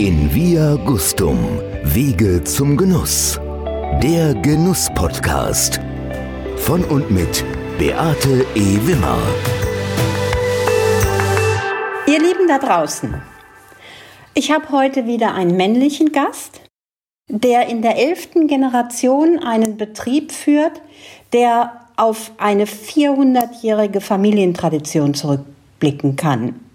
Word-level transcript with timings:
In 0.00 0.34
Via 0.34 0.76
Gustum, 0.76 1.36
Wege 1.82 2.42
zum 2.42 2.78
Genuss. 2.78 3.38
Der 4.02 4.32
Genuss-Podcast. 4.32 5.78
Von 6.56 6.82
und 6.84 7.10
mit 7.10 7.44
Beate 7.78 8.46
E. 8.54 8.78
Wimmer. 8.86 9.18
Ihr 12.06 12.18
Lieben 12.18 12.48
da 12.48 12.58
draußen, 12.58 13.20
ich 14.32 14.50
habe 14.50 14.70
heute 14.70 15.04
wieder 15.04 15.34
einen 15.34 15.58
männlichen 15.58 16.12
Gast, 16.12 16.62
der 17.28 17.68
in 17.68 17.82
der 17.82 17.98
elften 17.98 18.46
Generation 18.46 19.38
einen 19.40 19.76
Betrieb 19.76 20.32
führt, 20.32 20.80
der 21.34 21.72
auf 21.96 22.32
eine 22.38 22.64
400-jährige 22.64 24.00
Familientradition 24.00 25.12
zurückblicken 25.12 26.16
kann. 26.16 26.69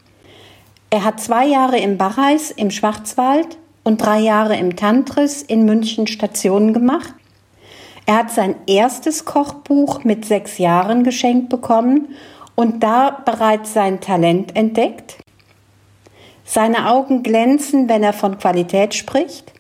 Er 0.90 1.04
hat 1.04 1.20
zwei 1.20 1.46
Jahre 1.46 1.80
im 1.80 1.98
Barreis 1.98 2.52
im 2.52 2.72
Schwarzwald 2.72 3.58
und 3.84 4.02
drei 4.02 4.20
Jahre 4.20 4.58
im 4.58 4.76
Tantris 4.76 5.42
in 5.42 5.66
München 5.66 6.08
Stationen 6.08 6.74
gemacht. 6.74 7.14
Er 8.06 8.18
hat 8.18 8.32
sein 8.32 8.56
erstes 8.68 9.26
Kochbuch 9.26 10.04
mit 10.04 10.26
sechs 10.26 10.58
Jahren 10.58 11.04
geschenkt 11.04 11.50
bekommen 11.50 12.10
und 12.56 12.84
da 12.84 13.10
bereits 13.10 13.74
sein 13.74 14.00
Talent 14.00 14.56
entdeckt. 14.56 15.18
Seine 16.44 16.90
Augen 16.90 17.24
glänzen, 17.24 17.90
wenn 17.90 18.04
er 18.04 18.14
von 18.14 18.38
Qualität 18.38 18.94
spricht. 18.94 19.52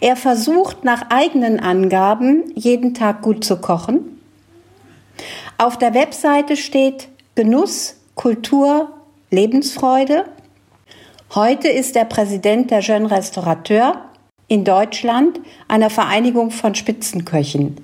Er 0.00 0.16
versucht 0.16 0.84
nach 0.84 1.10
eigenen 1.10 1.60
Angaben 1.60 2.52
jeden 2.54 2.94
Tag 2.94 3.22
gut 3.22 3.44
zu 3.44 3.60
kochen. 3.60 4.20
Auf 5.58 5.76
der 5.76 5.94
Webseite 5.94 6.56
steht 6.56 7.08
Genuss, 7.34 7.96
Kultur, 8.14 8.92
Lebensfreude. 9.30 10.24
Heute 11.36 11.68
ist 11.68 11.94
er 11.94 12.04
Präsident 12.04 12.72
der 12.72 12.80
Jeune 12.80 13.12
Restaurateur 13.12 14.04
in 14.48 14.64
Deutschland, 14.64 15.38
einer 15.68 15.88
Vereinigung 15.88 16.50
von 16.50 16.74
Spitzenköchen. 16.74 17.76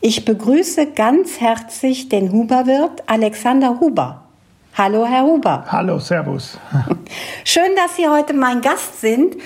Ich 0.00 0.24
begrüße 0.24 0.92
ganz 0.92 1.40
herzlich 1.40 2.08
den 2.08 2.30
Huberwirt 2.30 3.02
Alexander 3.06 3.80
Huber. 3.80 4.22
Hallo, 4.74 5.04
Herr 5.04 5.24
Huber. 5.24 5.64
Hallo, 5.66 5.98
Servus. 5.98 6.56
Schön, 7.44 7.74
dass 7.74 7.96
Sie 7.96 8.06
heute 8.06 8.32
mein 8.32 8.60
Gast 8.60 9.00
sind. 9.00 9.36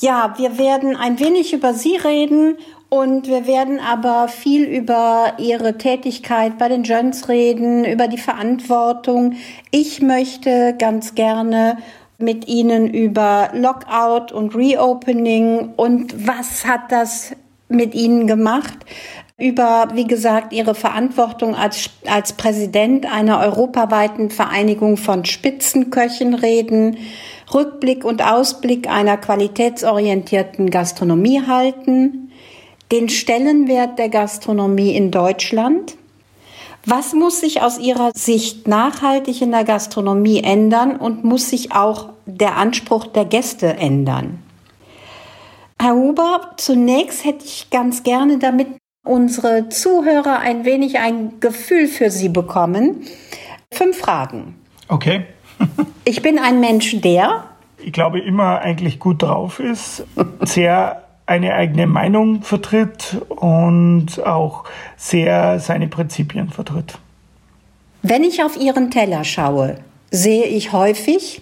Ja, 0.00 0.34
wir 0.36 0.58
werden 0.58 0.96
ein 0.96 1.20
wenig 1.20 1.52
über 1.52 1.74
Sie 1.74 1.94
reden 1.94 2.56
und 2.92 3.26
wir 3.26 3.46
werden 3.46 3.80
aber 3.80 4.28
viel 4.28 4.64
über 4.64 5.32
ihre 5.38 5.78
Tätigkeit 5.78 6.58
bei 6.58 6.68
den 6.68 6.82
Jones 6.82 7.26
reden, 7.30 7.86
über 7.86 8.06
die 8.06 8.18
Verantwortung. 8.18 9.36
Ich 9.70 10.02
möchte 10.02 10.76
ganz 10.78 11.14
gerne 11.14 11.78
mit 12.18 12.48
Ihnen 12.48 12.92
über 12.92 13.48
Lockout 13.54 14.30
und 14.30 14.54
Reopening 14.54 15.70
und 15.74 16.28
was 16.28 16.66
hat 16.66 16.92
das 16.92 17.34
mit 17.70 17.94
Ihnen 17.94 18.26
gemacht, 18.26 18.80
über, 19.38 19.88
wie 19.94 20.06
gesagt, 20.06 20.52
Ihre 20.52 20.74
Verantwortung 20.74 21.54
als, 21.54 21.88
als 22.06 22.34
Präsident 22.34 23.10
einer 23.10 23.40
europaweiten 23.40 24.28
Vereinigung 24.28 24.98
von 24.98 25.24
Spitzenköchen 25.24 26.34
reden, 26.34 26.98
Rückblick 27.54 28.04
und 28.04 28.22
Ausblick 28.22 28.86
einer 28.86 29.16
qualitätsorientierten 29.16 30.68
Gastronomie 30.68 31.40
halten, 31.46 32.28
den 32.92 33.08
Stellenwert 33.08 33.98
der 33.98 34.10
Gastronomie 34.10 34.94
in 34.94 35.10
Deutschland. 35.10 35.96
Was 36.84 37.14
muss 37.14 37.40
sich 37.40 37.62
aus 37.62 37.78
Ihrer 37.78 38.12
Sicht 38.14 38.68
nachhaltig 38.68 39.40
in 39.40 39.50
der 39.50 39.64
Gastronomie 39.64 40.42
ändern 40.42 40.96
und 40.96 41.24
muss 41.24 41.48
sich 41.48 41.72
auch 41.72 42.10
der 42.26 42.56
Anspruch 42.56 43.06
der 43.06 43.24
Gäste 43.24 43.74
ändern? 43.76 44.42
Herr 45.80 45.94
Huber, 45.94 46.52
zunächst 46.58 47.24
hätte 47.24 47.44
ich 47.44 47.70
ganz 47.70 48.02
gerne, 48.02 48.38
damit 48.38 48.68
unsere 49.04 49.68
Zuhörer 49.68 50.40
ein 50.40 50.64
wenig 50.64 50.98
ein 50.98 51.40
Gefühl 51.40 51.88
für 51.88 52.10
Sie 52.10 52.28
bekommen, 52.28 53.04
fünf 53.72 53.98
Fragen. 53.98 54.56
Okay. 54.88 55.24
ich 56.04 56.20
bin 56.22 56.38
ein 56.38 56.60
Mensch, 56.60 57.00
der 57.00 57.44
ich 57.84 57.92
glaube, 57.92 58.20
immer 58.20 58.60
eigentlich 58.60 58.98
gut 58.98 59.22
drauf 59.22 59.58
ist, 59.58 60.04
sehr 60.42 61.02
eine 61.32 61.54
eigene 61.54 61.86
Meinung 61.86 62.42
vertritt 62.42 63.22
und 63.28 64.24
auch 64.24 64.64
sehr 64.96 65.58
seine 65.60 65.88
Prinzipien 65.88 66.50
vertritt. 66.50 66.98
Wenn 68.02 68.22
ich 68.22 68.42
auf 68.42 68.56
Ihren 68.60 68.90
Teller 68.90 69.24
schaue, 69.24 69.78
sehe 70.10 70.44
ich 70.44 70.72
häufig 70.72 71.40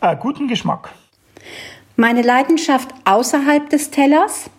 äh, 0.00 0.16
guten 0.16 0.48
Geschmack. 0.48 0.90
Meine 1.96 2.22
Leidenschaft 2.22 2.88
außerhalb 3.04 3.70
des 3.70 3.90
Tellers? 3.90 4.50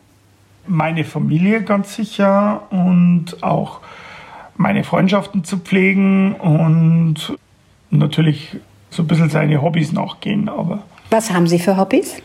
Meine 0.65 1.03
Familie 1.03 1.61
ganz 1.63 1.95
sicher 1.95 2.63
und 2.69 3.43
auch 3.43 3.81
meine 4.55 4.85
Freundschaften 4.85 5.43
zu 5.43 5.57
pflegen 5.57 6.35
und 6.35 7.37
natürlich 7.89 8.55
so 8.91 9.03
ein 9.03 9.07
bisschen 9.07 9.29
seine 9.29 9.61
Hobbys 9.61 9.91
nachgehen. 9.91 10.47
Aber 10.47 10.83
Was 11.09 11.33
haben 11.33 11.47
Sie 11.47 11.59
für 11.59 11.75
Hobbys? 11.75 12.21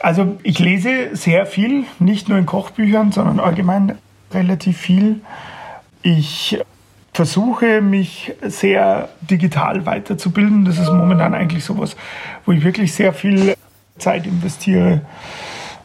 Also 0.00 0.38
ich 0.42 0.58
lese 0.58 1.14
sehr 1.14 1.46
viel, 1.46 1.84
nicht 1.98 2.28
nur 2.28 2.38
in 2.38 2.46
Kochbüchern, 2.46 3.12
sondern 3.12 3.38
allgemein 3.38 3.98
relativ 4.32 4.78
viel. 4.78 5.20
Ich 6.02 6.58
versuche 7.12 7.82
mich 7.82 8.32
sehr 8.42 9.10
digital 9.20 9.84
weiterzubilden. 9.84 10.64
Das 10.64 10.78
ist 10.78 10.90
momentan 10.90 11.34
eigentlich 11.34 11.64
sowas, 11.64 11.96
wo 12.46 12.52
ich 12.52 12.64
wirklich 12.64 12.94
sehr 12.94 13.12
viel 13.12 13.54
Zeit 13.98 14.26
investiere. 14.26 15.02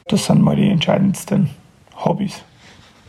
Das 0.07 0.25
sind 0.25 0.41
mal 0.41 0.55
die 0.55 0.69
entscheidendsten 0.69 1.49
Hobbys. 1.95 2.43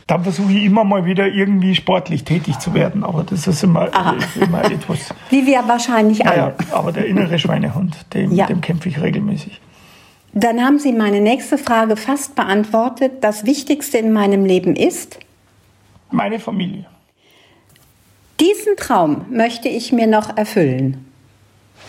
Dann 0.07 0.23
versuche 0.23 0.53
ich 0.53 0.63
immer 0.63 0.85
mal 0.85 1.05
wieder 1.05 1.27
irgendwie 1.27 1.75
sportlich 1.75 2.23
tätig 2.23 2.59
zu 2.59 2.73
werden, 2.73 3.03
aber 3.03 3.23
das 3.23 3.45
ist 3.45 3.63
immer, 3.63 3.89
immer 4.39 4.63
etwas. 4.63 5.13
Wie 5.29 5.45
wir 5.45 5.67
wahrscheinlich 5.67 6.25
alle. 6.25 6.37
Ja, 6.37 6.53
aber 6.71 6.93
der 6.93 7.05
innere 7.05 7.37
Schweinehund, 7.37 8.13
dem, 8.13 8.33
ja. 8.33 8.45
dem 8.45 8.61
kämpfe 8.61 8.87
ich 8.87 9.01
regelmäßig. 9.01 9.59
Dann 10.37 10.61
haben 10.63 10.77
Sie 10.77 10.93
meine 10.93 11.19
nächste 11.19 11.57
Frage 11.57 11.95
fast 11.95 12.35
beantwortet. 12.35 13.23
Das 13.23 13.45
Wichtigste 13.45 13.97
in 13.97 14.13
meinem 14.13 14.45
Leben 14.45 14.75
ist? 14.75 15.17
Meine 16.11 16.39
Familie. 16.39 16.85
Diesen 18.39 18.75
Traum 18.77 19.25
möchte 19.31 19.67
ich 19.67 19.91
mir 19.91 20.05
noch 20.05 20.37
erfüllen. 20.37 21.07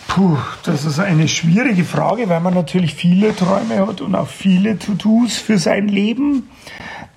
Puh, 0.07 0.35
das 0.63 0.83
ist 0.83 0.97
eine 0.97 1.27
schwierige 1.27 1.83
Frage, 1.83 2.27
weil 2.27 2.39
man 2.39 2.55
natürlich 2.55 2.95
viele 2.95 3.35
Träume 3.35 3.85
hat 3.85 4.01
und 4.01 4.15
auch 4.15 4.27
viele 4.27 4.79
To-Dos 4.79 5.37
für 5.37 5.59
sein 5.59 5.87
Leben. 5.87 6.49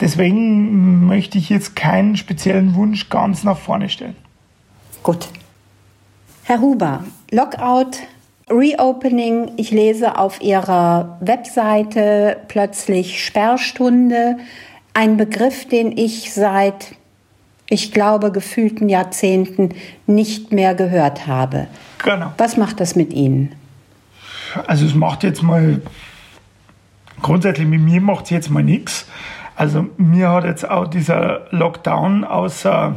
Deswegen 0.02 1.06
möchte 1.06 1.38
ich 1.38 1.48
jetzt 1.48 1.74
keinen 1.74 2.18
speziellen 2.18 2.74
Wunsch 2.74 3.08
ganz 3.08 3.42
nach 3.42 3.56
vorne 3.56 3.88
stellen. 3.88 4.16
Gut. 5.02 5.28
Herr 6.44 6.60
Huber, 6.60 7.04
Lockout 7.30 7.96
Reopening, 8.52 9.52
ich 9.56 9.70
lese 9.70 10.18
auf 10.18 10.40
Ihrer 10.42 11.16
Webseite 11.20 12.36
plötzlich 12.48 13.24
Sperrstunde, 13.24 14.36
ein 14.94 15.16
Begriff, 15.16 15.66
den 15.66 15.96
ich 15.96 16.32
seit, 16.34 16.94
ich 17.68 17.92
glaube, 17.92 18.30
gefühlten 18.30 18.88
Jahrzehnten 18.88 19.70
nicht 20.06 20.52
mehr 20.52 20.74
gehört 20.74 21.26
habe. 21.26 21.66
Genau. 22.04 22.32
Was 22.36 22.56
macht 22.56 22.80
das 22.80 22.94
mit 22.94 23.12
Ihnen? 23.12 23.54
Also 24.66 24.84
es 24.84 24.94
macht 24.94 25.22
jetzt 25.22 25.42
mal, 25.42 25.80
grundsätzlich 27.22 27.66
mit 27.66 27.80
mir 27.80 28.00
macht 28.00 28.26
es 28.26 28.30
jetzt 28.30 28.50
mal 28.50 28.62
nichts. 28.62 29.06
Also 29.56 29.86
mir 29.96 30.28
hat 30.30 30.44
jetzt 30.44 30.68
auch 30.68 30.88
dieser 30.88 31.46
Lockdown 31.50 32.24
außer 32.24 32.96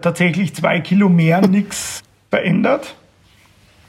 tatsächlich 0.00 0.54
zwei 0.54 0.80
Kilo 0.80 1.08
mehr 1.08 1.46
nichts 1.46 2.02
verändert. 2.30 2.96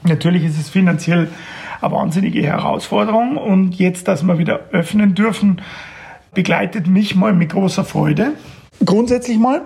Natürlich 0.02 0.44
ist 0.44 0.58
es 0.58 0.68
finanziell 0.68 1.28
eine 1.80 1.92
wahnsinnige 1.92 2.42
Herausforderung 2.42 3.36
und 3.36 3.74
jetzt, 3.74 4.08
dass 4.08 4.22
wir 4.22 4.38
wieder 4.38 4.60
öffnen 4.72 5.14
dürfen, 5.14 5.60
begleitet 6.34 6.86
mich 6.86 7.14
mal 7.14 7.32
mit 7.32 7.50
großer 7.50 7.84
Freude. 7.84 8.32
Grundsätzlich 8.84 9.38
mal, 9.38 9.62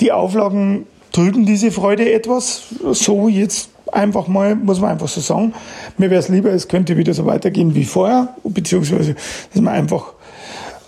die 0.00 0.12
Auflagen 0.12 0.86
trüben 1.12 1.46
diese 1.46 1.70
Freude 1.70 2.12
etwas. 2.12 2.74
So 2.92 3.28
jetzt 3.28 3.70
einfach 3.92 4.28
mal, 4.28 4.54
muss 4.54 4.80
man 4.80 4.90
einfach 4.90 5.08
so 5.08 5.20
sagen. 5.20 5.54
Mir 5.98 6.10
wäre 6.10 6.20
es 6.20 6.28
lieber, 6.28 6.50
es 6.50 6.68
könnte 6.68 6.96
wieder 6.96 7.14
so 7.14 7.26
weitergehen 7.26 7.74
wie 7.74 7.84
vorher, 7.84 8.34
beziehungsweise, 8.44 9.14
dass 9.52 9.62
man 9.62 9.74
einfach 9.74 10.12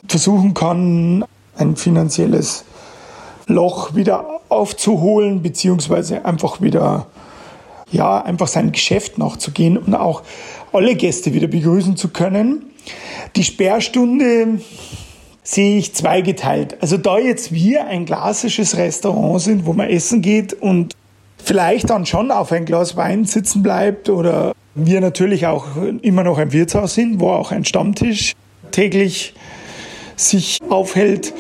versuchen 0.08 0.54
kann, 0.54 1.24
ein 1.56 1.76
finanzielles 1.76 2.64
Loch 3.46 3.94
wieder 3.94 4.24
aufzuholen, 4.48 5.42
beziehungsweise 5.42 6.24
einfach 6.24 6.60
wieder 6.60 7.06
ja, 7.92 8.22
einfach 8.22 8.48
seinem 8.48 8.72
Geschäft 8.72 9.18
nachzugehen 9.18 9.76
und 9.76 9.94
auch 9.94 10.22
alle 10.72 10.94
Gäste 10.94 11.34
wieder 11.34 11.46
begrüßen 11.46 11.96
zu 11.96 12.08
können. 12.08 12.64
Die 13.36 13.44
Sperrstunde 13.44 14.60
sehe 15.42 15.78
ich 15.78 15.94
zweigeteilt. 15.94 16.76
Also 16.80 16.96
da 16.96 17.18
jetzt 17.18 17.52
wir 17.52 17.86
ein 17.86 18.06
klassisches 18.06 18.76
Restaurant 18.76 19.40
sind, 19.40 19.66
wo 19.66 19.72
man 19.72 19.88
essen 19.88 20.22
geht 20.22 20.54
und 20.54 20.94
vielleicht 21.42 21.90
dann 21.90 22.06
schon 22.06 22.30
auf 22.30 22.52
ein 22.52 22.64
Glas 22.64 22.96
Wein 22.96 23.24
sitzen 23.24 23.62
bleibt 23.62 24.08
oder 24.08 24.54
wir 24.74 25.00
natürlich 25.00 25.46
auch 25.46 25.66
immer 26.00 26.24
noch 26.24 26.38
ein 26.38 26.52
Wirtshaus 26.52 26.94
sind, 26.94 27.20
wo 27.20 27.30
auch 27.30 27.52
ein 27.52 27.64
Stammtisch 27.64 28.34
täglich 28.70 29.34
sich 30.16 30.60
aufhält, 30.68 31.34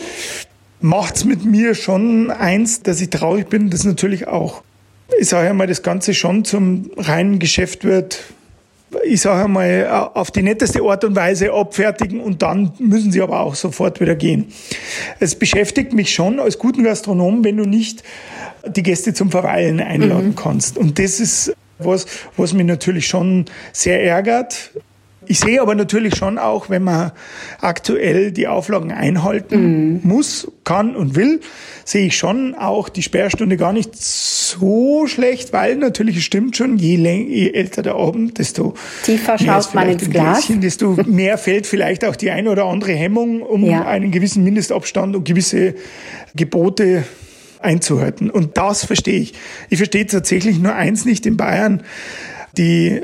macht 0.80 1.16
es 1.16 1.24
mit 1.24 1.44
mir 1.44 1.74
schon 1.74 2.30
eins, 2.30 2.82
dass 2.82 3.00
ich 3.00 3.10
traurig 3.10 3.48
bin, 3.48 3.70
dass 3.70 3.84
natürlich 3.84 4.26
auch, 4.26 4.62
ich 5.18 5.28
sage 5.28 5.50
einmal, 5.50 5.66
das 5.66 5.82
Ganze 5.82 6.14
schon 6.14 6.44
zum 6.44 6.90
reinen 6.96 7.38
Geschäft 7.38 7.84
wird. 7.84 8.20
Ich 9.04 9.22
sage 9.22 9.44
einmal, 9.44 10.10
auf 10.14 10.30
die 10.30 10.42
netteste 10.42 10.82
Art 10.82 11.04
und 11.04 11.16
Weise 11.16 11.52
abfertigen 11.52 12.20
und 12.20 12.42
dann 12.42 12.72
müssen 12.78 13.10
sie 13.10 13.22
aber 13.22 13.40
auch 13.40 13.54
sofort 13.54 14.00
wieder 14.00 14.14
gehen. 14.14 14.52
Es 15.18 15.34
beschäftigt 15.34 15.94
mich 15.94 16.12
schon 16.12 16.38
als 16.38 16.58
guten 16.58 16.84
Gastronom, 16.84 17.42
wenn 17.42 17.56
du 17.56 17.64
nicht 17.64 18.02
die 18.66 18.82
Gäste 18.82 19.14
zum 19.14 19.30
Verweilen 19.30 19.80
einladen 19.80 20.28
mhm. 20.28 20.36
kannst. 20.36 20.76
Und 20.76 20.98
das 20.98 21.20
ist 21.20 21.54
was, 21.78 22.06
was 22.36 22.52
mich 22.52 22.66
natürlich 22.66 23.06
schon 23.06 23.46
sehr 23.72 24.04
ärgert. 24.04 24.72
Ich 25.26 25.40
sehe 25.40 25.60
aber 25.60 25.74
natürlich 25.74 26.16
schon 26.16 26.38
auch, 26.38 26.68
wenn 26.68 26.84
man 26.84 27.12
aktuell 27.60 28.32
die 28.32 28.48
Auflagen 28.48 28.92
einhalten 28.92 29.92
mhm. 29.94 30.00
muss, 30.02 30.50
kann 30.64 30.96
und 30.96 31.14
will, 31.14 31.40
sehe 31.84 32.06
ich 32.06 32.16
schon 32.16 32.54
auch 32.54 32.88
die 32.88 33.02
Sperrstunde 33.02 33.56
gar 33.56 33.72
nicht 33.72 33.96
so 33.96 35.06
schlecht, 35.06 35.52
weil 35.52 35.76
natürlich 35.76 36.16
es 36.16 36.24
stimmt 36.24 36.56
schon, 36.56 36.76
je, 36.76 36.96
je 36.96 37.50
älter 37.50 37.82
der 37.82 37.94
Abend, 37.94 38.38
desto 38.38 38.74
tiefer 39.04 39.38
schaut 39.38 39.74
man 39.74 39.88
ins 39.88 40.08
Glas, 40.10 40.46
Gläschen, 40.46 40.60
desto 40.60 40.96
mehr 41.06 41.38
fällt 41.38 41.66
vielleicht 41.66 42.04
auch 42.04 42.16
die 42.16 42.30
eine 42.30 42.50
oder 42.50 42.64
andere 42.66 42.92
Hemmung, 42.92 43.42
um 43.42 43.64
ja. 43.64 43.86
einen 43.86 44.10
gewissen 44.10 44.44
Mindestabstand 44.44 45.16
und 45.16 45.24
gewisse 45.24 45.74
Gebote 46.34 47.04
einzuhalten. 47.60 48.30
Und 48.30 48.56
das 48.56 48.84
verstehe 48.84 49.20
ich. 49.20 49.34
Ich 49.70 49.78
verstehe 49.78 50.06
tatsächlich 50.06 50.58
nur 50.58 50.74
eins 50.74 51.04
nicht 51.04 51.26
in 51.26 51.36
Bayern, 51.36 51.82
die 52.56 53.02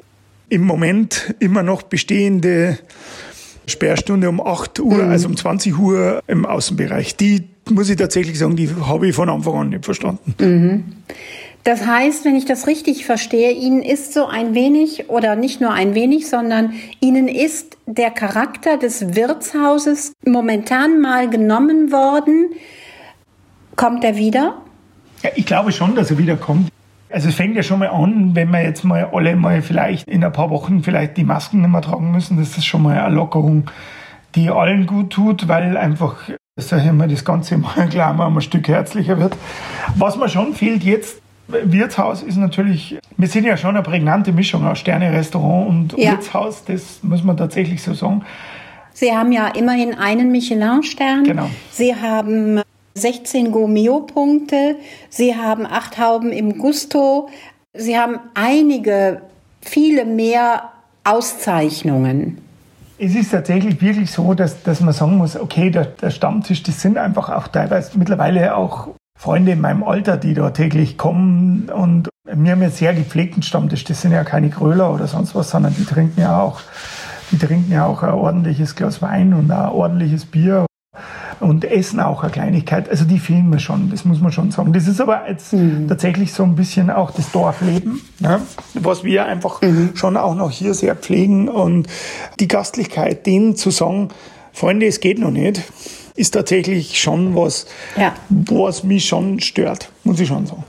im 0.49 0.63
Moment 0.63 1.35
immer 1.39 1.63
noch 1.63 1.83
bestehende 1.83 2.79
Sperrstunde 3.67 4.29
um 4.29 4.41
8 4.41 4.81
Uhr, 4.81 5.05
mhm. 5.05 5.11
also 5.11 5.29
um 5.29 5.37
20 5.37 5.79
Uhr 5.79 6.23
im 6.27 6.47
Außenbereich. 6.47 7.17
Die 7.17 7.49
muss 7.71 7.91
ich 7.91 7.97
tatsächlich 7.97 8.39
sagen, 8.39 8.57
die 8.57 8.71
habe 8.71 9.09
ich 9.09 9.15
von 9.15 9.29
Anfang 9.29 9.55
an 9.55 9.69
nicht 9.71 9.85
verstanden. 9.85 10.35
Mhm. 10.39 10.85
Das 11.65 11.85
heißt, 11.87 12.25
wenn 12.25 12.35
ich 12.35 12.47
das 12.47 12.67
richtig 12.67 13.05
verstehe, 13.05 13.53
Ihnen 13.53 13.83
ist 13.83 14.15
so 14.15 14.27
ein 14.27 14.55
wenig 14.55 15.11
oder 15.11 15.37
nicht 15.37 15.61
nur 15.61 15.73
ein 15.73 15.95
wenig, 15.95 16.29
sondern 16.29 16.73
Ihnen 17.01 17.29
ist 17.29 17.77
der 17.85 18.11
Charakter 18.11 18.79
des 18.79 19.15
Wirtshauses 19.15 20.15
momentan 20.25 21.01
mal 21.01 21.29
genommen 21.29 21.93
worden. 21.93 22.51
Kommt 23.77 24.03
er 24.03 24.17
wieder? 24.17 24.63
Ja, 25.23 25.31
ich 25.35 25.45
glaube 25.45 25.73
schon, 25.73 25.95
dass 25.95 26.11
er 26.11 26.17
wiederkommt. 26.17 26.71
Also 27.11 27.29
es 27.29 27.35
fängt 27.35 27.57
ja 27.57 27.63
schon 27.63 27.79
mal 27.79 27.89
an, 27.89 28.35
wenn 28.35 28.51
wir 28.51 28.63
jetzt 28.63 28.85
mal 28.85 29.09
alle 29.13 29.35
mal 29.35 29.63
vielleicht 29.63 30.09
in 30.09 30.23
ein 30.23 30.33
paar 30.33 30.51
Wochen 30.51 30.83
vielleicht 30.83 31.17
die 31.17 31.25
Masken 31.25 31.63
nicht 31.63 31.71
mehr 31.71 31.81
tragen 31.81 32.11
müssen, 32.13 32.39
das 32.39 32.57
ist 32.57 32.67
schon 32.67 32.83
mal 32.83 32.99
eine 32.99 33.15
Lockerung, 33.15 33.71
die 34.35 34.51
allen 34.51 34.87
gut 34.87 35.11
tut, 35.11 35.49
weil 35.49 35.77
einfach, 35.77 36.17
sag 36.57 36.85
ich 36.85 36.93
mal, 36.93 37.09
das 37.09 37.25
Ganze 37.25 37.57
mal 37.57 37.89
klar 37.91 38.13
mal 38.13 38.27
ein 38.27 38.41
Stück 38.41 38.69
herzlicher 38.69 39.19
wird. 39.19 39.37
Was 39.97 40.17
mir 40.17 40.29
schon 40.29 40.55
fehlt 40.55 40.85
jetzt, 40.85 41.23
Wirtshaus 41.49 42.23
ist 42.23 42.37
natürlich, 42.37 42.99
wir 43.17 43.29
sind 43.29 43.45
ja 43.45 43.57
schon 43.57 43.75
eine 43.75 43.83
prägnante 43.83 44.33
Mischung 44.33 44.67
aus 44.67 44.79
Sterne-Restaurant 44.79 45.69
und 45.69 45.99
ja. 45.99 46.13
Wirtshaus, 46.13 46.65
das 46.65 47.03
muss 47.03 47.25
man 47.25 47.39
tatsächlich 47.39 47.83
so 47.83 47.95
sagen. 47.95 48.23
Sie 48.93 49.13
haben 49.13 49.33
ja 49.33 49.49
immerhin 49.49 49.95
einen 49.95 50.31
Michelin-Stern. 50.31 51.25
Genau. 51.25 51.49
Sie 51.71 51.95
haben 51.95 52.61
16 52.99 53.53
Gomeo-Punkte. 53.53 54.77
Sie 55.09 55.37
haben 55.37 55.67
acht 55.67 55.99
Hauben 55.99 56.33
im 56.33 56.59
Gusto. 56.59 57.29
Sie 57.73 57.99
haben 57.99 58.19
einige, 58.35 59.23
viele 59.61 60.05
mehr 60.05 60.71
Auszeichnungen. 61.05 62.39
Es 62.99 63.15
ist 63.15 63.31
tatsächlich 63.31 63.81
wirklich 63.81 64.11
so, 64.11 64.35
dass, 64.35 64.63
dass 64.63 64.81
man 64.81 64.93
sagen 64.93 65.17
muss, 65.17 65.37
okay, 65.39 65.71
der, 65.71 65.87
der 65.87 66.11
Stammtisch, 66.11 66.63
das 66.65 66.83
sind 66.83 66.99
einfach 66.99 67.29
auch 67.31 67.49
teilweise 67.49 67.97
mittlerweile 67.97 68.57
auch 68.57 68.89
Freunde 69.17 69.53
in 69.53 69.61
meinem 69.61 69.85
Alter, 69.85 70.17
die 70.17 70.35
da 70.35 70.51
täglich 70.51 70.99
kommen 70.99 71.71
und 71.71 72.09
wir 72.31 72.53
haben 72.53 72.63
jetzt 72.63 72.77
sehr 72.77 72.95
gepflegten 72.95 73.43
Stammtisch. 73.43 73.85
Das 73.85 74.03
sind 74.03 74.13
ja 74.13 74.23
keine 74.23 74.51
Gröler 74.51 74.93
oder 74.93 75.07
sonst 75.07 75.35
was, 75.35 75.51
sondern 75.51 75.75
die 75.75 75.85
trinken 75.85 76.21
ja 76.21 76.41
auch, 76.41 76.61
die 77.33 77.39
trinken 77.39 77.73
ja 77.73 77.87
auch 77.87 78.03
ein 78.03 78.13
ordentliches 78.13 78.77
Glas 78.77 79.01
Wein 79.01 79.33
und 79.33 79.51
ein 79.51 79.69
ordentliches 79.71 80.27
Bier 80.27 80.67
und 81.41 81.65
Essen 81.65 82.01
auch 82.01 82.23
eine 82.23 82.33
Kleinigkeit. 82.33 82.89
Also 82.89 83.05
die 83.05 83.19
fehlen 83.19 83.51
mir 83.51 83.59
schon, 83.59 83.91
das 83.91 84.05
muss 84.05 84.21
man 84.21 84.33
schon 84.33 84.51
sagen. 84.51 84.73
Das 84.73 84.89
ist 84.89 85.01
aber 85.01 85.29
jetzt 85.29 85.53
mhm. 85.53 85.89
tatsächlich 85.89 86.33
so 86.33 86.43
ein 86.43 86.57
bisschen 86.57 86.91
auch 86.91 87.11
das 87.11 87.31
Dorfleben, 87.33 88.01
ne? 88.21 88.41
was 88.75 89.05
wir 89.05 89.27
einfach 89.27 89.63
mhm. 89.63 89.91
schon 89.95 90.17
auch 90.17 90.35
noch 90.35 90.51
hier 90.51 90.75
sehr 90.75 90.97
pflegen 90.97 91.49
und 91.49 91.87
die 92.41 92.49
Gastlichkeit, 92.49 93.27
denen 93.27 93.57
zu 93.57 93.71
sagen, 93.71 94.09
Freunde, 94.53 94.87
es 94.87 95.01
geht 95.01 95.19
noch 95.19 95.31
nicht, 95.31 95.63
ist 96.17 96.33
tatsächlich 96.33 97.01
schon 97.01 97.37
was, 97.37 97.67
ja. 97.97 98.13
was 98.29 98.83
mich 98.83 99.07
schon 99.07 99.41
stört, 99.41 99.91
muss 100.05 100.19
ich 100.19 100.29
schon 100.29 100.47
sagen. 100.47 100.65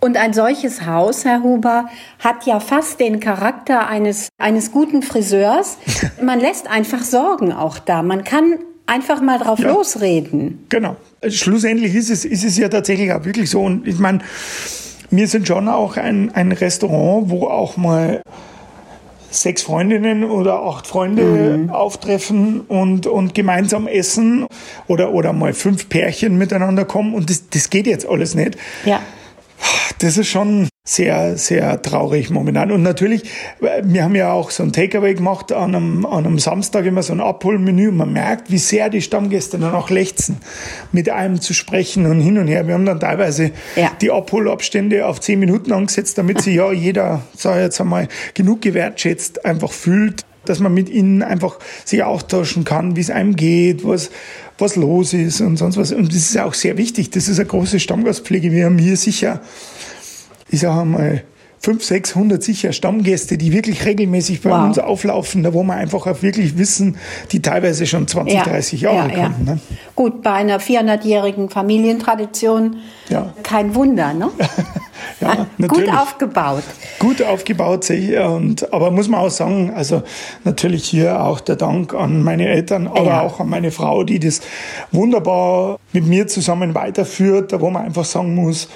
Und 0.00 0.18
ein 0.18 0.34
solches 0.34 0.84
Haus, 0.84 1.24
Herr 1.24 1.42
Huber, 1.42 1.86
hat 2.18 2.44
ja 2.44 2.60
fast 2.60 3.00
den 3.00 3.20
Charakter 3.20 3.88
eines, 3.88 4.28
eines 4.36 4.70
guten 4.70 5.02
Friseurs. 5.02 5.78
Man 6.22 6.40
lässt 6.40 6.68
einfach 6.68 7.02
Sorgen 7.02 7.52
auch 7.52 7.78
da. 7.78 8.02
Man 8.02 8.22
kann 8.22 8.58
einfach 8.86 9.20
mal 9.20 9.38
drauf 9.38 9.58
ja. 9.58 9.70
losreden. 9.70 10.66
Genau. 10.68 10.96
Schlussendlich 11.28 11.94
ist 11.94 12.10
es, 12.10 12.24
ist 12.24 12.44
es 12.44 12.58
ja 12.58 12.68
tatsächlich 12.68 13.12
auch 13.12 13.24
wirklich 13.24 13.50
so. 13.50 13.62
Und 13.62 13.86
ich 13.86 13.98
meine, 13.98 14.20
wir 15.10 15.28
sind 15.28 15.46
schon 15.46 15.68
auch 15.68 15.96
ein, 15.96 16.34
ein 16.34 16.52
Restaurant, 16.52 17.30
wo 17.30 17.46
auch 17.46 17.76
mal 17.76 18.22
sechs 19.30 19.62
Freundinnen 19.62 20.24
oder 20.24 20.62
acht 20.62 20.86
Freunde 20.86 21.58
mhm. 21.58 21.70
auftreffen 21.70 22.60
und, 22.60 23.06
und 23.06 23.34
gemeinsam 23.34 23.86
essen 23.86 24.46
oder, 24.86 25.12
oder 25.12 25.32
mal 25.32 25.52
fünf 25.52 25.88
Pärchen 25.88 26.38
miteinander 26.38 26.84
kommen. 26.84 27.14
Und 27.14 27.30
das, 27.30 27.48
das 27.48 27.70
geht 27.70 27.86
jetzt 27.86 28.06
alles 28.06 28.34
nicht. 28.34 28.56
Ja. 28.84 29.00
Das 29.98 30.18
ist 30.18 30.28
schon 30.28 30.68
sehr, 30.86 31.38
sehr 31.38 31.80
traurig 31.80 32.28
momentan. 32.28 32.70
Und 32.70 32.82
natürlich, 32.82 33.22
wir 33.58 34.04
haben 34.04 34.14
ja 34.14 34.32
auch 34.32 34.50
so 34.50 34.62
ein 34.62 34.70
Takeaway 34.70 35.14
gemacht 35.14 35.50
an 35.50 35.74
einem, 35.74 36.04
an 36.04 36.26
einem 36.26 36.38
Samstag 36.38 36.84
immer 36.84 37.02
so 37.02 37.14
ein 37.14 37.22
Abholmenü 37.22 37.88
und 37.88 37.96
man 37.96 38.12
merkt, 38.12 38.50
wie 38.50 38.58
sehr 38.58 38.90
die 38.90 39.00
Stammgäste 39.00 39.58
dann 39.58 39.74
auch 39.74 39.88
lechzen, 39.88 40.36
mit 40.92 41.08
einem 41.08 41.40
zu 41.40 41.54
sprechen 41.54 42.04
und 42.04 42.20
hin 42.20 42.36
und 42.36 42.48
her. 42.48 42.66
Wir 42.66 42.74
haben 42.74 42.84
dann 42.84 43.00
teilweise 43.00 43.52
ja. 43.76 43.92
die 44.02 44.10
Abholabstände 44.10 45.06
auf 45.06 45.22
zehn 45.22 45.38
Minuten 45.38 45.72
angesetzt, 45.72 46.18
damit 46.18 46.42
sich 46.42 46.56
ja 46.56 46.70
jeder, 46.70 47.22
sag 47.34 47.56
ich 47.56 47.62
jetzt 47.62 47.80
einmal, 47.80 48.08
genug 48.34 48.60
gewertschätzt 48.60 49.46
einfach 49.46 49.72
fühlt, 49.72 50.26
dass 50.44 50.60
man 50.60 50.74
mit 50.74 50.90
ihnen 50.90 51.22
einfach 51.22 51.60
sich 51.86 52.02
austauschen 52.02 52.64
kann, 52.64 52.94
wie 52.94 53.00
es 53.00 53.08
einem 53.08 53.36
geht, 53.36 53.86
was, 53.86 54.10
was 54.58 54.76
los 54.76 55.14
ist 55.14 55.40
und 55.40 55.56
sonst 55.56 55.78
was. 55.78 55.92
Und 55.92 56.08
das 56.08 56.28
ist 56.28 56.38
auch 56.38 56.52
sehr 56.52 56.76
wichtig. 56.76 57.08
Das 57.08 57.26
ist 57.26 57.38
eine 57.38 57.48
große 57.48 57.80
Stammgastpflege. 57.80 58.52
Wir 58.52 58.66
haben 58.66 58.76
hier 58.76 58.98
sicher 58.98 59.40
ich 60.54 60.60
sage 60.60 60.84
mal, 60.84 61.22
500, 61.64 61.82
600 61.82 62.42
sicher 62.42 62.72
Stammgäste, 62.72 63.38
die 63.38 63.50
wirklich 63.50 63.86
regelmäßig 63.86 64.42
bei 64.42 64.50
wow. 64.50 64.64
uns 64.64 64.78
auflaufen, 64.78 65.42
da 65.42 65.54
wo 65.54 65.62
wir 65.62 65.72
einfach 65.72 66.06
auch 66.06 66.22
wirklich 66.22 66.58
wissen, 66.58 66.98
die 67.32 67.40
teilweise 67.40 67.86
schon 67.86 68.06
20, 68.06 68.34
ja. 68.34 68.44
30 68.44 68.80
Jahre 68.82 69.08
ja, 69.10 69.14
kommen. 69.14 69.44
Ne? 69.44 69.58
Gut, 69.94 70.22
bei 70.22 70.32
einer 70.32 70.60
400-jährigen 70.60 71.48
Familientradition 71.48 72.76
kein 73.42 73.74
Wunder, 73.74 74.12
ne? 74.12 74.30
ja, 75.22 75.46
natürlich. 75.56 75.86
Gut 75.86 75.98
aufgebaut. 75.98 76.64
Gut 76.98 77.22
aufgebaut, 77.22 77.90
und, 77.90 78.70
aber 78.72 78.90
muss 78.90 79.08
man 79.08 79.20
auch 79.20 79.30
sagen, 79.30 79.72
also 79.74 80.02
natürlich 80.44 80.84
hier 80.84 81.22
auch 81.22 81.40
der 81.40 81.56
Dank 81.56 81.94
an 81.94 82.22
meine 82.22 82.46
Eltern, 82.46 82.86
aber 82.86 83.22
auch 83.22 83.40
an 83.40 83.48
meine 83.48 83.70
Frau, 83.70 84.04
die 84.04 84.18
das 84.18 84.42
wunderbar 84.92 85.78
mit 85.92 86.06
mir 86.06 86.26
zusammen 86.26 86.74
weiterführt, 86.74 87.52
da 87.52 87.60
wo 87.62 87.70
man 87.70 87.86
einfach 87.86 88.04
sagen 88.04 88.34
muss, 88.34 88.68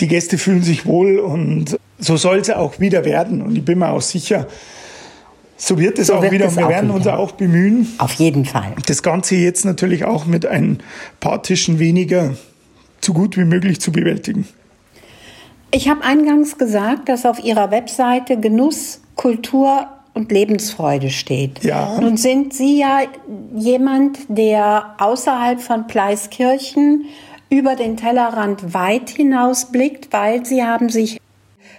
die 0.00 0.08
Gäste 0.08 0.38
fühlen 0.38 0.62
sich 0.62 0.86
wohl 0.86 1.18
und 1.18 1.78
so 1.98 2.16
soll 2.16 2.38
es 2.38 2.50
auch 2.50 2.80
wieder 2.80 3.04
werden. 3.04 3.42
Und 3.42 3.56
ich 3.56 3.64
bin 3.64 3.78
mir 3.78 3.90
auch 3.90 4.02
sicher, 4.02 4.46
so 5.56 5.78
wird 5.78 5.98
es 5.98 6.08
so 6.08 6.14
auch 6.14 6.22
wird 6.22 6.32
wieder. 6.32 6.48
Und 6.48 6.56
wir 6.56 6.68
werden 6.68 6.90
uns 6.90 7.06
auch 7.06 7.32
bemühen. 7.32 7.88
Auf 7.98 8.12
jeden 8.14 8.44
Fall. 8.44 8.74
Das 8.86 9.02
Ganze 9.02 9.36
jetzt 9.36 9.64
natürlich 9.64 10.04
auch 10.04 10.26
mit 10.26 10.46
ein 10.46 10.80
paar 11.20 11.42
Tischen 11.42 11.78
weniger 11.78 12.36
so 13.00 13.12
gut 13.12 13.36
wie 13.36 13.44
möglich 13.44 13.80
zu 13.80 13.92
bewältigen. 13.92 14.46
Ich 15.70 15.88
habe 15.88 16.02
eingangs 16.02 16.58
gesagt, 16.58 17.08
dass 17.08 17.26
auf 17.26 17.42
Ihrer 17.42 17.70
Webseite 17.70 18.38
Genuss, 18.38 19.00
Kultur 19.14 19.86
und 20.14 20.32
Lebensfreude 20.32 21.10
steht. 21.10 21.62
Ja. 21.62 21.98
Nun 22.00 22.16
sind 22.16 22.54
Sie 22.54 22.80
ja 22.80 23.02
jemand, 23.54 24.18
der 24.28 24.94
außerhalb 24.98 25.60
von 25.60 25.86
Pleiskirchen 25.86 27.04
über 27.48 27.76
den 27.76 27.96
Tellerrand 27.96 28.74
weit 28.74 29.10
hinaus 29.10 29.66
blickt, 29.66 30.12
weil 30.12 30.44
sie 30.44 30.64
haben 30.64 30.88
sich 30.88 31.20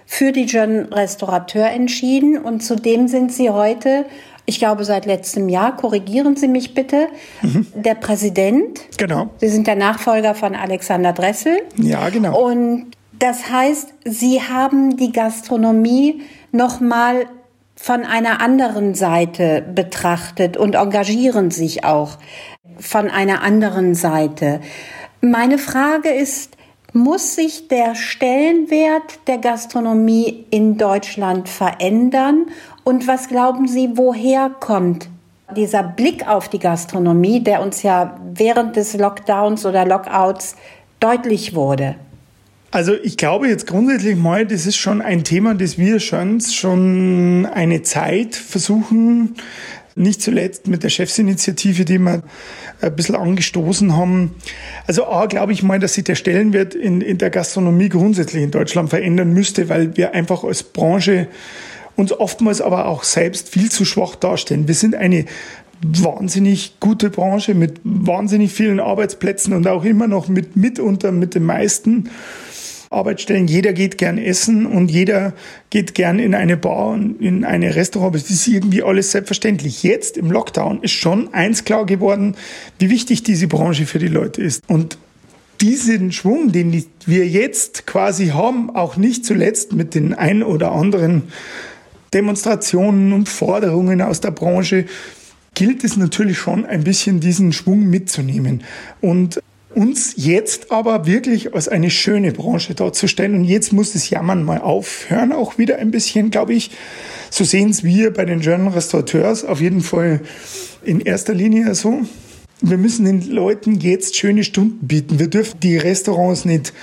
für 0.05 0.31
die 0.31 0.45
Jeune 0.45 0.89
Restaurateur 0.91 1.69
entschieden 1.69 2.37
und 2.37 2.61
zudem 2.61 3.07
sind 3.07 3.33
sie 3.33 3.49
heute, 3.49 4.05
ich 4.45 4.59
glaube 4.59 4.85
seit 4.85 5.05
letztem 5.05 5.49
Jahr, 5.49 5.75
korrigieren 5.75 6.37
Sie 6.37 6.47
mich 6.47 6.73
bitte, 6.73 7.09
mhm. 7.41 7.67
der 7.75 7.95
Präsident. 7.95 8.79
Genau. 8.97 9.29
Sie 9.39 9.49
sind 9.49 9.67
der 9.67 9.75
Nachfolger 9.75 10.33
von 10.33 10.55
Alexander 10.55 11.11
Dressel. 11.11 11.59
Ja, 11.75 12.07
genau. 12.09 12.41
Und 12.41 12.91
Das 13.19 13.49
heißt, 13.49 13.93
Sie 14.05 14.41
haben 14.41 14.95
die 14.95 15.11
Gastronomie 15.11 16.21
nochmal 16.51 17.25
von 17.75 18.05
einer 18.05 18.41
anderen 18.41 18.95
Seite 18.95 19.63
betrachtet 19.73 20.55
und 20.55 20.75
engagieren 20.75 21.51
sich 21.51 21.83
auch 21.83 22.17
von 22.79 23.09
einer 23.09 23.43
anderen 23.43 23.95
Seite. 23.95 24.61
Meine 25.21 25.57
Frage 25.57 26.09
ist, 26.09 26.57
muss 26.93 27.35
sich 27.35 27.67
der 27.67 27.95
Stellenwert 27.95 29.19
der 29.27 29.39
Gastronomie 29.39 30.45
in 30.51 30.77
Deutschland 30.77 31.49
verändern? 31.49 32.47
Und 32.83 33.07
was 33.07 33.27
glauben 33.27 33.67
Sie, 33.67 33.91
woher 33.95 34.49
kommt 34.49 35.09
dieser 35.55 35.83
Blick 35.83 36.27
auf 36.27 36.49
die 36.49 36.59
Gastronomie, 36.59 37.43
der 37.43 37.61
uns 37.61 37.83
ja 37.83 38.19
während 38.33 38.75
des 38.75 38.95
Lockdowns 38.95 39.65
oder 39.65 39.85
Lockouts 39.85 40.55
deutlich 40.99 41.55
wurde? 41.55 41.95
Also 42.71 42.93
ich 42.93 43.17
glaube 43.17 43.47
jetzt 43.47 43.65
grundsätzlich 43.65 44.17
mal, 44.17 44.45
das 44.45 44.65
ist 44.65 44.77
schon 44.77 45.01
ein 45.01 45.23
Thema, 45.23 45.55
das 45.55 45.77
wir 45.77 45.99
schon, 45.99 46.41
schon 46.41 47.47
eine 47.51 47.81
Zeit 47.81 48.35
versuchen, 48.35 49.35
nicht 49.97 50.21
zuletzt 50.21 50.67
mit 50.67 50.83
der 50.83 50.89
Chefsinitiative, 50.89 51.85
die 51.85 51.99
wir 51.99 52.23
ein 52.81 52.95
bisschen 52.95 53.15
angestoßen 53.15 53.95
haben. 53.95 54.35
Also 54.85 55.07
A, 55.07 55.25
glaube 55.25 55.53
ich 55.53 55.63
mal, 55.63 55.79
dass 55.79 55.95
sich 55.95 56.03
der 56.03 56.15
Stellenwert 56.15 56.75
in, 56.75 57.01
in 57.01 57.17
der 57.17 57.29
Gastronomie 57.29 57.89
grundsätzlich 57.89 58.43
in 58.43 58.51
Deutschland 58.51 58.89
verändern 58.89 59.33
müsste, 59.33 59.69
weil 59.69 59.97
wir 59.97 60.13
einfach 60.13 60.43
als 60.43 60.63
Branche 60.63 61.27
uns 61.95 62.13
oftmals 62.13 62.61
aber 62.61 62.85
auch 62.85 63.03
selbst 63.03 63.49
viel 63.49 63.71
zu 63.71 63.83
schwach 63.83 64.15
darstellen. 64.15 64.67
Wir 64.67 64.75
sind 64.75 64.95
eine 64.95 65.25
wahnsinnig 65.81 66.79
gute 66.79 67.09
Branche 67.09 67.53
mit 67.53 67.79
wahnsinnig 67.83 68.51
vielen 68.51 68.79
Arbeitsplätzen 68.79 69.53
und 69.53 69.67
auch 69.67 69.83
immer 69.83 70.07
noch 70.07 70.27
mit 70.27 70.55
mitunter 70.55 71.11
mit 71.11 71.35
den 71.35 71.43
meisten 71.43 72.09
Arbeitsstellen. 72.89 73.47
Jeder 73.47 73.73
geht 73.73 73.97
gern 73.97 74.17
essen 74.17 74.65
und 74.65 74.89
jeder 74.89 75.33
geht 75.69 75.93
gern 75.93 76.19
in 76.19 76.33
eine 76.33 76.57
Bar 76.57 76.87
und 76.89 77.21
in 77.21 77.43
eine 77.43 77.75
Restaurant. 77.75 78.15
Es 78.15 78.29
ist 78.29 78.47
irgendwie 78.47 78.83
alles 78.83 79.11
selbstverständlich. 79.11 79.83
Jetzt 79.83 80.17
im 80.17 80.31
Lockdown 80.31 80.83
ist 80.83 80.91
schon 80.91 81.33
eins 81.33 81.65
klar 81.65 81.85
geworden, 81.85 82.35
wie 82.79 82.89
wichtig 82.89 83.23
diese 83.23 83.47
Branche 83.47 83.85
für 83.85 83.99
die 83.99 84.07
Leute 84.07 84.41
ist. 84.41 84.63
Und 84.67 84.97
diesen 85.61 86.11
Schwung, 86.11 86.51
den 86.51 86.85
wir 87.05 87.27
jetzt 87.27 87.87
quasi 87.87 88.27
haben, 88.27 88.69
auch 88.75 88.95
nicht 88.95 89.25
zuletzt 89.25 89.73
mit 89.73 89.95
den 89.95 90.13
ein 90.13 90.43
oder 90.43 90.71
anderen 90.71 91.23
Demonstrationen 92.13 93.11
und 93.11 93.27
Forderungen 93.27 94.01
aus 94.01 94.21
der 94.21 94.31
Branche, 94.31 94.85
gilt 95.55 95.83
es 95.83 95.97
natürlich 95.97 96.37
schon 96.37 96.65
ein 96.65 96.83
bisschen 96.83 97.19
diesen 97.19 97.51
Schwung 97.51 97.89
mitzunehmen. 97.89 98.63
Und 99.01 99.41
uns 99.77 100.13
jetzt 100.15 100.71
aber 100.71 101.05
wirklich 101.05 101.53
als 101.53 101.67
eine 101.67 101.91
schöne 101.91 102.31
Branche 102.31 102.73
darzustellen. 102.73 103.35
Und 103.35 103.43
jetzt 103.43 103.73
muss 103.73 103.93
das 103.93 104.09
Jammern 104.09 104.43
mal 104.43 104.59
aufhören, 104.59 105.31
auch 105.31 105.59
wieder 105.59 105.77
ein 105.77 105.91
bisschen, 105.91 106.31
glaube 106.31 106.55
ich. 106.55 106.71
So 107.29 107.43
sehen 107.43 107.69
es 107.69 107.83
wir 107.83 108.11
bei 108.11 108.25
den 108.25 108.39
German 108.39 108.73
Restaurateurs 108.73 109.45
auf 109.45 109.61
jeden 109.61 109.81
Fall 109.81 110.21
in 110.83 110.99
erster 110.99 111.35
Linie 111.35 111.75
so. 111.75 112.01
Wir 112.59 112.77
müssen 112.79 113.05
den 113.05 113.29
Leuten 113.29 113.79
jetzt 113.79 114.15
schöne 114.15 114.43
Stunden 114.43 114.87
bieten. 114.87 115.19
Wir 115.19 115.27
dürfen 115.27 115.59
die 115.59 115.77
Restaurants 115.77 116.43
nicht 116.43 116.73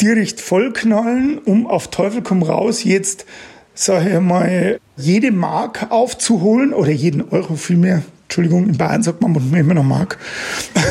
direkt 0.00 0.40
vollknallen, 0.40 1.38
um 1.38 1.66
auf 1.66 1.88
Teufel 1.88 2.22
komm 2.22 2.42
raus 2.42 2.84
jetzt, 2.84 3.26
sage 3.74 4.14
ich 4.14 4.20
mal, 4.20 4.80
jede 4.96 5.30
Mark 5.30 5.90
aufzuholen 5.90 6.72
oder 6.72 6.90
jeden 6.90 7.28
Euro 7.28 7.56
vielmehr. 7.56 8.02
Entschuldigung, 8.22 8.66
in 8.66 8.78
Bayern 8.78 9.02
sagt 9.02 9.20
man 9.20 9.34
immer 9.54 9.74
noch 9.74 9.84
Mark. 9.84 10.18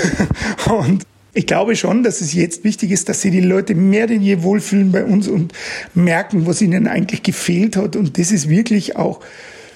und 0.68 1.08
ich 1.34 1.48
glaube 1.48 1.76
schon, 1.76 2.04
dass 2.04 2.22
es 2.22 2.34
jetzt 2.34 2.64
wichtig 2.64 2.92
ist, 2.92 3.10
dass 3.10 3.22
sich 3.22 3.32
die 3.32 3.42
Leute 3.42 3.76
mehr 3.76 4.08
denn 4.08 4.22
je 4.22 4.44
wohlfühlen 4.44 4.92
bei 4.92 5.04
uns 5.04 5.28
und 5.28 5.54
merken, 5.94 6.46
was 6.46 6.62
ihnen 6.62 6.88
eigentlich 6.88 7.24
gefehlt 7.24 7.76
hat. 7.76 7.96
Und 7.96 8.18
das 8.18 8.32
ist 8.32 8.50
wirklich 8.50 8.96
auch 8.96 9.20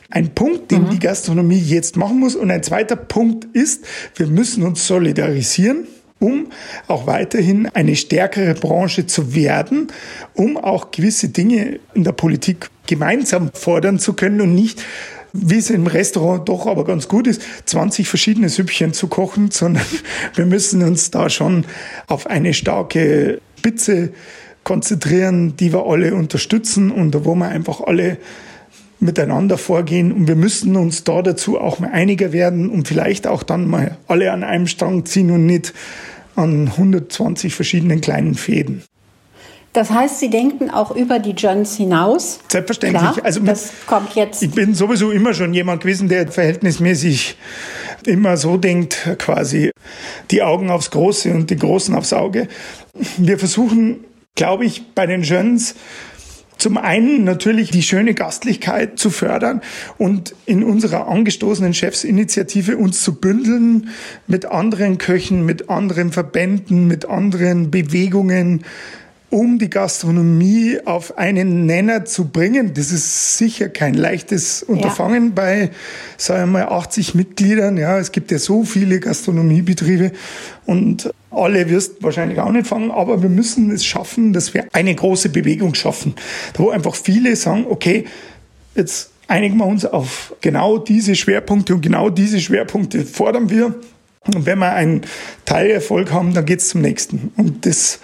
ein 0.09 0.33
Punkt, 0.35 0.71
den 0.71 0.83
mhm. 0.83 0.89
die 0.91 0.99
Gastronomie 0.99 1.59
jetzt 1.59 1.97
machen 1.97 2.19
muss. 2.19 2.35
Und 2.35 2.51
ein 2.51 2.63
zweiter 2.63 2.95
Punkt 2.95 3.45
ist, 3.55 3.85
wir 4.15 4.27
müssen 4.27 4.63
uns 4.63 4.85
solidarisieren 4.85 5.87
um 6.19 6.47
auch 6.87 7.05
weiterhin 7.05 7.67
eine 7.67 7.95
stärkere 7.95 8.55
Branche 8.55 9.05
zu 9.05 9.35
werden, 9.35 9.87
um 10.33 10.57
auch 10.57 10.91
gewisse 10.91 11.29
Dinge 11.29 11.79
in 11.93 12.03
der 12.03 12.11
Politik 12.11 12.69
gemeinsam 12.87 13.51
fordern 13.53 13.99
zu 13.99 14.13
können 14.13 14.41
und 14.41 14.55
nicht 14.55 14.81
wie 15.39 15.57
es 15.57 15.69
im 15.69 15.87
Restaurant 15.87 16.47
doch 16.47 16.65
aber 16.65 16.83
ganz 16.83 17.07
gut 17.07 17.27
ist, 17.27 17.41
20 17.65 18.07
verschiedene 18.07 18.49
Süppchen 18.49 18.93
zu 18.93 19.07
kochen, 19.07 19.51
sondern 19.51 19.85
wir 20.35 20.45
müssen 20.45 20.83
uns 20.83 21.11
da 21.11 21.29
schon 21.29 21.65
auf 22.07 22.27
eine 22.27 22.53
starke 22.53 23.41
Spitze 23.57 24.11
konzentrieren, 24.63 25.55
die 25.57 25.73
wir 25.73 25.85
alle 25.85 26.13
unterstützen 26.13 26.91
und 26.91 27.25
wo 27.25 27.35
wir 27.35 27.47
einfach 27.47 27.81
alle 27.81 28.17
miteinander 28.99 29.57
vorgehen 29.57 30.11
und 30.11 30.27
wir 30.27 30.35
müssen 30.35 30.75
uns 30.75 31.03
da 31.03 31.21
dazu 31.21 31.59
auch 31.59 31.79
mal 31.79 31.91
einiger 31.91 32.33
werden 32.33 32.69
und 32.69 32.87
vielleicht 32.87 33.27
auch 33.27 33.43
dann 33.43 33.67
mal 33.67 33.97
alle 34.07 34.31
an 34.31 34.43
einem 34.43 34.67
Strang 34.67 35.05
ziehen 35.05 35.31
und 35.31 35.45
nicht 35.45 35.73
an 36.35 36.67
120 36.67 37.53
verschiedenen 37.53 38.01
kleinen 38.01 38.35
Fäden. 38.35 38.83
Das 39.77 39.91
heißt, 39.91 40.19
Sie 40.19 40.31
denken 40.31 40.71
auch 40.71 40.89
über 40.89 41.19
die 41.19 41.33
Jones 41.33 41.77
hinaus? 41.77 42.39
Selbstverständlich. 42.47 42.99
Klar, 42.99 43.23
also 43.23 43.41
mit, 43.41 43.51
das 43.51 43.71
kommt 43.85 44.15
jetzt. 44.15 44.41
Ich 44.41 44.49
bin 44.49 44.73
sowieso 44.73 45.11
immer 45.11 45.35
schon 45.35 45.53
jemand 45.53 45.83
gewesen, 45.83 46.09
der 46.09 46.31
verhältnismäßig 46.31 47.37
immer 48.03 48.37
so 48.37 48.57
denkt, 48.57 49.07
quasi 49.19 49.69
die 50.31 50.41
Augen 50.41 50.71
aufs 50.71 50.89
Große 50.89 51.31
und 51.31 51.51
die 51.51 51.57
Großen 51.57 51.93
aufs 51.93 52.11
Auge. 52.11 52.47
Wir 53.17 53.37
versuchen, 53.37 54.03
glaube 54.33 54.65
ich, 54.65 54.95
bei 54.95 55.05
den 55.05 55.21
Jones 55.21 55.75
zum 56.57 56.79
einen 56.79 57.23
natürlich 57.23 57.69
die 57.69 57.83
schöne 57.83 58.15
Gastlichkeit 58.15 58.97
zu 58.97 59.11
fördern 59.11 59.61
und 59.99 60.33
in 60.47 60.63
unserer 60.63 61.07
angestoßenen 61.07 61.75
Chefsinitiative 61.75 62.77
uns 62.77 63.03
zu 63.03 63.13
bündeln 63.13 63.89
mit 64.25 64.47
anderen 64.47 64.97
Köchen, 64.97 65.45
mit 65.45 65.69
anderen 65.69 66.11
Verbänden, 66.11 66.87
mit 66.87 67.05
anderen 67.05 67.69
Bewegungen, 67.69 68.63
um 69.29 69.59
die 69.59 69.69
Gastronomie 69.69 70.79
auf 70.85 71.17
einen 71.17 71.65
Nenner 71.65 72.05
zu 72.05 72.29
bringen. 72.29 72.73
Das 72.73 72.91
ist 72.91 73.37
sicher 73.37 73.67
kein 73.67 73.93
leichtes 73.93 74.63
Unterfangen 74.63 75.27
ja. 75.27 75.31
bei, 75.35 75.69
sagen 76.17 76.51
wir 76.53 76.65
mal, 76.65 76.69
80 76.69 77.13
Mitgliedern. 77.13 77.77
Ja, 77.77 77.99
es 77.99 78.11
gibt 78.11 78.31
ja 78.31 78.39
so 78.39 78.63
viele 78.63 78.99
Gastronomiebetriebe 78.99 80.13
und 80.65 81.11
alle 81.29 81.69
wirst 81.69 82.01
wahrscheinlich 82.01 82.39
auch 82.39 82.51
nicht 82.51 82.67
fangen, 82.67 82.89
aber 82.89 83.21
wir 83.21 83.29
müssen 83.29 83.69
es 83.71 83.85
schaffen, 83.85 84.31
dass 84.31 84.53
wir 84.53 84.67
eine 84.71 84.95
große 84.95 85.29
Bewegung 85.29 85.75
schaffen, 85.75 86.15
wo 86.55 86.69
einfach 86.69 86.95
viele 86.95 87.35
sagen, 87.35 87.65
okay, 87.69 88.05
jetzt 88.75 89.11
einigen 89.27 89.57
wir 89.57 89.65
uns 89.65 89.85
auf 89.85 90.33
genau 90.39 90.77
diese 90.77 91.15
Schwerpunkte 91.15 91.75
und 91.75 91.81
genau 91.81 92.09
diese 92.09 92.39
Schwerpunkte 92.39 93.03
fordern 93.03 93.49
wir. 93.49 93.75
Und 94.25 94.45
wenn 94.45 94.59
wir 94.59 94.73
einen 94.73 95.01
Teilerfolg 95.45 96.11
haben, 96.11 96.33
dann 96.33 96.45
geht's 96.45 96.69
zum 96.69 96.81
nächsten. 96.81 97.31
Und 97.37 97.65
das 97.65 97.99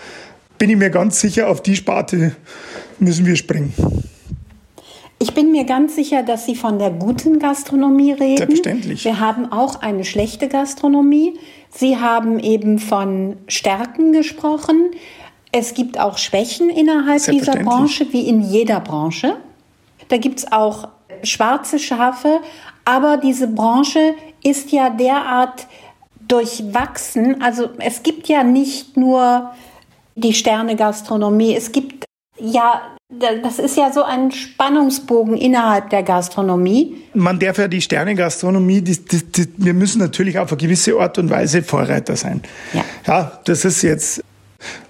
bin 0.64 0.70
ich 0.70 0.78
mir 0.78 0.92
ganz 0.92 1.20
sicher, 1.20 1.50
auf 1.50 1.62
die 1.62 1.76
Sparte 1.76 2.38
müssen 2.98 3.26
wir 3.26 3.36
springen. 3.36 3.74
Ich 5.20 5.34
bin 5.34 5.52
mir 5.52 5.66
ganz 5.66 5.94
sicher, 5.94 6.24
dass 6.24 6.46
Sie 6.46 6.56
von 6.56 6.80
der 6.80 6.90
guten 6.90 7.38
Gastronomie 7.38 8.14
reden. 8.14 8.38
Selbstverständlich. 8.38 9.04
Wir 9.04 9.20
haben 9.20 9.52
auch 9.52 9.82
eine 9.82 10.06
schlechte 10.06 10.48
Gastronomie. 10.48 11.34
Sie 11.70 11.98
haben 11.98 12.40
eben 12.40 12.80
von 12.80 13.36
Stärken 13.50 14.14
gesprochen. 14.14 14.92
Es 15.52 15.74
gibt 15.74 16.00
auch 16.00 16.18
Schwächen 16.18 16.70
innerhalb 16.70 17.22
dieser 17.26 17.58
Branche, 17.58 18.14
wie 18.14 18.26
in 18.26 18.42
jeder 18.42 18.80
Branche. 18.80 19.36
Da 20.08 20.16
gibt 20.16 20.40
es 20.40 20.52
auch 20.54 20.88
schwarze 21.24 21.78
Schafe. 21.78 22.40
Aber 22.86 23.18
diese 23.18 23.50
Branche 23.50 24.16
ist 24.46 24.72
ja 24.72 24.90
derart 24.90 25.68
durchwachsen. 26.26 27.42
Also 27.42 27.68
es 27.80 28.02
gibt 28.02 28.30
ja 28.30 28.46
nicht 28.46 28.96
nur 28.96 29.52
die 30.16 30.34
Sterne-Gastronomie. 30.34 31.56
Es 31.56 31.72
gibt 31.72 32.06
ja, 32.40 32.82
das 33.10 33.60
ist 33.60 33.78
ja 33.78 33.92
so 33.92 34.04
ein 34.04 34.32
Spannungsbogen 34.32 35.38
innerhalb 35.38 35.90
der 35.92 36.04
Gastronomie. 36.04 36.98
Man 37.14 37.40
darf 37.40 37.58
ja 37.58 37.68
die 37.68 37.82
Sterne-Gastronomie, 37.82 38.84
wir 39.58 39.74
müssen 39.74 40.00
natürlich 40.00 40.40
auf 40.40 40.52
eine 40.52 40.58
gewisse 40.58 41.00
Art 41.00 41.18
und 41.20 41.30
Weise 41.30 41.62
Vorreiter 41.64 42.16
sein. 42.16 42.42
Ja. 42.74 42.84
ja, 43.06 43.40
das 43.46 43.66
ist 43.66 43.82
jetzt 43.84 44.24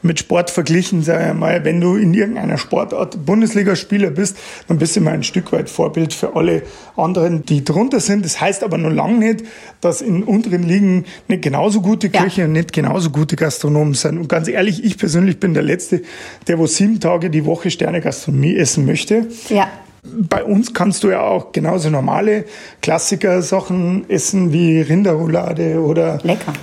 mit 0.02 0.20
Sport 0.20 0.50
verglichen, 0.50 1.04
sage 1.04 1.30
ich 1.30 1.34
mal, 1.34 1.64
wenn 1.66 1.80
du 1.80 1.96
in 1.96 2.14
irgendeiner 2.14 2.58
Sportart 2.58 3.26
Bundesligaspieler 3.26 4.12
bist, 4.12 4.38
dann 4.68 4.78
bist 4.78 4.96
du 4.96 5.00
immer 5.00 5.12
ein 5.12 5.24
Stück 5.24 5.52
weit 5.52 5.70
Vorbild 5.70 6.14
für 6.14 6.36
alle 6.36 6.64
anderen, 6.96 7.46
die 7.46 7.64
drunter 7.64 8.00
sind. 8.00 8.26
Das 8.26 8.40
heißt 8.40 8.64
aber 8.64 8.78
noch 8.78 8.92
lange 8.92 9.20
nicht, 9.20 9.46
dass 9.82 10.02
in 10.02 10.24
unteren 10.24 10.64
Ligen 10.64 11.06
nicht 11.28 11.42
genauso 11.44 11.82
gute 11.82 12.10
Köche 12.10 12.42
ja. 12.42 12.48
und 12.48 12.54
nicht 12.54 12.74
genauso 12.74 13.10
gute 13.10 13.36
Gastronomen 13.36 13.94
sind. 13.94 14.18
Und 14.18 14.30
ganz 14.30 14.48
ehrlich, 14.48 14.84
ich 14.84 14.98
persönlich 14.98 15.40
bin 15.40 15.54
der 15.54 15.64
Letzte, 15.64 16.02
der 16.48 16.60
wo 16.60 16.68
sieben 16.68 17.00
Tage 17.00 17.30
die 17.30 17.46
Woche 17.46 17.72
Sterne 17.72 18.02
Gastronomie 18.02 18.56
essen 18.56 18.86
möchte. 18.86 19.28
Ja. 19.50 19.68
Bei 20.04 20.44
uns 20.44 20.74
kannst 20.74 21.04
du 21.04 21.12
ja 21.12 21.22
auch 21.22 21.54
genauso 21.54 21.90
normale 21.90 22.44
Klassiker-Sachen 22.82 24.10
essen 24.10 24.52
wie 24.52 24.82
Rinderroulade 24.82 25.80
oder 25.80 26.20
Lecker. 26.24 26.54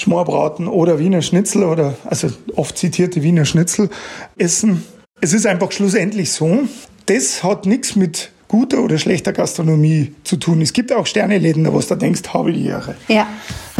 Schmorbraten 0.00 0.66
oder 0.66 0.98
Wiener 0.98 1.22
Schnitzel 1.22 1.64
oder 1.64 1.94
also 2.04 2.28
oft 2.56 2.78
zitierte 2.78 3.22
Wiener 3.22 3.44
Schnitzel 3.44 3.90
essen. 4.38 4.84
Es 5.20 5.32
ist 5.32 5.46
einfach 5.46 5.72
schlussendlich 5.72 6.32
so, 6.32 6.60
das 7.06 7.42
hat 7.42 7.66
nichts 7.66 7.96
mit 7.96 8.30
guter 8.48 8.80
oder 8.80 8.98
schlechter 8.98 9.32
Gastronomie 9.32 10.14
zu 10.24 10.36
tun. 10.36 10.62
Es 10.62 10.72
gibt 10.72 10.92
auch 10.92 11.06
Sterneläden, 11.06 11.70
wo 11.72 11.78
du 11.78 11.86
da 11.86 11.94
denkst, 11.94 12.22
habe 12.32 12.52
die 12.52 12.66
Ehre. 12.66 12.96
Ja. 13.08 13.26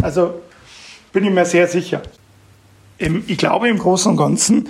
Also 0.01 0.35
bin 1.11 1.25
ich 1.25 1.31
mir 1.31 1.45
sehr 1.45 1.67
sicher. 1.67 2.03
Ich 2.99 3.37
glaube, 3.37 3.67
im 3.67 3.79
Großen 3.79 4.11
und 4.11 4.17
Ganzen 4.17 4.69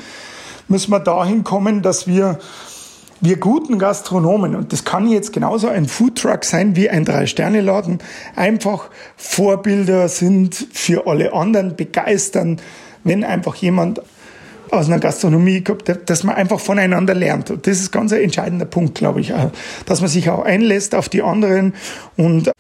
müssen 0.69 0.89
wir 0.91 1.01
dahin 1.01 1.43
kommen, 1.43 1.81
dass 1.81 2.07
wir, 2.07 2.39
wir 3.21 3.37
guten 3.37 3.77
Gastronomen, 3.77 4.55
und 4.55 4.73
das 4.73 4.83
kann 4.83 5.07
jetzt 5.07 5.31
genauso 5.31 5.67
ein 5.67 5.85
Foodtruck 5.85 6.43
sein 6.43 6.75
wie 6.75 6.89
ein 6.89 7.05
Drei-Sterne-Laden, 7.05 7.99
einfach 8.35 8.89
Vorbilder 9.15 10.09
sind 10.09 10.67
für 10.73 11.07
alle 11.07 11.31
anderen, 11.33 11.75
begeistern, 11.75 12.59
wenn 13.03 13.23
einfach 13.23 13.55
jemand 13.55 14.01
aus 14.71 14.87
einer 14.87 14.99
Gastronomie 14.99 15.61
kommt, 15.61 15.83
dass 16.05 16.23
man 16.23 16.35
einfach 16.35 16.59
voneinander 16.59 17.13
lernt. 17.13 17.51
Und 17.51 17.67
das 17.67 17.79
ist 17.79 17.91
ganz 17.91 18.13
ein 18.13 18.21
entscheidender 18.21 18.65
Punkt, 18.65 18.95
glaube 18.95 19.21
ich, 19.21 19.33
dass 19.85 20.01
man 20.01 20.09
sich 20.09 20.29
auch 20.29 20.43
einlässt 20.43 20.95
auf 20.95 21.09
die 21.09 21.21
anderen 21.21 21.73
und 22.15 22.51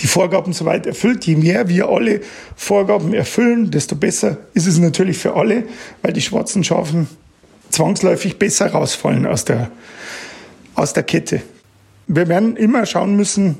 die 0.00 0.06
Vorgaben 0.06 0.52
soweit 0.52 0.86
erfüllt. 0.86 1.26
Je 1.26 1.36
mehr 1.36 1.68
wir 1.68 1.88
alle 1.88 2.22
Vorgaben 2.56 3.12
erfüllen, 3.12 3.70
desto 3.70 3.96
besser 3.96 4.38
ist 4.54 4.66
es 4.66 4.78
natürlich 4.78 5.18
für 5.18 5.36
alle, 5.36 5.64
weil 6.02 6.12
die 6.12 6.22
schwarzen 6.22 6.64
Schafen 6.64 7.08
zwangsläufig 7.70 8.38
besser 8.38 8.72
rausfallen 8.72 9.26
aus 9.26 9.44
der, 9.44 9.70
aus 10.78 10.92
der 10.92 11.02
Kette. 11.02 11.42
Wir 12.06 12.28
werden 12.28 12.56
immer 12.56 12.86
schauen 12.86 13.16
müssen, 13.16 13.58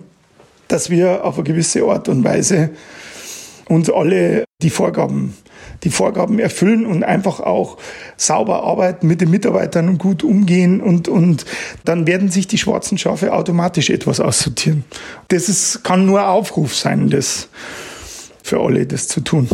dass 0.69 0.91
wir 0.91 1.25
auf 1.25 1.35
eine 1.37 1.45
gewisse 1.45 1.83
Art 1.85 2.09
und 2.09 2.25
Weise 2.25 2.71
uns 3.67 3.91
alle 3.91 4.45
die 4.63 4.71
Vorgaben 4.71 5.35
die 5.85 5.91
Vorgaben 5.91 6.39
erfüllen 6.39 6.87
und 6.87 7.05
einfach 7.05 7.41
auch 7.41 7.79
sauber 8.17 8.65
arbeiten 8.65 9.07
mit 9.07 9.21
den 9.21 9.31
Mitarbeitern 9.31 9.89
und 9.89 9.99
gut 9.99 10.25
umgehen 10.25 10.81
und, 10.81 11.07
und 11.07 11.45
dann 11.85 12.07
werden 12.07 12.31
sich 12.31 12.49
die 12.49 12.59
schwarzen 12.59 12.99
Schafe 12.99 13.33
automatisch 13.33 13.91
etwas 13.91 14.19
aussortieren. 14.19 14.85
Das 15.29 15.49
ist, 15.49 15.85
kann 15.85 16.07
nur 16.07 16.29
Aufruf 16.29 16.75
sein, 16.75 17.11
das 17.11 17.49
für 18.43 18.61
alle 18.61 18.87
das 18.87 19.07
zu 19.09 19.21
tun. 19.21 19.49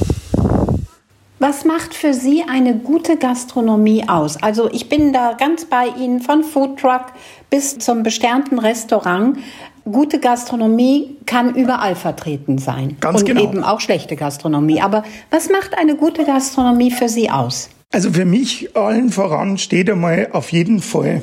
Was 1.46 1.66
macht 1.66 1.92
für 1.92 2.14
Sie 2.14 2.42
eine 2.48 2.74
gute 2.74 3.18
Gastronomie 3.18 4.08
aus? 4.08 4.42
Also 4.42 4.70
ich 4.72 4.88
bin 4.88 5.12
da 5.12 5.34
ganz 5.38 5.66
bei 5.66 5.88
Ihnen 5.88 6.22
von 6.22 6.42
Foodtruck 6.42 7.02
bis 7.50 7.76
zum 7.76 8.02
besternten 8.02 8.58
Restaurant 8.58 9.36
gute 9.84 10.20
Gastronomie 10.20 11.18
kann 11.26 11.54
überall 11.54 11.96
vertreten 11.96 12.56
sein. 12.56 12.96
Ganz 12.98 13.20
und 13.20 13.26
genau. 13.26 13.42
eben 13.42 13.62
auch 13.62 13.82
schlechte 13.82 14.16
Gastronomie. 14.16 14.80
Aber 14.80 15.04
was 15.30 15.50
macht 15.50 15.76
eine 15.76 15.96
gute 15.96 16.24
Gastronomie 16.24 16.90
für 16.90 17.10
Sie 17.10 17.28
aus? 17.28 17.68
Also 17.92 18.10
für 18.10 18.24
mich 18.24 18.74
allen 18.74 19.10
voran 19.10 19.58
steht 19.58 19.90
einmal 19.90 20.30
auf 20.32 20.50
jeden 20.50 20.80
Fall 20.80 21.20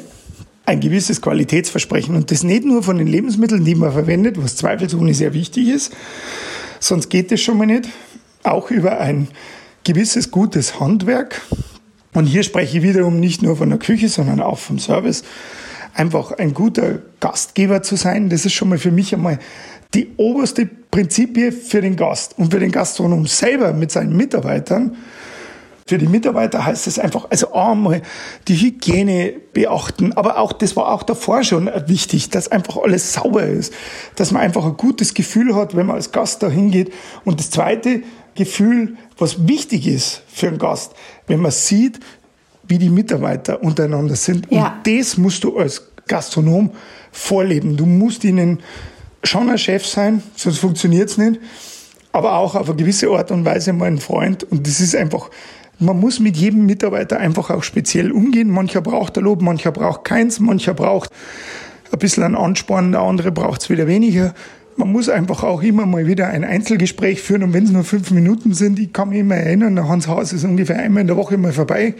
ein 0.67 0.81
gewisses 0.81 1.23
Qualitätsversprechen. 1.23 2.15
Und 2.15 2.29
das 2.29 2.43
nicht 2.43 2.63
nur 2.63 2.83
von 2.83 2.99
den 2.99 3.07
Lebensmitteln, 3.07 3.65
die 3.65 3.73
man 3.73 3.91
verwendet, 3.91 4.35
was 4.37 4.55
zweifelsohne 4.55 5.15
sehr 5.15 5.33
wichtig 5.33 5.69
ist, 5.69 5.91
sonst 6.79 7.09
geht 7.09 7.31
es 7.31 7.41
schon 7.41 7.57
mal 7.57 7.65
nicht. 7.65 7.89
Auch 8.43 8.69
über 8.69 8.99
ein 8.99 9.27
gewisses 9.83 10.31
gutes 10.31 10.79
Handwerk. 10.79 11.41
Und 12.13 12.25
hier 12.25 12.43
spreche 12.43 12.77
ich 12.77 12.83
wiederum 12.83 13.19
nicht 13.19 13.41
nur 13.41 13.55
von 13.55 13.69
der 13.69 13.79
Küche, 13.79 14.09
sondern 14.09 14.41
auch 14.41 14.57
vom 14.57 14.79
Service 14.79 15.23
einfach 15.93 16.31
ein 16.31 16.53
guter 16.53 16.99
Gastgeber 17.19 17.81
zu 17.81 17.95
sein, 17.95 18.29
das 18.29 18.45
ist 18.45 18.53
schon 18.53 18.69
mal 18.69 18.77
für 18.77 18.91
mich 18.91 19.13
einmal 19.13 19.39
die 19.93 20.09
oberste 20.17 20.65
Prinzipie 20.65 21.51
für 21.51 21.81
den 21.81 21.95
Gast 21.95 22.37
und 22.37 22.51
für 22.51 22.59
den 22.59 22.71
Gastronom 22.71 23.27
selber 23.27 23.73
mit 23.73 23.91
seinen 23.91 24.15
Mitarbeitern. 24.15 24.95
Für 25.87 25.97
die 25.97 26.07
Mitarbeiter 26.07 26.65
heißt 26.65 26.87
es 26.87 26.99
einfach, 26.99 27.27
also 27.29 27.53
einmal 27.53 28.01
die 28.47 28.55
Hygiene 28.55 29.33
beachten, 29.51 30.13
aber 30.13 30.37
auch, 30.37 30.53
das 30.53 30.77
war 30.77 30.89
auch 30.89 31.03
davor 31.03 31.43
schon 31.43 31.69
wichtig, 31.87 32.29
dass 32.29 32.49
einfach 32.49 32.77
alles 32.77 33.13
sauber 33.13 33.43
ist, 33.43 33.73
dass 34.15 34.31
man 34.31 34.41
einfach 34.41 34.63
ein 34.63 34.77
gutes 34.77 35.13
Gefühl 35.13 35.53
hat, 35.55 35.75
wenn 35.75 35.87
man 35.87 35.97
als 35.97 36.13
Gast 36.13 36.43
da 36.43 36.49
hingeht. 36.49 36.93
Und 37.25 37.41
das 37.41 37.49
zweite 37.49 38.03
Gefühl, 38.35 38.97
was 39.17 39.47
wichtig 39.47 39.87
ist 39.87 40.23
für 40.27 40.47
einen 40.47 40.57
Gast, 40.57 40.93
wenn 41.27 41.41
man 41.41 41.51
sieht, 41.51 41.99
wie 42.63 42.77
die 42.77 42.89
Mitarbeiter 42.89 43.61
untereinander 43.63 44.15
sind. 44.15 44.47
Ja. 44.49 44.67
Und 44.67 44.87
das 44.87 45.17
musst 45.17 45.43
du 45.43 45.57
als 45.57 45.87
Gastronom 46.07 46.71
vorleben. 47.11 47.77
Du 47.77 47.85
musst 47.85 48.23
ihnen 48.23 48.59
schon 49.23 49.49
ein 49.49 49.57
Chef 49.57 49.85
sein, 49.85 50.23
sonst 50.35 50.59
funktioniert 50.59 51.09
es 51.09 51.17
nicht. 51.17 51.39
Aber 52.11 52.35
auch 52.35 52.55
auf 52.55 52.67
eine 52.67 52.77
gewisse 52.77 53.09
Art 53.09 53.31
und 53.31 53.45
Weise 53.45 53.73
mal 53.73 53.85
ein 53.85 53.99
Freund. 53.99 54.43
Und 54.43 54.67
das 54.67 54.79
ist 54.79 54.95
einfach, 54.95 55.29
man 55.79 55.99
muss 55.99 56.19
mit 56.19 56.37
jedem 56.37 56.65
Mitarbeiter 56.65 57.17
einfach 57.17 57.49
auch 57.49 57.63
speziell 57.63 58.11
umgehen. 58.11 58.49
Mancher 58.49 58.81
braucht 58.81 59.17
ein 59.17 59.23
Lob, 59.23 59.41
mancher 59.41 59.71
braucht 59.71 60.03
keins, 60.03 60.39
mancher 60.39 60.73
braucht 60.73 61.09
ein 61.91 61.99
bisschen 61.99 62.23
einen 62.23 62.35
Ansporn, 62.35 62.91
der 62.91 63.01
andere 63.01 63.31
braucht 63.31 63.61
es 63.61 63.69
wieder 63.69 63.87
weniger. 63.87 64.33
Man 64.81 64.93
muss 64.93 65.09
einfach 65.09 65.43
auch 65.43 65.61
immer 65.61 65.85
mal 65.85 66.07
wieder 66.07 66.29
ein 66.29 66.43
Einzelgespräch 66.43 67.21
führen 67.21 67.43
und 67.43 67.53
wenn 67.53 67.65
es 67.65 67.69
nur 67.69 67.83
fünf 67.83 68.09
Minuten 68.09 68.55
sind, 68.55 68.79
ich 68.79 68.91
kann 68.91 69.09
mich 69.09 69.19
immer 69.19 69.35
erinnern, 69.35 69.75
der 69.75 69.87
Hans 69.87 70.07
Haus 70.07 70.33
ist 70.33 70.43
ungefähr 70.43 70.79
einmal 70.79 71.01
in 71.01 71.07
der 71.07 71.17
Woche 71.17 71.37
mal 71.37 71.53
vorbei 71.53 71.93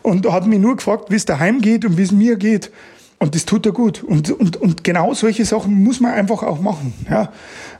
und 0.00 0.26
hat 0.32 0.46
mich 0.46 0.58
nur 0.58 0.76
gefragt, 0.76 1.10
wie 1.10 1.16
es 1.16 1.26
daheim 1.26 1.60
geht 1.60 1.84
und 1.84 1.98
wie 1.98 2.02
es 2.02 2.10
mir 2.10 2.36
geht. 2.36 2.70
Und 3.18 3.34
das 3.34 3.44
tut 3.44 3.66
er 3.66 3.72
gut. 3.72 4.02
Und, 4.02 4.30
und, 4.30 4.56
und 4.56 4.84
genau 4.84 5.12
solche 5.12 5.44
Sachen 5.44 5.84
muss 5.84 6.00
man 6.00 6.14
einfach 6.14 6.42
auch 6.42 6.62
machen. 6.62 6.94
Ja. 7.10 7.30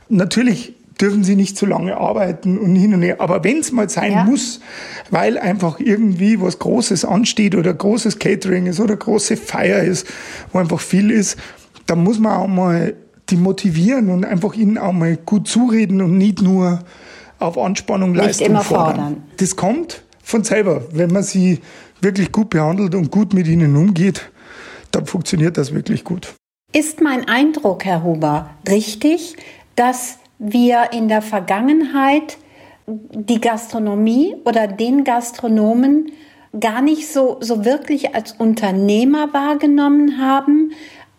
Natürlich 0.09 0.75
dürfen 1.01 1.23
sie 1.23 1.35
nicht 1.35 1.57
zu 1.57 1.65
lange 1.65 1.97
arbeiten 1.97 2.59
und 2.59 2.75
hin 2.75 2.93
und 2.93 3.01
her. 3.01 3.19
Aber 3.19 3.43
wenn 3.43 3.61
es 3.61 3.71
mal 3.71 3.89
sein 3.89 4.11
Ja. 4.11 4.25
muss, 4.25 4.59
weil 5.09 5.39
einfach 5.39 5.79
irgendwie 5.79 6.39
was 6.39 6.59
Großes 6.59 7.03
ansteht 7.03 7.55
oder 7.55 7.73
großes 7.73 8.19
Catering 8.19 8.67
ist 8.67 8.79
oder 8.79 8.95
große 8.95 9.37
Feier 9.37 9.81
ist, 9.81 10.05
wo 10.51 10.59
einfach 10.59 10.81
viel 10.81 11.09
ist, 11.09 11.35
dann 11.87 12.03
muss 12.03 12.19
man 12.19 12.33
auch 12.37 12.47
mal 12.47 12.93
die 13.29 13.37
motivieren 13.37 14.09
und 14.09 14.25
einfach 14.25 14.53
ihnen 14.53 14.77
auch 14.77 14.93
mal 14.93 15.17
gut 15.17 15.47
zureden 15.47 16.01
und 16.01 16.17
nicht 16.17 16.41
nur 16.41 16.79
auf 17.39 17.57
Anspannung, 17.57 18.11
Nicht 18.11 18.21
Leistung 18.25 18.47
immer 18.47 18.61
fordern. 18.63 18.95
fordern. 18.95 19.23
Das 19.37 19.55
kommt 19.55 20.03
von 20.21 20.43
selber, 20.43 20.83
wenn 20.91 21.11
man 21.11 21.23
sie 21.23 21.59
wirklich 22.01 22.31
gut 22.31 22.49
behandelt 22.49 22.95
und 22.95 23.11
gut 23.11 23.33
mit 23.33 23.47
ihnen 23.47 23.75
umgeht, 23.75 24.29
dann 24.91 25.05
funktioniert 25.05 25.57
das 25.57 25.73
wirklich 25.73 26.03
gut. 26.03 26.33
Ist 26.73 27.01
mein 27.01 27.27
Eindruck, 27.27 27.85
Herr 27.85 28.03
Huber, 28.03 28.49
richtig, 28.67 29.35
dass 29.75 30.17
wir 30.39 30.89
in 30.91 31.07
der 31.07 31.21
Vergangenheit 31.21 32.37
die 32.87 33.39
Gastronomie 33.39 34.35
oder 34.45 34.67
den 34.67 35.03
Gastronomen 35.03 36.11
gar 36.59 36.81
nicht 36.81 37.11
so, 37.11 37.37
so 37.39 37.65
wirklich 37.65 38.13
als 38.13 38.33
Unternehmer 38.33 39.33
wahrgenommen 39.33 40.19
haben 40.19 40.71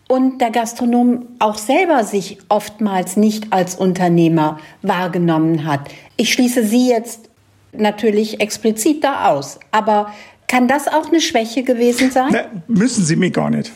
und 0.07 0.39
der 0.39 0.51
Gastronom 0.51 1.25
auch 1.39 1.57
selber 1.57 2.03
sich 2.03 2.37
oftmals 2.49 3.17
nicht 3.17 3.51
als 3.51 3.75
Unternehmer 3.75 4.59
wahrgenommen 4.81 5.65
hat. 5.65 5.89
Ich 6.15 6.31
schließe 6.31 6.65
Sie 6.65 6.89
jetzt 6.89 7.29
natürlich 7.73 8.39
explizit 8.39 9.03
da 9.03 9.29
aus, 9.29 9.59
aber 9.71 10.13
kann 10.47 10.67
das 10.67 10.87
auch 10.87 11.07
eine 11.07 11.21
Schwäche 11.21 11.63
gewesen 11.63 12.11
sein? 12.11 12.29
Na, 12.31 12.45
müssen 12.67 13.03
Sie 13.03 13.15
mich 13.15 13.33
gar 13.33 13.49
nicht. 13.49 13.71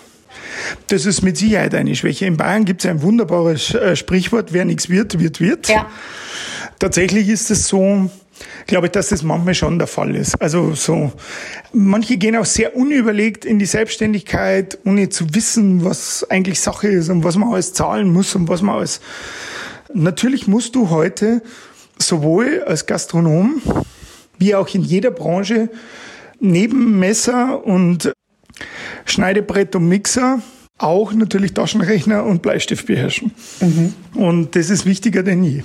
Das 0.88 1.06
ist 1.06 1.22
mit 1.22 1.38
Sicherheit 1.38 1.74
eine 1.74 1.96
Schwäche. 1.96 2.26
In 2.26 2.38
Bayern 2.38 2.65
gibt 2.65 2.84
es 2.84 2.89
ein 2.89 3.02
wunderbares 3.02 3.74
äh, 3.74 3.96
Sprichwort, 3.96 4.54
wer 4.54 4.65
nichts 4.65 4.89
wird, 4.89 5.20
wird, 5.20 5.39
wird. 5.39 5.68
Ja. 5.68 5.88
Tatsächlich 6.78 7.28
ist 7.28 7.50
es 7.50 7.68
so, 7.68 8.10
glaube 8.67 8.88
ich, 8.88 8.91
dass 8.91 9.10
das 9.10 9.23
manchmal 9.23 9.54
schon 9.54 9.80
der 9.80 9.88
Fall 9.88 10.15
ist. 10.15 10.41
Also 10.41 10.73
so, 10.75 11.12
manche 11.73 12.17
gehen 12.17 12.36
auch 12.36 12.45
sehr 12.45 12.75
unüberlegt 12.75 13.45
in 13.45 13.60
die 13.60 13.65
Selbstständigkeit, 13.65 14.78
ohne 14.86 15.10
zu 15.10 15.34
wissen, 15.34 15.84
was 15.84 16.25
eigentlich 16.30 16.60
Sache 16.60 16.88
ist 16.88 17.10
und 17.10 17.23
was 17.23 17.36
man 17.36 17.52
alles 17.52 17.73
zahlen 17.73 18.12
muss 18.12 18.36
und 18.36 18.47
was 18.47 18.62
man 18.62 18.75
alles. 18.75 19.02
Natürlich 19.93 20.47
musst 20.47 20.75
du 20.75 20.89
heute 20.89 21.41
sowohl 21.97 22.63
als 22.65 22.86
Gastronom 22.86 23.62
wie 24.38 24.56
auch 24.56 24.73
in 24.73 24.82
jeder 24.82 25.12
Branche 25.12 25.69
neben 26.39 26.99
Messer 26.99 27.65
und 27.65 28.13
Schneidebrett 29.06 29.75
und 29.75 29.89
Mixer 29.89 30.41
auch 30.78 31.13
natürlich 31.13 31.54
Taschenrechner 31.54 32.23
und 32.23 32.41
Bleistift 32.41 32.88
beherrschen. 32.88 33.32
Und 34.15 34.56
das 34.56 34.69
ist 34.69 34.86
wichtiger 34.86 35.23
denn 35.23 35.43
je. 35.43 35.63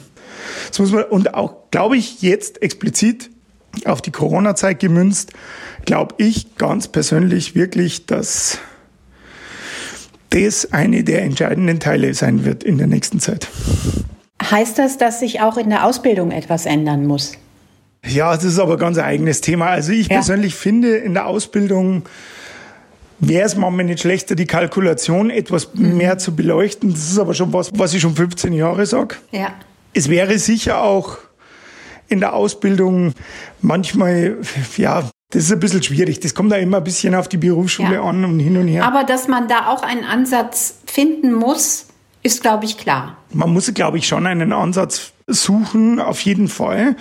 Das 0.75 0.81
muss 0.81 0.91
man, 0.91 1.05
und 1.05 1.35
auch, 1.35 1.71
glaube 1.71 1.97
ich, 1.97 2.21
jetzt 2.21 2.61
explizit 2.61 3.31
auf 3.85 4.03
die 4.03 4.11
Corona-Zeit 4.11 4.81
gemünzt, 4.81 5.33
glaube 5.85 6.17
ich 6.19 6.57
ganz 6.57 6.89
persönlich 6.89 7.55
wirklich, 7.55 8.07
dass 8.07 8.59
das 10.31 10.73
eine 10.73 11.05
der 11.05 11.23
entscheidenden 11.23 11.79
Teile 11.79 12.13
sein 12.13 12.45
wird 12.45 12.65
in 12.65 12.77
der 12.79 12.89
nächsten 12.89 13.21
Zeit. 13.21 13.47
Heißt 14.43 14.77
das, 14.79 14.99
dass 14.99 15.21
sich 15.21 15.41
auch 15.41 15.59
in 15.59 15.71
der 15.71 15.85
Ausbildung 15.87 16.33
etwas 16.33 16.67
ändern 16.67 17.07
muss? 17.07 17.35
Ja, 18.05 18.35
das 18.35 18.43
ist 18.43 18.59
aber 18.59 18.77
ganz 18.77 18.99
ein 18.99 19.05
eigenes 19.05 19.43
Thema. 19.43 19.67
Also 19.69 19.93
ich 19.93 20.09
Ja. 20.09 20.15
persönlich 20.15 20.57
finde, 20.57 20.97
in 20.97 21.15
der 21.15 21.27
Ausbildung 21.27 22.03
wäre 23.21 23.47
es 23.47 23.55
manchmal 23.57 23.85
nicht 23.87 24.01
schlechter, 24.01 24.35
die 24.35 24.47
Kalkulation 24.47 25.31
etwas 25.31 25.73
mehr 25.75 26.19
zu 26.19 26.35
beleuchten. 26.35 26.91
Das 26.91 27.11
ist 27.13 27.19
aber 27.21 27.33
schon 27.35 27.53
was, 27.53 27.71
was 27.77 27.95
ich 27.95 28.01
schon 28.03 28.17
15 28.17 28.53
Jahre 28.53 28.87
sage. 28.87 29.15
Ja. 29.31 29.55
Es 29.95 30.09
wäre 30.09 30.39
sicher 30.39 30.83
auch 30.83 31.19
in 32.09 32.21
der 32.21 32.35
Ausbildung 32.35 33.15
manchmal, 33.63 34.39
ja, 34.77 35.09
das 35.31 35.45
ist 35.45 35.53
ein 35.53 35.61
bisschen 35.61 35.83
schwierig. 35.83 36.21
Das 36.21 36.35
kommt 36.35 36.53
da 36.53 36.57
immer 36.57 36.77
ein 36.79 36.85
bisschen 36.85 37.15
auf 37.15 37.29
die 37.29 37.39
Berufsschule 37.39 37.95
ja. 37.95 38.03
an 38.03 38.25
und 38.25 38.39
hin 38.39 38.57
und 38.57 38.69
her. 38.69 38.85
Aber 38.85 39.05
dass 39.05 39.27
man 39.27 39.49
da 39.49 39.69
auch 39.69 39.83
einen 39.83 40.05
Ansatz 40.05 40.79
finden 40.87 41.33
muss, 41.33 41.87
ist, 42.23 42.43
glaube 42.43 42.65
ich, 42.65 42.79
klar. 42.79 43.17
Man 43.33 43.53
muss, 43.53 43.73
glaube 43.75 43.99
ich, 43.99 44.07
schon 44.07 44.27
einen 44.27 44.53
Ansatz 44.53 45.13
suchen, 45.27 46.01
auf 46.01 46.21
jeden 46.21 46.49
Fall. 46.49 46.97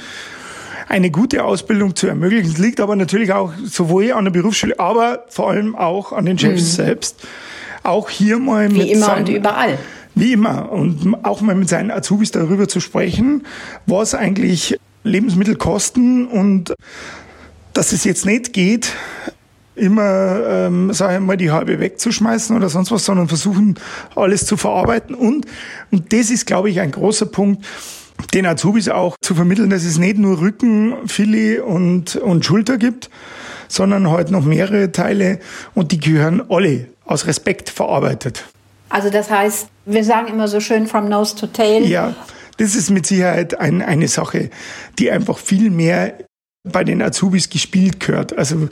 Eine 0.90 1.12
gute 1.12 1.46
Ausbildung 1.46 1.96
zu 1.96 2.08
ermöglichen. 2.08 2.52
Das 2.52 2.58
liegt 2.58 2.80
aber 2.80 2.96
natürlich 2.96 3.32
auch 3.34 3.54
sowohl 3.64 4.12
an 4.12 4.26
der 4.26 4.32
Berufsschule, 4.32 4.80
aber 4.80 5.26
vor 5.30 5.50
allem 5.50 5.76
auch 5.76 6.12
an 6.12 6.26
den 6.26 6.38
Chefs 6.38 6.64
mhm. 6.64 6.68
selbst. 6.68 7.28
Auch 7.84 8.10
hier 8.10 8.40
mal 8.40 8.70
Wie 8.72 8.80
mit 8.80 8.90
immer 8.90 9.18
und 9.18 9.30
überall. 9.30 9.78
Wie 10.16 10.34
immer. 10.34 10.72
Und 10.72 11.24
auch 11.24 11.42
mal 11.42 11.56
mit 11.56 11.70
seinen 11.70 11.92
Azubis 11.92 12.32
darüber 12.32 12.68
zu 12.68 12.80
sprechen, 12.80 13.46
was 13.86 14.14
eigentlich 14.14 14.78
Lebensmittel 15.04 15.56
kosten 15.56 16.28
und 16.28 16.74
dass 17.74 17.92
es 17.92 18.04
jetzt 18.04 18.26
nicht 18.26 18.54
geht, 18.54 18.94
immer, 19.76 20.40
ähm, 20.48 20.94
sage 20.94 21.16
ich 21.16 21.20
mal, 21.20 21.38
die 21.38 21.52
halbe 21.52 21.80
wegzuschmeißen 21.80 22.56
oder 22.56 22.70
sonst 22.70 22.92
was, 22.92 23.06
sondern 23.06 23.28
versuchen, 23.28 23.76
alles 24.16 24.46
zu 24.46 24.56
verarbeiten. 24.58 25.16
Und, 25.16 25.46
und 25.92 26.14
das 26.14 26.30
ist, 26.30 26.46
glaube 26.46 26.70
ich, 26.70 26.80
ein 26.80 26.92
großer 26.92 27.26
Punkt, 27.26 27.66
den 28.34 28.46
Azubis 28.46 28.90
auch 28.90 29.16
zu 29.22 29.34
vermitteln, 29.36 29.70
dass 29.70 29.84
es 29.84 29.98
nicht 29.98 30.18
nur 30.18 30.40
Rücken, 30.40 31.08
Filet 31.08 31.60
und, 31.60 32.16
und 32.16 32.46
Schulter 32.46 32.78
gibt, 32.78 33.10
sondern 33.68 34.10
halt 34.10 34.30
noch 34.30 34.46
mehrere 34.46 34.92
Teile 34.92 35.40
und 35.74 35.92
die 35.92 36.00
gehören 36.00 36.44
alle 36.50 36.88
aus 37.06 37.26
Respekt 37.26 37.70
verarbeitet. 37.70 38.46
Also 38.94 39.10
das 39.10 39.32
heißt, 39.32 39.70
wir 39.88 40.04
sagen 40.04 40.28
immer 40.28 40.48
so 40.48 40.60
schön 40.60 40.86
from 40.86 41.10
nose 41.10 41.36
to 41.36 41.48
tail. 41.48 41.84
Ja, 41.84 42.14
das 42.58 42.76
ist 42.76 42.92
mit 42.92 43.08
Sicherheit 43.08 43.60
ein, 43.60 43.82
eine 43.82 44.08
Sache, 44.08 44.52
die 45.00 45.10
einfach 45.10 45.40
viel 45.40 45.72
mehr 45.72 46.14
bei 46.64 46.84
den 46.84 47.02
Azubis 47.02 47.50
gespielt 47.50 48.00
gehört. 48.00 48.38
Also 48.38 48.70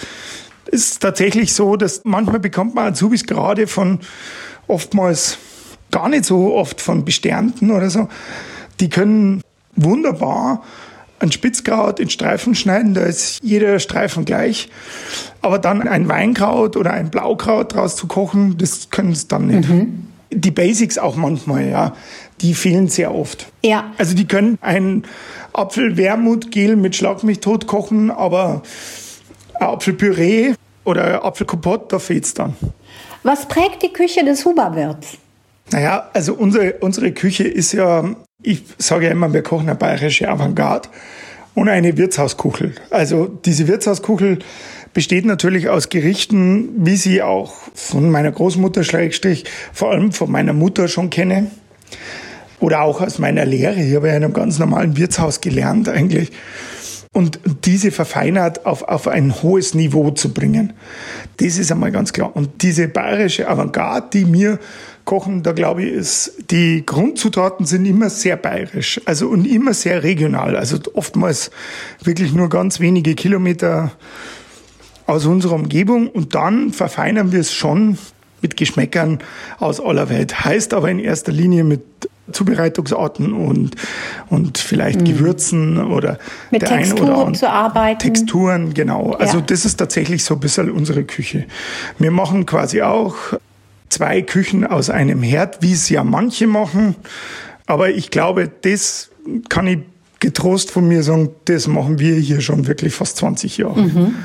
es 0.67 0.83
ist 0.83 0.99
tatsächlich 0.99 1.55
so, 1.55 1.75
dass 1.75 2.01
manchmal 2.03 2.39
bekommt 2.39 2.75
man 2.75 2.93
Azubis 2.93 3.25
gerade 3.25 3.65
von 3.65 3.97
oftmals 4.67 5.39
gar 5.89 6.07
nicht 6.07 6.25
so 6.25 6.53
oft 6.53 6.81
von 6.81 7.03
Besternten 7.03 7.71
oder 7.71 7.89
so. 7.89 8.07
Die 8.79 8.89
können 8.89 9.41
wunderbar 9.75 10.63
ein 11.17 11.31
Spitzkraut 11.31 11.99
in 11.99 12.11
Streifen 12.11 12.53
schneiden, 12.53 12.93
da 12.93 13.01
ist 13.01 13.39
jeder 13.41 13.79
Streifen 13.79 14.25
gleich. 14.25 14.69
Aber 15.41 15.57
dann 15.57 15.87
ein 15.87 16.07
Weinkraut 16.09 16.77
oder 16.77 16.91
ein 16.91 17.09
Blaukraut 17.09 17.73
draus 17.73 17.95
zu 17.95 18.05
kochen, 18.05 18.59
das 18.59 18.91
können 18.91 19.15
sie 19.15 19.27
dann 19.27 19.47
nicht. 19.47 19.67
Mhm. 19.67 20.10
Die 20.33 20.51
Basics 20.51 20.97
auch 20.97 21.15
manchmal, 21.15 21.69
ja, 21.69 21.95
die 22.39 22.53
fehlen 22.53 22.87
sehr 22.87 23.13
oft. 23.13 23.51
Ja. 23.63 23.91
Also 23.97 24.15
die 24.15 24.27
können 24.27 24.57
ein 24.61 25.03
Apfelwermutgel 25.53 26.75
mit 26.75 26.95
Schlagmilch 26.95 27.39
tot 27.39 27.67
kochen, 27.67 28.09
aber 28.11 28.63
Apfelpüree 29.55 30.53
oder 30.85 31.23
Apfelkompott, 31.23 31.91
da 31.91 31.99
fehlt 31.99 32.25
es 32.25 32.33
dann. 32.33 32.55
Was 33.23 33.47
prägt 33.47 33.83
die 33.83 33.93
Küche 33.93 34.25
des 34.25 34.45
Huberwirts? 34.45 35.17
Naja, 35.71 36.09
also 36.13 36.33
unsere, 36.33 36.73
unsere 36.79 37.11
Küche 37.11 37.43
ist 37.43 37.71
ja, 37.73 38.03
ich 38.41 38.63
sage 38.77 39.05
ja 39.05 39.11
immer, 39.11 39.31
wir 39.31 39.43
kochen 39.43 39.69
eine 39.69 39.77
bayerische 39.77 40.27
Avantgarde 40.27 40.89
und 41.53 41.69
eine 41.69 41.97
Wirtshauskuchel. 41.97 42.75
Also 42.89 43.25
diese 43.27 43.67
Wirtshauskuchel 43.67 44.39
besteht 44.93 45.25
natürlich 45.25 45.69
aus 45.69 45.89
Gerichten, 45.89 46.69
wie 46.85 46.95
sie 46.95 47.21
auch 47.21 47.53
von 47.73 48.09
meiner 48.09 48.31
Großmutter 48.31 48.83
Schrägstrich, 48.83 49.45
vor 49.73 49.91
allem 49.91 50.11
von 50.11 50.31
meiner 50.31 50.53
Mutter 50.53 50.87
schon 50.87 51.09
kenne. 51.09 51.51
Oder 52.59 52.81
auch 52.81 53.01
aus 53.01 53.17
meiner 53.17 53.45
Lehre. 53.45 53.81
Ich 53.81 53.95
habe 53.95 54.09
ja 54.09 54.15
in 54.15 54.23
einem 54.23 54.33
ganz 54.33 54.59
normalen 54.59 54.95
Wirtshaus 54.95 55.41
gelernt 55.41 55.89
eigentlich 55.89 56.31
und 57.13 57.39
diese 57.65 57.91
verfeinert 57.91 58.65
auf, 58.65 58.83
auf 58.83 59.07
ein 59.07 59.41
hohes 59.41 59.73
Niveau 59.73 60.11
zu 60.11 60.33
bringen. 60.33 60.73
Das 61.37 61.57
ist 61.57 61.71
einmal 61.71 61.91
ganz 61.91 62.13
klar. 62.13 62.33
Und 62.35 62.61
diese 62.61 62.87
bayerische 62.87 63.49
Avantgarde, 63.49 64.07
die 64.13 64.31
wir 64.31 64.59
kochen, 65.03 65.43
da 65.43 65.51
glaube 65.51 65.83
ich, 65.83 65.91
ist, 65.91 66.33
die 66.51 66.85
Grundzutaten 66.85 67.65
sind 67.65 67.85
immer 67.85 68.09
sehr 68.09 68.37
bayerisch, 68.37 69.01
also 69.05 69.27
und 69.27 69.45
immer 69.45 69.73
sehr 69.73 70.03
regional. 70.03 70.55
Also 70.55 70.77
oftmals 70.93 71.51
wirklich 72.01 72.33
nur 72.33 72.47
ganz 72.47 72.79
wenige 72.79 73.13
Kilometer 73.15 73.91
aus 75.11 75.25
unserer 75.25 75.55
Umgebung 75.55 76.07
und 76.07 76.35
dann 76.35 76.71
verfeinern 76.71 77.31
wir 77.31 77.39
es 77.39 77.53
schon 77.53 77.97
mit 78.41 78.57
Geschmäckern 78.57 79.19
aus 79.59 79.79
aller 79.79 80.09
Welt. 80.09 80.45
Heißt 80.45 80.73
aber 80.73 80.89
in 80.89 80.99
erster 80.99 81.31
Linie 81.31 81.63
mit 81.63 81.81
Zubereitungsarten 82.31 83.33
und, 83.33 83.75
und 84.29 84.57
vielleicht 84.57 85.01
mhm. 85.01 85.05
Gewürzen 85.05 85.77
oder 85.83 86.17
mit 86.49 86.61
der 86.61 86.69
Texturen 86.69 87.09
oder 87.09 87.33
zu 87.33 87.49
arbeiten. 87.49 87.99
Texturen, 87.99 88.73
genau. 88.73 89.11
Also 89.11 89.39
ja. 89.39 89.43
das 89.45 89.65
ist 89.65 89.77
tatsächlich 89.77 90.23
so 90.23 90.35
ein 90.35 90.39
bisschen 90.39 90.71
unsere 90.71 91.03
Küche. 91.03 91.45
Wir 91.99 92.11
machen 92.11 92.45
quasi 92.45 92.81
auch 92.81 93.15
zwei 93.89 94.21
Küchen 94.21 94.65
aus 94.65 94.89
einem 94.89 95.21
Herd, 95.21 95.61
wie 95.61 95.73
es 95.73 95.89
ja 95.89 96.03
manche 96.03 96.47
machen. 96.47 96.95
Aber 97.67 97.89
ich 97.89 98.11
glaube, 98.11 98.49
das 98.61 99.09
kann 99.49 99.67
ich 99.67 99.79
getrost 100.21 100.71
von 100.71 100.87
mir 100.87 101.03
sagen, 101.03 101.29
das 101.45 101.67
machen 101.67 101.99
wir 101.99 102.15
hier 102.15 102.41
schon 102.41 102.67
wirklich 102.67 102.93
fast 102.93 103.17
20 103.17 103.57
Jahre. 103.57 103.81
Mhm. 103.81 104.15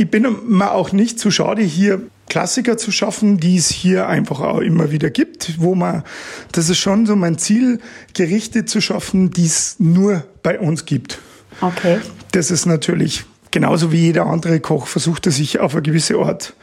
Ich 0.00 0.08
bin 0.08 0.28
mir 0.46 0.70
auch 0.70 0.92
nicht 0.92 1.18
zu 1.18 1.32
schade, 1.32 1.60
hier 1.60 2.00
Klassiker 2.28 2.76
zu 2.76 2.92
schaffen, 2.92 3.38
die 3.38 3.56
es 3.56 3.68
hier 3.68 4.06
einfach 4.06 4.38
auch 4.40 4.60
immer 4.60 4.92
wieder 4.92 5.10
gibt, 5.10 5.60
wo 5.60 5.74
man, 5.74 6.04
das 6.52 6.68
ist 6.68 6.78
schon 6.78 7.04
so 7.04 7.16
mein 7.16 7.36
Ziel, 7.36 7.80
Gerichte 8.14 8.64
zu 8.64 8.80
schaffen, 8.80 9.32
die 9.32 9.46
es 9.46 9.74
nur 9.80 10.24
bei 10.44 10.60
uns 10.60 10.84
gibt. 10.84 11.18
Okay. 11.60 11.98
Das 12.30 12.52
ist 12.52 12.64
natürlich 12.64 13.24
genauso 13.50 13.90
wie 13.90 13.96
jeder 13.96 14.26
andere 14.26 14.60
Koch 14.60 14.86
versucht 14.86 15.26
er 15.26 15.32
sich 15.32 15.58
auf 15.58 15.72
eine 15.72 15.82
gewisse 15.82 16.16
Art 16.16 16.54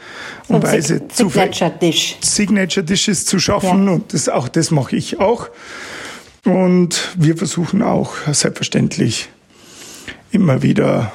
und 0.48 0.62
so 0.62 0.71
Weise 0.71 0.98
Sig 1.00 1.12
zu 1.12 1.28
Signature 1.28 1.71
Dish. 1.71 2.17
Signature 2.21 2.86
Dishes 2.86 3.26
zu 3.26 3.39
schaffen 3.39 3.88
ja. 3.88 3.93
und 3.95 4.13
das 4.13 4.30
auch 4.30 4.48
das 4.48 4.71
mache 4.71 4.95
ich 4.95 5.19
auch. 5.19 5.50
Und 6.45 7.13
wir 7.17 7.36
versuchen 7.36 7.82
auch 7.82 8.13
selbstverständlich 8.32 9.28
immer 10.32 10.62
wieder 10.62 11.12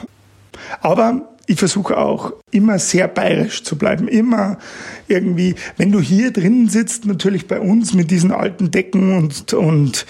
aber 0.81 1.30
ich 1.51 1.59
versuche 1.59 1.99
auch 1.99 2.33
immer 2.53 2.79
sehr 2.79 3.09
bayerisch 3.09 3.65
zu 3.65 3.77
bleiben. 3.77 4.07
Immer 4.07 4.59
irgendwie, 5.09 5.57
wenn 5.79 5.91
du 5.91 6.01
hier 6.01 6.31
drinnen 6.31 6.69
sitzt, 6.69 7.07
natürlich 7.07 7.49
bei 7.49 7.59
uns 7.59 7.93
mit 7.93 8.13
diesen 8.13 8.31
alten 8.31 8.71
Decken 8.71 9.17
und, 9.17 9.53
und 9.53 10.07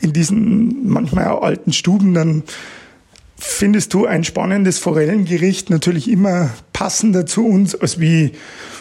in 0.00 0.12
diesen 0.12 0.88
manchmal 0.88 1.26
auch 1.26 1.42
alten 1.42 1.72
Stuben, 1.72 2.14
dann 2.14 2.44
findest 3.36 3.92
du 3.92 4.06
ein 4.06 4.22
spannendes 4.22 4.78
Forellengericht 4.78 5.68
natürlich 5.68 6.08
immer 6.08 6.50
passender 6.72 7.26
zu 7.26 7.44
uns 7.44 7.74
als 7.74 7.98
wie 7.98 8.30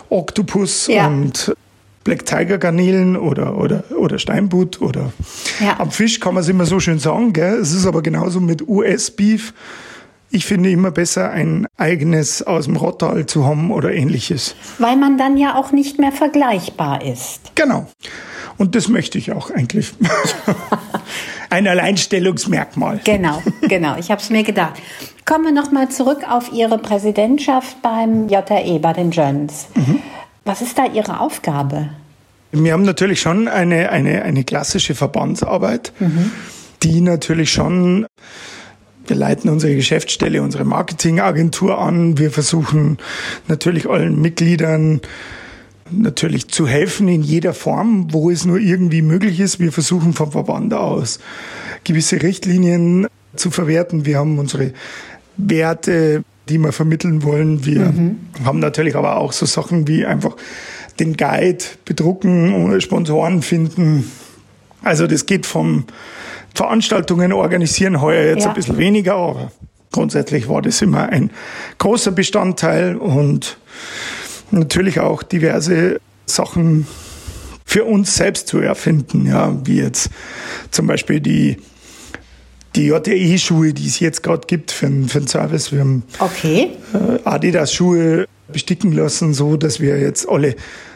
Oktopus 0.09 0.85
ja. 0.85 1.07
und 1.07 1.55
Black 2.03 2.27
Tiger 2.27 2.59
Garnelen 2.59 3.17
oder, 3.17 3.57
oder, 3.57 3.85
oder 3.97 4.19
Steinbutt 4.19 4.81
oder 4.81 5.11
ja. 5.59 5.79
am 5.79 5.89
Fisch 5.89 6.19
kann 6.19 6.35
man 6.35 6.43
es 6.43 6.49
immer 6.49 6.67
so 6.67 6.79
schön 6.79 6.99
sagen, 6.99 7.33
gell? 7.33 7.55
Es 7.55 7.73
ist 7.73 7.87
aber 7.87 8.03
genauso 8.03 8.39
mit 8.39 8.67
US-Beef 8.67 9.51
ich 10.33 10.45
finde 10.47 10.71
immer 10.71 10.89
besser, 10.89 11.29
ein 11.29 11.67
eigenes 11.77 12.41
aus 12.41 12.65
dem 12.65 12.75
Rottal 12.75 13.27
zu 13.27 13.45
haben 13.45 13.69
oder 13.69 13.93
ähnliches. 13.93 14.55
Weil 14.79 14.95
man 14.95 15.19
dann 15.19 15.37
ja 15.37 15.55
auch 15.55 15.71
nicht 15.71 15.99
mehr 15.99 16.11
vergleichbar 16.11 17.05
ist. 17.05 17.51
Genau. 17.53 17.85
Und 18.57 18.73
das 18.73 18.87
möchte 18.87 19.19
ich 19.19 19.31
auch 19.31 19.51
eigentlich. 19.51 19.93
ein 21.51 21.67
Alleinstellungsmerkmal. 21.67 23.01
Genau, 23.03 23.43
genau. 23.61 23.95
Ich 23.97 24.09
habe 24.09 24.21
es 24.21 24.31
mir 24.31 24.41
gedacht. 24.41 24.81
Kommen 25.25 25.45
wir 25.45 25.51
nochmal 25.51 25.89
zurück 25.89 26.21
auf 26.27 26.51
Ihre 26.51 26.79
Präsidentschaft 26.79 27.81
beim 27.83 28.27
JRE, 28.27 28.79
bei 28.79 28.93
den 28.93 29.11
Jones. 29.11 29.67
Mhm. 29.75 29.99
Was 30.45 30.63
ist 30.63 30.79
da 30.79 30.87
Ihre 30.87 31.19
Aufgabe? 31.19 31.89
Wir 32.51 32.73
haben 32.73 32.83
natürlich 32.83 33.21
schon 33.21 33.47
eine, 33.47 33.91
eine, 33.91 34.23
eine 34.23 34.43
klassische 34.43 34.95
Verbandsarbeit, 34.95 35.93
mhm. 35.99 36.31
die 36.81 37.01
natürlich 37.01 37.53
schon 37.53 38.07
wir 39.05 39.15
leiten 39.15 39.49
unsere 39.49 39.75
Geschäftsstelle, 39.75 40.41
unsere 40.41 40.65
Marketingagentur 40.65 41.77
an. 41.77 42.17
Wir 42.17 42.31
versuchen 42.31 42.97
natürlich 43.47 43.89
allen 43.89 44.21
Mitgliedern 44.21 45.01
natürlich 45.91 46.47
zu 46.47 46.67
helfen 46.67 47.07
in 47.07 47.21
jeder 47.21 47.53
Form, 47.53 48.13
wo 48.13 48.29
es 48.29 48.45
nur 48.45 48.57
irgendwie 48.57 49.01
möglich 49.01 49.39
ist. 49.39 49.59
Wir 49.59 49.71
versuchen 49.71 50.13
vom 50.13 50.31
Verband 50.31 50.73
aus 50.73 51.19
gewisse 51.83 52.21
Richtlinien 52.21 53.07
zu 53.35 53.51
verwerten. 53.51 54.05
Wir 54.05 54.17
haben 54.17 54.39
unsere 54.39 54.71
Werte, 55.37 56.23
die 56.49 56.57
wir 56.57 56.71
vermitteln 56.71 57.23
wollen. 57.23 57.65
Wir 57.65 57.85
mhm. 57.85 58.17
haben 58.43 58.59
natürlich 58.59 58.95
aber 58.95 59.17
auch 59.17 59.33
so 59.33 59.45
Sachen 59.45 59.87
wie 59.87 60.05
einfach 60.05 60.35
den 60.99 61.17
Guide 61.17 61.63
bedrucken, 61.85 62.79
Sponsoren 62.81 63.41
finden. 63.41 64.09
Also 64.83 65.07
das 65.07 65.25
geht 65.25 65.45
vom 65.45 65.85
Veranstaltungen 66.53 67.33
organisieren, 67.33 68.01
heuer 68.01 68.25
jetzt 68.25 68.43
ja. 68.43 68.49
ein 68.49 68.55
bisschen 68.55 68.77
weniger, 68.77 69.15
aber 69.15 69.51
grundsätzlich 69.91 70.47
war 70.47 70.61
das 70.61 70.81
immer 70.81 71.09
ein 71.09 71.31
großer 71.77 72.11
Bestandteil 72.11 72.95
und 72.95 73.57
natürlich 74.51 74.99
auch 74.99 75.23
diverse 75.23 75.99
Sachen 76.25 76.87
für 77.65 77.85
uns 77.85 78.15
selbst 78.15 78.47
zu 78.47 78.59
erfinden, 78.59 79.25
ja, 79.25 79.57
wie 79.65 79.77
jetzt 79.77 80.09
zum 80.69 80.87
Beispiel 80.87 81.19
die 81.19 81.57
die 82.75 82.87
JTE-Schuhe, 82.87 83.73
die 83.73 83.85
es 83.85 83.99
jetzt 83.99 84.23
gerade 84.23 84.47
gibt 84.47 84.71
für, 84.71 84.87
für 85.07 85.19
den 85.19 85.27
Service. 85.27 85.71
Wir 85.71 85.81
haben 85.81 86.03
okay. 86.17 86.71
Äh, 86.93 87.19
Adidas-Schuhe 87.23 88.25
besticken 88.51 88.93
lassen, 88.93 89.33
so 89.33 89.57
dass 89.57 89.79
wir 89.79 89.99
jetzt 89.99 90.27
alle 90.27 90.55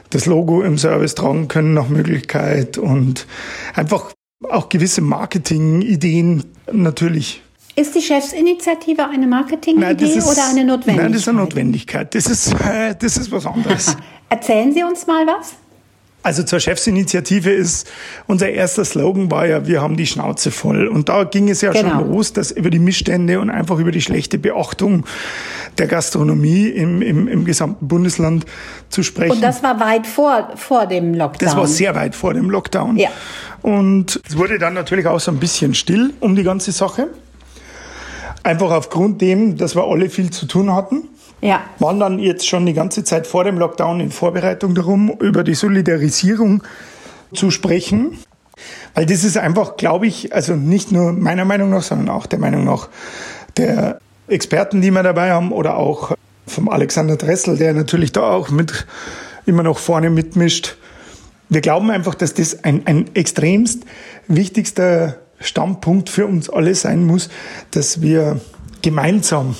das 0.10 0.26
Logo 0.26 0.62
im 0.62 0.78
Service 0.78 1.15
tragen 1.15 1.48
können 1.48 1.74
nach 1.74 1.89
Möglichkeit 1.89 2.78
und 2.78 3.28
einfach 3.76 4.12
auch 4.43 4.69
gewisse 4.69 5.02
Marketing-Ideen 5.02 6.43
natürlich. 6.71 7.41
Ist 7.76 7.93
die 7.95 8.02
Chefsinitiative 8.02 9.08
eine 9.08 9.28
Marketing-Idee 9.28 10.21
oder 10.23 10.50
eine 10.50 10.65
Notwendigkeit? 10.65 10.95
Nein, 10.95 11.12
das 11.12 11.21
ist 11.21 11.28
eine 11.28 11.38
Notwendigkeit. 11.39 12.15
Das 12.15 12.26
ist, 12.28 12.54
äh, 12.54 12.95
das 13.00 13.17
ist 13.17 13.32
was 13.32 13.45
anderes. 13.45 13.95
Erzählen 14.30 14.73
Sie 14.73 14.84
uns 14.84 15.06
mal 15.06 15.26
was. 15.28 15.54
Also 16.27 16.43
zur 16.43 16.59
Chefsinitiative 16.59 17.51
ist, 17.51 17.87
unser 18.27 18.49
erster 18.49 18.83
Slogan 18.83 19.31
war 19.31 19.47
ja, 19.47 19.65
wir 19.65 19.81
haben 19.81 19.95
die 19.95 20.05
Schnauze 20.05 20.51
voll. 20.51 20.89
Und 20.89 21.07
da 21.07 21.23
ging 21.23 21.49
es 21.49 21.61
ja 21.61 21.71
genau. 21.71 22.01
schon 22.01 22.11
los, 22.11 22.33
dass 22.33 22.51
über 22.51 22.69
die 22.69 22.79
Missstände 22.79 23.39
und 23.39 23.49
einfach 23.49 23.79
über 23.79 23.91
die 23.91 24.01
schlechte 24.01 24.37
Beachtung 24.37 25.05
der 25.77 25.87
Gastronomie 25.87 26.67
im, 26.67 27.01
im, 27.01 27.29
im 27.29 27.45
gesamten 27.45 27.87
Bundesland 27.87 28.45
zu 28.89 29.03
sprechen. 29.03 29.31
Und 29.31 29.41
das 29.41 29.63
war 29.63 29.79
weit 29.79 30.05
vor, 30.05 30.49
vor 30.55 30.85
dem 30.85 31.13
Lockdown. 31.13 31.47
Das 31.47 31.55
war 31.55 31.65
sehr 31.65 31.95
weit 31.95 32.13
vor 32.13 32.33
dem 32.33 32.49
Lockdown. 32.49 32.97
Ja. 32.97 33.07
Und 33.61 34.19
es 34.27 34.37
wurde 34.37 34.59
dann 34.59 34.73
natürlich 34.73 35.07
auch 35.07 35.21
so 35.21 35.31
ein 35.31 35.37
bisschen 35.37 35.75
still 35.75 36.13
um 36.19 36.35
die 36.35 36.43
ganze 36.43 36.73
Sache. 36.73 37.07
Einfach 38.43 38.71
aufgrund 38.71 39.21
dem, 39.21 39.55
dass 39.55 39.77
wir 39.77 39.85
alle 39.85 40.09
viel 40.09 40.29
zu 40.29 40.45
tun 40.45 40.75
hatten. 40.75 41.07
Ja. 41.41 41.62
Waren 41.80 42.00
dann 42.00 42.19
jetzt 42.19 42.47
schon 42.47 42.65
die 42.65 42.73
ganze 42.73 43.04
Zeit 43.04 43.28
vor 43.28 43.43
dem 43.43 43.58
Lockdown 43.58 44.00
in 44.00 44.12
Vorbereitung 44.12 44.73
darum, 44.73 45.12
über 45.19 45.43
die 45.43 45.54
Solidarisierung 45.54 46.63
zu 47.34 47.52
sprechen. 47.52 48.17
Weil 48.95 49.06
das 49.06 49.23
ist 49.23 49.38
einfach, 49.38 49.78
glaube 49.78 50.08
ich, 50.08 50.34
also 50.34 50.56
nicht 50.56 50.91
nur 50.91 51.13
meiner 51.13 51.45
Meinung 51.45 51.69
nach, 51.69 51.84
sondern 51.84 52.10
auch 52.10 52.26
der 52.26 52.39
Meinung 52.39 52.63
nach 52.63 52.89
der 53.58 54.00
Experten, 54.28 54.82
die 54.82 54.91
wir 54.91 55.04
dabei 55.04 55.32
haben, 55.32 55.52
oder 55.52 55.78
auch 55.78 56.13
vom 56.47 56.69
Alexander 56.69 57.17
Dressel, 57.17 57.58
der 57.58 57.73
natürlich 57.73 58.12
da 58.12 58.32
auch 58.32 58.50
mit 58.50 58.88
immer 59.45 59.63
noch 59.63 59.78
vorne 59.78 60.10
mitmischt. 60.10 60.78
Wir 61.50 61.62
glauben 61.62 61.91
einfach, 61.91 62.15
dass 62.15 62.34
das 62.34 62.63
ein, 62.63 62.86
ein 62.86 63.15
extremst 63.15 63.84
wichtigster 64.28 65.17
Standpunkt 65.39 66.10
für 66.10 66.26
uns 66.26 66.50
alle 66.50 66.73
sein 66.76 67.06
muss, 67.06 67.30
dass 67.71 68.02
wir 68.02 68.41
gemeinsam 68.82 69.56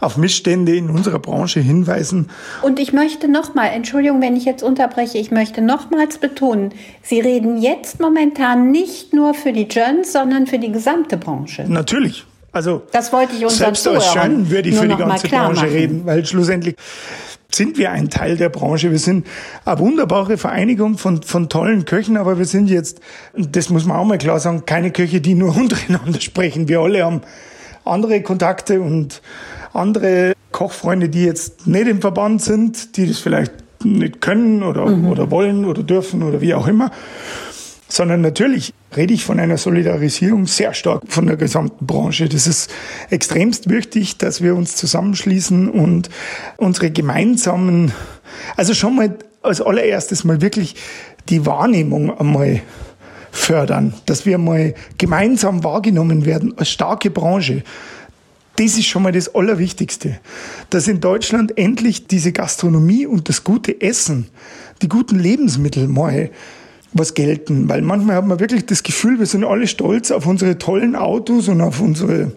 auf 0.00 0.16
Missstände 0.16 0.74
in 0.74 0.90
unserer 0.90 1.18
Branche 1.18 1.60
hinweisen. 1.60 2.30
Und 2.62 2.78
ich 2.78 2.92
möchte 2.92 3.28
nochmal, 3.28 3.70
Entschuldigung, 3.74 4.20
wenn 4.20 4.36
ich 4.36 4.44
jetzt 4.44 4.62
unterbreche, 4.62 5.18
ich 5.18 5.30
möchte 5.30 5.62
nochmals 5.62 6.18
betonen, 6.18 6.72
Sie 7.02 7.20
reden 7.20 7.60
jetzt 7.60 8.00
momentan 8.00 8.70
nicht 8.70 9.12
nur 9.12 9.34
für 9.34 9.52
die 9.52 9.64
Jones, 9.64 10.12
sondern 10.12 10.46
für 10.46 10.58
die 10.58 10.72
gesamte 10.72 11.16
Branche. 11.16 11.64
Natürlich. 11.68 12.24
Also 12.52 12.82
das 12.92 13.12
wollte 13.12 13.34
ich 13.34 13.42
unseren 13.42 13.74
selbst 13.74 13.88
als 13.88 14.12
Schön 14.12 14.48
würde 14.48 14.68
ich 14.68 14.76
für 14.76 14.86
die 14.86 14.96
ganze 14.96 15.28
Branche 15.28 15.62
machen. 15.62 15.68
reden, 15.68 16.06
weil 16.06 16.24
schlussendlich 16.24 16.76
sind 17.54 17.78
wir 17.78 17.90
ein 17.90 18.10
Teil 18.10 18.36
der 18.36 18.48
Branche. 18.48 18.90
Wir 18.90 18.98
sind 18.98 19.26
eine 19.64 19.78
wunderbare 19.78 20.38
Vereinigung 20.38 20.98
von, 20.98 21.22
von 21.22 21.48
tollen 21.48 21.84
Köchen, 21.84 22.16
aber 22.16 22.38
wir 22.38 22.44
sind 22.44 22.68
jetzt, 22.68 23.00
das 23.36 23.70
muss 23.70 23.84
man 23.84 23.96
auch 23.96 24.04
mal 24.04 24.18
klar 24.18 24.40
sagen, 24.40 24.64
keine 24.66 24.90
Köche, 24.92 25.20
die 25.20 25.34
nur 25.34 25.56
untereinander 25.56 26.20
sprechen. 26.20 26.68
Wir 26.68 26.80
alle 26.80 27.04
haben 27.04 27.22
andere 27.84 28.22
Kontakte 28.22 28.80
und 28.80 29.22
andere 29.72 30.34
Kochfreunde, 30.52 31.08
die 31.08 31.24
jetzt 31.24 31.66
nicht 31.66 31.88
im 31.88 32.00
Verband 32.00 32.42
sind, 32.42 32.96
die 32.96 33.06
das 33.06 33.18
vielleicht 33.18 33.52
nicht 33.84 34.20
können 34.20 34.62
oder, 34.62 34.86
mhm. 34.86 35.08
oder 35.08 35.30
wollen 35.30 35.64
oder 35.64 35.82
dürfen 35.82 36.22
oder 36.22 36.40
wie 36.40 36.54
auch 36.54 36.66
immer. 36.66 36.90
Sondern 37.88 38.22
natürlich 38.22 38.72
rede 38.96 39.12
ich 39.12 39.24
von 39.24 39.38
einer 39.38 39.58
Solidarisierung 39.58 40.46
sehr 40.46 40.74
stark 40.74 41.02
von 41.08 41.26
der 41.26 41.36
gesamten 41.36 41.86
Branche. 41.86 42.28
Das 42.28 42.46
ist 42.46 42.72
extremst 43.10 43.68
wichtig, 43.68 44.16
dass 44.16 44.42
wir 44.42 44.54
uns 44.54 44.76
zusammenschließen 44.76 45.68
und 45.68 46.08
unsere 46.56 46.90
gemeinsamen, 46.90 47.92
also 48.56 48.74
schon 48.74 48.96
mal 48.96 49.18
als 49.42 49.60
allererstes 49.60 50.24
mal 50.24 50.40
wirklich 50.40 50.76
die 51.28 51.46
Wahrnehmung 51.46 52.16
einmal 52.18 52.62
fördern, 53.34 53.94
dass 54.06 54.26
wir 54.26 54.38
mal 54.38 54.74
gemeinsam 54.96 55.64
wahrgenommen 55.64 56.24
werden 56.24 56.54
als 56.56 56.70
starke 56.70 57.10
Branche. 57.10 57.62
Das 58.56 58.78
ist 58.78 58.86
schon 58.86 59.02
mal 59.02 59.12
das 59.12 59.34
Allerwichtigste, 59.34 60.20
dass 60.70 60.86
in 60.86 61.00
Deutschland 61.00 61.58
endlich 61.58 62.06
diese 62.06 62.30
Gastronomie 62.30 63.06
und 63.06 63.28
das 63.28 63.42
gute 63.42 63.80
Essen, 63.80 64.28
die 64.80 64.88
guten 64.88 65.18
Lebensmittel 65.18 65.88
mal 65.88 66.30
was 66.92 67.14
gelten. 67.14 67.68
Weil 67.68 67.82
manchmal 67.82 68.16
hat 68.16 68.26
man 68.26 68.38
wirklich 68.38 68.66
das 68.66 68.84
Gefühl, 68.84 69.18
wir 69.18 69.26
sind 69.26 69.42
alle 69.44 69.66
stolz 69.66 70.12
auf 70.12 70.26
unsere 70.26 70.56
tollen 70.56 70.94
Autos 70.94 71.48
und 71.48 71.60
auf 71.60 71.80
unsere 71.80 72.30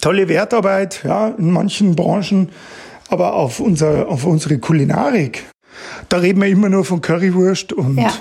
tolle 0.00 0.28
Wertarbeit, 0.28 1.02
ja, 1.04 1.28
in 1.28 1.52
manchen 1.52 1.94
Branchen, 1.94 2.48
aber 3.08 3.34
auf, 3.34 3.60
unser, 3.60 4.08
auf 4.08 4.26
unsere 4.26 4.58
Kulinarik. 4.58 5.44
Da 6.08 6.16
reden 6.16 6.42
wir 6.42 6.48
immer 6.48 6.68
nur 6.68 6.84
von 6.84 7.00
Currywurst 7.00 7.72
und, 7.72 7.98
ja. 7.98 8.12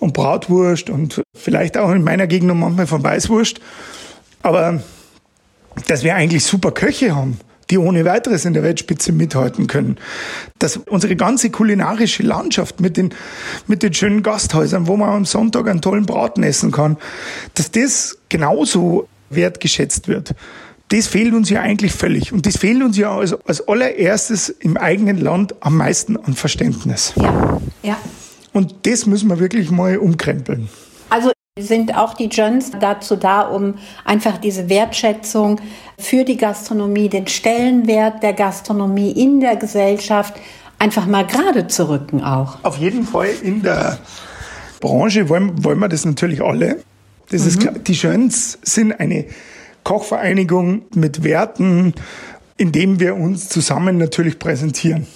Und 0.00 0.12
Bratwurst 0.12 0.90
und 0.90 1.22
vielleicht 1.34 1.76
auch 1.76 1.90
in 1.90 2.04
meiner 2.04 2.26
Gegend 2.26 2.48
noch 2.48 2.54
manchmal 2.54 2.86
von 2.86 3.02
Weißwurst. 3.02 3.60
Aber 4.42 4.82
dass 5.86 6.04
wir 6.04 6.14
eigentlich 6.14 6.44
super 6.44 6.72
Köche 6.72 7.14
haben, 7.14 7.38
die 7.70 7.78
ohne 7.78 8.04
weiteres 8.04 8.44
in 8.44 8.54
der 8.54 8.62
Weltspitze 8.62 9.12
mithalten 9.12 9.66
können. 9.66 9.96
Dass 10.58 10.76
unsere 10.76 11.16
ganze 11.16 11.50
kulinarische 11.50 12.22
Landschaft 12.22 12.80
mit 12.80 12.96
den, 12.96 13.10
mit 13.66 13.82
den 13.82 13.94
schönen 13.94 14.22
Gasthäusern, 14.22 14.86
wo 14.86 14.96
man 14.96 15.10
am 15.10 15.24
Sonntag 15.24 15.68
einen 15.68 15.80
tollen 15.80 16.06
Braten 16.06 16.42
essen 16.42 16.70
kann, 16.70 16.96
dass 17.54 17.70
das 17.70 18.18
genauso 18.28 19.08
wertgeschätzt 19.30 20.08
wird. 20.08 20.34
Das 20.88 21.06
fehlt 21.06 21.32
uns 21.32 21.48
ja 21.48 21.62
eigentlich 21.62 21.92
völlig. 21.92 22.32
Und 22.32 22.46
das 22.46 22.58
fehlt 22.58 22.82
uns 22.82 22.96
ja 22.96 23.16
als, 23.16 23.32
als 23.46 23.66
allererstes 23.66 24.50
im 24.50 24.76
eigenen 24.76 25.18
Land 25.18 25.54
am 25.60 25.76
meisten 25.76 26.16
an 26.16 26.34
Verständnis. 26.34 27.14
Ja, 27.16 27.60
ja. 27.82 27.96
Und 28.54 28.86
das 28.86 29.04
müssen 29.04 29.28
wir 29.28 29.38
wirklich 29.38 29.70
mal 29.70 29.98
umkrempeln. 29.98 30.70
Also 31.10 31.32
sind 31.58 31.96
auch 31.96 32.14
die 32.14 32.26
Jones 32.26 32.70
dazu 32.80 33.16
da, 33.16 33.42
um 33.42 33.74
einfach 34.04 34.38
diese 34.38 34.68
Wertschätzung 34.68 35.60
für 35.98 36.24
die 36.24 36.36
Gastronomie, 36.36 37.08
den 37.08 37.26
Stellenwert 37.26 38.22
der 38.22 38.32
Gastronomie 38.32 39.12
in 39.12 39.40
der 39.40 39.56
Gesellschaft 39.56 40.34
einfach 40.78 41.06
mal 41.06 41.26
gerade 41.26 41.66
zu 41.66 41.88
rücken 41.88 42.24
auch. 42.24 42.58
Auf 42.62 42.78
jeden 42.78 43.04
Fall 43.04 43.30
in 43.42 43.62
der 43.62 43.98
Branche 44.80 45.28
wollen, 45.28 45.62
wollen 45.62 45.78
wir 45.78 45.88
das 45.88 46.04
natürlich 46.04 46.42
alle. 46.42 46.82
Das 47.30 47.42
mhm. 47.42 47.48
ist 47.48 47.60
klar. 47.60 47.74
Die 47.74 47.92
Jones 47.92 48.58
sind 48.62 48.92
eine 48.98 49.26
Kochvereinigung 49.82 50.82
mit 50.94 51.22
Werten, 51.22 51.94
in 52.56 52.72
dem 52.72 53.00
wir 53.00 53.16
uns 53.16 53.48
zusammen 53.48 53.98
natürlich 53.98 54.38
präsentieren. 54.38 55.06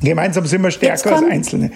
Gemeinsam 0.00 0.46
sind 0.46 0.62
wir 0.62 0.70
stärker 0.70 1.16
als 1.16 1.24
Einzelne. 1.24 1.72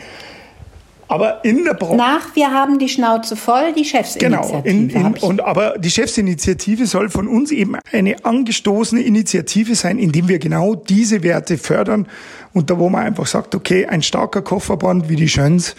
Aber 1.09 1.43
in 1.45 1.65
der 1.65 1.75
Branche. 1.75 1.97
Nach, 1.97 2.37
wir 2.37 2.53
haben 2.53 2.79
die 2.79 2.89
Schnauze 2.89 3.35
voll, 3.35 3.73
die 3.73 3.85
Chefsinitiative. 3.85 4.63
Genau. 4.63 4.63
In, 4.65 4.91
in, 4.91 5.15
und, 5.23 5.41
aber 5.41 5.79
die 5.79 5.91
Chefsinitiative 5.91 6.87
soll 6.87 7.09
von 7.09 7.27
uns 7.27 7.51
eben 7.51 7.77
eine 7.93 8.25
angestoßene 8.25 9.01
Initiative 9.01 9.75
sein, 9.75 9.99
indem 9.99 10.29
wir 10.29 10.39
genau 10.39 10.75
diese 10.75 11.23
Werte 11.23 11.57
fördern. 11.57 12.07
Und 12.53 12.69
da, 12.71 12.79
wo 12.79 12.91
man 12.91 13.07
einfach 13.07 13.27
sagt, 13.27 13.55
okay, 13.55 13.87
ein 13.87 14.03
starker 14.03 14.43
Kofferband 14.43 15.09
wie 15.09 15.17
die 15.17 15.29
Schöns 15.29 15.75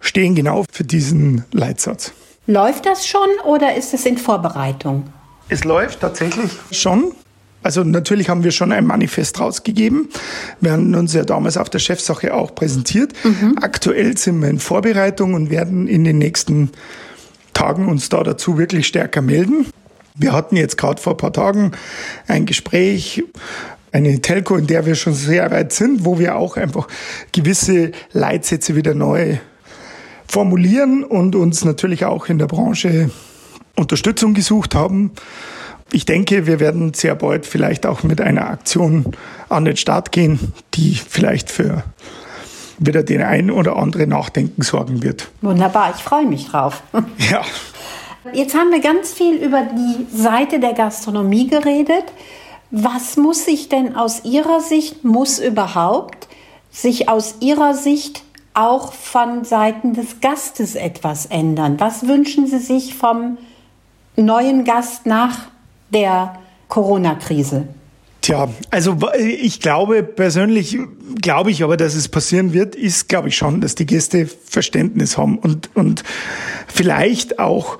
stehen 0.00 0.34
genau 0.34 0.64
für 0.70 0.84
diesen 0.84 1.44
Leitsatz. 1.52 2.12
Läuft 2.46 2.86
das 2.86 3.06
schon 3.06 3.28
oder 3.44 3.76
ist 3.76 3.94
es 3.94 4.04
in 4.04 4.18
Vorbereitung? 4.18 5.04
Es 5.48 5.62
läuft 5.64 6.00
tatsächlich 6.00 6.50
schon. 6.72 7.12
Also 7.62 7.84
natürlich 7.84 8.28
haben 8.28 8.44
wir 8.44 8.50
schon 8.50 8.72
ein 8.72 8.86
Manifest 8.86 9.40
rausgegeben. 9.40 10.08
Wir 10.60 10.72
haben 10.72 10.94
uns 10.94 11.14
ja 11.14 11.24
damals 11.24 11.56
auf 11.56 11.70
der 11.70 11.78
Chefsache 11.78 12.34
auch 12.34 12.54
präsentiert. 12.54 13.12
Mhm. 13.24 13.56
Aktuell 13.60 14.16
sind 14.16 14.40
wir 14.40 14.48
in 14.48 14.58
Vorbereitung 14.58 15.34
und 15.34 15.50
werden 15.50 15.86
in 15.88 16.04
den 16.04 16.18
nächsten 16.18 16.70
Tagen 17.54 17.88
uns 17.88 18.08
da 18.08 18.22
dazu 18.22 18.58
wirklich 18.58 18.86
stärker 18.86 19.22
melden. 19.22 19.66
Wir 20.14 20.32
hatten 20.32 20.56
jetzt 20.56 20.76
gerade 20.76 21.00
vor 21.00 21.14
ein 21.14 21.18
paar 21.18 21.32
Tagen 21.32 21.72
ein 22.26 22.46
Gespräch, 22.46 23.22
eine 23.92 24.20
Telco, 24.20 24.56
in 24.56 24.66
der 24.66 24.86
wir 24.86 24.94
schon 24.94 25.14
sehr 25.14 25.50
weit 25.50 25.72
sind, 25.72 26.04
wo 26.04 26.18
wir 26.18 26.36
auch 26.36 26.56
einfach 26.56 26.88
gewisse 27.32 27.92
Leitsätze 28.12 28.74
wieder 28.74 28.94
neu 28.94 29.36
formulieren 30.26 31.04
und 31.04 31.36
uns 31.36 31.64
natürlich 31.64 32.04
auch 32.04 32.26
in 32.26 32.38
der 32.38 32.46
Branche 32.46 33.10
Unterstützung 33.76 34.34
gesucht 34.34 34.74
haben 34.74 35.12
ich 35.92 36.06
denke, 36.06 36.46
wir 36.46 36.60
werden 36.60 36.94
sehr 36.94 37.14
bald 37.14 37.46
vielleicht 37.46 37.86
auch 37.86 38.02
mit 38.02 38.20
einer 38.20 38.48
Aktion 38.48 39.12
an 39.48 39.64
den 39.64 39.76
Start 39.76 40.12
gehen, 40.12 40.52
die 40.74 40.94
vielleicht 40.94 41.50
für 41.50 41.84
wieder 42.78 43.02
den 43.02 43.22
einen 43.22 43.50
oder 43.50 43.76
anderen 43.76 44.10
Nachdenken 44.10 44.62
sorgen 44.62 45.02
wird. 45.02 45.28
Wunderbar, 45.40 45.92
ich 45.96 46.02
freue 46.02 46.26
mich 46.26 46.48
drauf. 46.48 46.82
Ja. 47.30 47.42
Jetzt 48.32 48.54
haben 48.54 48.70
wir 48.70 48.80
ganz 48.80 49.12
viel 49.12 49.34
über 49.34 49.62
die 49.62 50.06
Seite 50.16 50.60
der 50.60 50.74
Gastronomie 50.74 51.48
geredet. 51.48 52.04
Was 52.70 53.16
muss 53.16 53.44
sich 53.44 53.68
denn 53.68 53.96
aus 53.96 54.24
Ihrer 54.24 54.60
Sicht, 54.60 55.04
muss 55.04 55.40
überhaupt 55.40 56.28
sich 56.70 57.08
aus 57.08 57.36
Ihrer 57.40 57.74
Sicht 57.74 58.22
auch 58.54 58.92
von 58.92 59.44
Seiten 59.44 59.94
des 59.94 60.20
Gastes 60.20 60.76
etwas 60.76 61.26
ändern? 61.26 61.80
Was 61.80 62.06
wünschen 62.06 62.46
Sie 62.46 62.60
sich 62.60 62.94
vom 62.94 63.38
neuen 64.14 64.64
Gast 64.64 65.04
nach 65.04 65.48
der 65.92 66.38
Corona-Krise? 66.68 67.68
Tja, 68.22 68.48
also 68.70 68.96
ich 69.18 69.58
glaube 69.58 70.04
persönlich, 70.04 70.78
glaube 71.20 71.50
ich 71.50 71.64
aber, 71.64 71.76
dass 71.76 71.94
es 71.94 72.08
passieren 72.08 72.52
wird, 72.52 72.76
ist, 72.76 73.08
glaube 73.08 73.28
ich 73.28 73.36
schon, 73.36 73.60
dass 73.60 73.74
die 73.74 73.84
Gäste 73.84 74.26
Verständnis 74.26 75.18
haben 75.18 75.38
und, 75.38 75.70
und 75.74 76.04
vielleicht 76.68 77.40
auch 77.40 77.78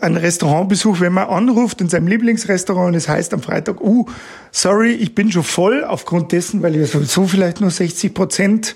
ein 0.00 0.16
Restaurantbesuch, 0.16 1.00
wenn 1.00 1.12
man 1.12 1.28
anruft 1.28 1.80
in 1.80 1.88
seinem 1.88 2.08
Lieblingsrestaurant 2.08 2.88
und 2.88 2.94
es 2.94 3.08
heißt 3.08 3.32
am 3.34 3.40
Freitag, 3.40 3.80
uh, 3.80 4.06
sorry, 4.50 4.92
ich 4.92 5.14
bin 5.14 5.30
schon 5.30 5.44
voll 5.44 5.84
aufgrund 5.84 6.32
dessen, 6.32 6.60
weil 6.62 6.74
ich 6.74 6.90
sowieso 6.90 7.26
vielleicht 7.26 7.60
nur 7.60 7.70
60 7.70 8.12
Prozent 8.14 8.74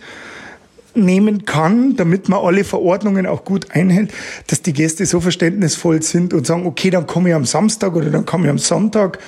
nehmen 1.04 1.44
kann, 1.44 1.96
damit 1.96 2.28
man 2.28 2.40
alle 2.40 2.64
Verordnungen 2.64 3.26
auch 3.26 3.44
gut 3.44 3.70
einhält, 3.72 4.12
dass 4.46 4.62
die 4.62 4.72
Gäste 4.72 5.06
so 5.06 5.20
verständnisvoll 5.20 6.02
sind 6.02 6.34
und 6.34 6.46
sagen, 6.46 6.66
okay, 6.66 6.90
dann 6.90 7.06
komme 7.06 7.30
ich 7.30 7.34
am 7.34 7.44
Samstag 7.44 7.94
oder 7.94 8.10
dann 8.10 8.24
komme 8.24 8.44
ich 8.44 8.50
am 8.50 8.58
Sonntag, 8.58 9.18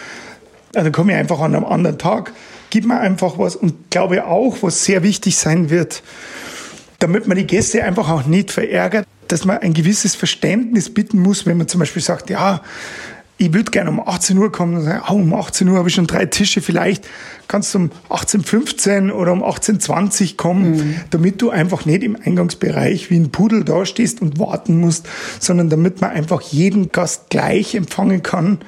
also 0.74 0.85
dann 0.85 0.92
komme 0.92 1.12
ich 1.12 1.18
einfach 1.18 1.40
an 1.40 1.54
einem 1.54 1.64
anderen 1.64 1.98
Tag, 1.98 2.33
gib 2.70 2.87
mir 2.87 3.00
einfach 3.00 3.38
was 3.38 3.56
und 3.56 3.90
glaube 3.90 4.26
auch, 4.26 4.59
was 4.62 4.85
sehr 4.85 5.02
wichtig 5.02 5.37
sein 5.37 5.70
wird, 5.70 6.02
damit 6.98 7.26
man 7.26 7.37
die 7.37 7.46
Gäste 7.46 7.83
einfach 7.85 8.11
auch 8.11 8.26
nicht 8.26 8.50
verärgert, 8.50 9.06
dass 9.28 9.44
man 9.44 9.59
ein 9.59 9.74
gewisses 9.74 10.14
Verständnis 10.14 10.92
bitten 10.92 11.20
muss, 11.20 11.46
wenn 11.46 11.56
man 11.56 11.68
zum 11.68 11.80
Beispiel 11.80 12.02
sagt, 12.02 12.30
ja, 12.30 12.62
ich 13.40 13.55
würde 13.55 13.70
gerne 13.70 13.88
um 13.88 14.07
18 14.07 14.37
Uhr 14.37 14.53
kommen 14.53 14.76
und 14.76 14.83
sagen, 14.83 15.03
oh, 15.09 15.14
um 15.14 15.33
18 15.33 15.66
Uhr 15.66 15.79
habe 15.79 15.88
ich 15.88 15.94
schon 15.94 16.07
drei 16.07 16.26
Tische, 16.26 16.61
vielleicht 16.61 17.09
kannst 17.48 17.72
du 17.72 17.79
um 17.79 17.90
18.15 18.11 19.11
oder 19.11 19.33
um 19.33 19.42
18.20 19.42 20.37
kommen, 20.37 20.72
mhm. 20.72 20.94
damit 21.09 21.40
du 21.40 21.48
einfach 21.48 21.87
nicht 21.87 22.03
im 22.03 22.18
Eingangsbereich 22.22 23.11
wie 23.11 23.16
ein 23.16 23.31
Pudel 23.31 23.64
dastehst 23.64 24.20
und 24.20 24.38
warten 24.38 24.79
musst, 24.79 25.09
sondern 25.38 25.70
damit 25.70 26.03
man 26.03 26.11
einfach 26.11 26.42
jeden 26.42 26.92
Gast 26.92 27.31
gleich 27.31 27.74
empfangen 27.74 28.22
kann 28.22 28.59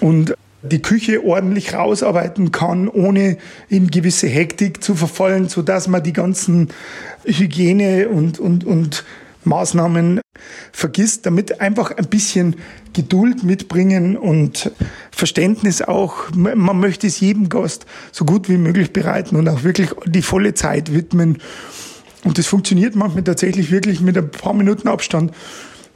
und 0.00 0.34
die 0.62 0.80
Küche 0.80 1.22
ordentlich 1.22 1.74
rausarbeiten 1.74 2.52
kann, 2.52 2.88
ohne 2.88 3.36
in 3.68 3.90
gewisse 3.90 4.28
Hektik 4.28 4.82
zu 4.82 4.94
verfallen, 4.94 5.50
so 5.50 5.60
dass 5.60 5.88
man 5.88 6.02
die 6.02 6.14
ganzen 6.14 6.68
Hygiene 7.26 8.08
und, 8.08 8.38
und, 8.38 8.64
und 8.64 9.04
Maßnahmen 9.46 10.20
vergisst, 10.72 11.26
damit 11.26 11.60
einfach 11.60 11.90
ein 11.92 12.06
bisschen 12.06 12.56
Geduld 12.92 13.42
mitbringen 13.44 14.16
und 14.16 14.70
Verständnis 15.10 15.82
auch. 15.82 16.30
Man 16.34 16.78
möchte 16.78 17.06
es 17.06 17.20
jedem 17.20 17.48
Gast 17.48 17.86
so 18.12 18.24
gut 18.24 18.48
wie 18.48 18.56
möglich 18.56 18.92
bereiten 18.92 19.36
und 19.36 19.48
auch 19.48 19.64
wirklich 19.64 19.90
die 20.06 20.22
volle 20.22 20.54
Zeit 20.54 20.92
widmen. 20.92 21.38
Und 22.24 22.38
das 22.38 22.46
funktioniert 22.46 22.96
manchmal 22.96 23.24
tatsächlich 23.24 23.70
wirklich 23.70 24.00
mit 24.00 24.16
ein 24.16 24.30
paar 24.30 24.54
Minuten 24.54 24.88
Abstand 24.88 25.32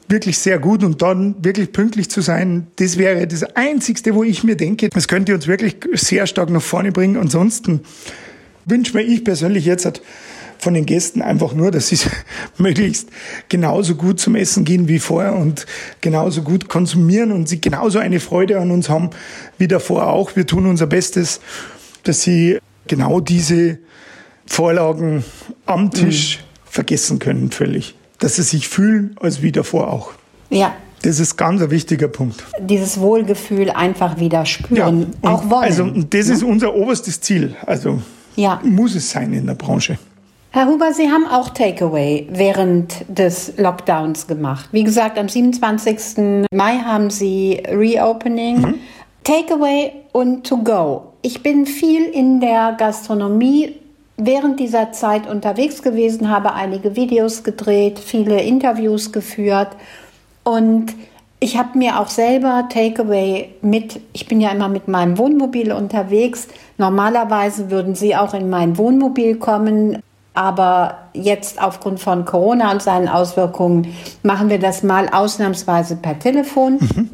wirklich 0.08 0.38
sehr 0.38 0.58
gut 0.58 0.82
und 0.82 1.02
dann 1.02 1.34
wirklich 1.44 1.72
pünktlich 1.72 2.11
zu 2.11 2.22
sein, 2.22 2.66
das 2.76 2.96
wäre 2.96 3.26
das 3.26 3.42
Einzigste, 3.56 4.14
wo 4.14 4.24
ich 4.24 4.42
mir 4.42 4.56
denke, 4.56 4.88
das 4.88 5.06
könnte 5.06 5.34
uns 5.34 5.46
wirklich 5.46 5.76
sehr 5.92 6.26
stark 6.26 6.50
nach 6.50 6.62
vorne 6.62 6.92
bringen. 6.92 7.16
Ansonsten 7.16 7.80
wünsche 8.64 8.96
mir 8.96 9.02
ich 9.02 9.22
persönlich 9.24 9.66
jetzt 9.66 10.00
von 10.59 10.75
den 10.75 10.87
Gästen 10.87 11.23
einfach 11.23 11.55
nur, 11.55 11.71
dass 11.71 11.88
sie 11.88 11.99
möglichst 12.59 13.09
genauso 13.49 13.94
gut 13.94 14.21
zum 14.21 14.35
Essen 14.35 14.64
gehen 14.64 14.88
wie 14.88 14.99
vorher 14.99 15.37
und 15.37 15.66
genauso 16.01 16.42
gut 16.42 16.68
konsumieren 16.68 17.33
und 17.33 17.49
sie 17.49 17.61
genauso 17.61 17.99
eine 17.99 18.21
Freude 18.21 18.61
an 18.61 18.71
uns 18.71 18.88
haben 18.88 19.11
wie 19.57 19.68
davor 19.68 20.09
auch. 20.09 20.37
Wir 20.37 20.47
tun 20.47 20.66
unser 20.66 20.87
Bestes, 20.87 21.40
dass 22.03 22.23
sie 22.23 22.59
genau 22.87 23.21
diese 23.21 23.79
Vorlagen 24.47 25.25
am 25.66 25.90
Tisch 25.90 26.38
mhm. 26.38 26.71
vergessen 26.71 27.18
können 27.18 27.51
völlig. 27.51 27.94
Dass 28.18 28.37
sie 28.37 28.42
sich 28.42 28.68
fühlen 28.68 29.14
als 29.21 29.42
wie 29.42 29.53
davor 29.53 29.92
auch. 29.92 30.12
Ja, 30.51 30.75
das 31.03 31.21
ist 31.21 31.37
ganz 31.37 31.62
ein 31.62 31.71
wichtiger 31.71 32.09
Punkt. 32.09 32.44
Dieses 32.61 32.99
Wohlgefühl 32.99 33.71
einfach 33.71 34.18
wieder 34.18 34.44
spüren, 34.47 35.14
ja, 35.23 35.31
auch 35.31 35.49
wollen. 35.49 35.64
Also 35.64 35.87
das 35.87 36.29
ja? 36.29 36.35
ist 36.35 36.42
unser 36.42 36.75
oberstes 36.75 37.21
Ziel. 37.21 37.55
Also 37.66 38.03
ja. 38.37 38.61
muss 38.64 38.94
es 38.94 39.11
sein 39.11 39.33
in 39.33 39.47
der 39.47 39.55
Branche. 39.55 39.99
Herr 40.50 40.66
Huber, 40.66 40.94
Sie 40.94 41.11
haben 41.11 41.26
auch 41.26 41.50
Takeaway 41.50 42.26
während 42.30 43.04
des 43.06 43.58
Lockdowns 43.58 44.26
gemacht. 44.26 44.70
Wie 44.72 44.82
gesagt, 44.82 45.18
am 45.18 45.28
27. 45.28 46.46
Mai 46.50 46.78
haben 46.78 47.11
Sie 47.11 47.62
Reopening. 47.68 48.61
Mhm. 48.61 48.74
Takeaway 49.24 49.92
und 50.12 50.46
To 50.46 50.56
Go. 50.58 51.12
Ich 51.20 51.42
bin 51.42 51.66
viel 51.66 52.04
in 52.04 52.40
der 52.40 52.74
Gastronomie 52.78 53.74
während 54.16 54.58
dieser 54.58 54.90
Zeit 54.92 55.28
unterwegs 55.28 55.82
gewesen, 55.82 56.30
habe 56.30 56.54
einige 56.54 56.96
Videos 56.96 57.44
gedreht, 57.44 57.98
viele 57.98 58.42
Interviews 58.42 59.12
geführt 59.12 59.68
und 60.44 60.94
ich 61.40 61.56
habe 61.56 61.78
mir 61.78 62.00
auch 62.00 62.08
selber 62.08 62.68
Takeaway 62.68 63.50
mit, 63.62 64.00
ich 64.12 64.26
bin 64.26 64.40
ja 64.40 64.50
immer 64.50 64.68
mit 64.68 64.88
meinem 64.88 65.18
Wohnmobil 65.18 65.70
unterwegs. 65.72 66.48
Normalerweise 66.78 67.70
würden 67.70 67.94
Sie 67.94 68.16
auch 68.16 68.34
in 68.34 68.50
mein 68.50 68.76
Wohnmobil 68.76 69.37
kommen, 69.37 70.02
aber 70.38 70.98
jetzt 71.14 71.61
aufgrund 71.61 71.98
von 71.98 72.24
Corona 72.24 72.70
und 72.70 72.81
seinen 72.81 73.09
Auswirkungen 73.09 73.92
machen 74.22 74.51
wir 74.51 74.61
das 74.61 74.85
mal 74.85 75.09
ausnahmsweise 75.09 75.96
per 75.96 76.16
Telefon. 76.16 76.74
Mhm. 76.74 77.11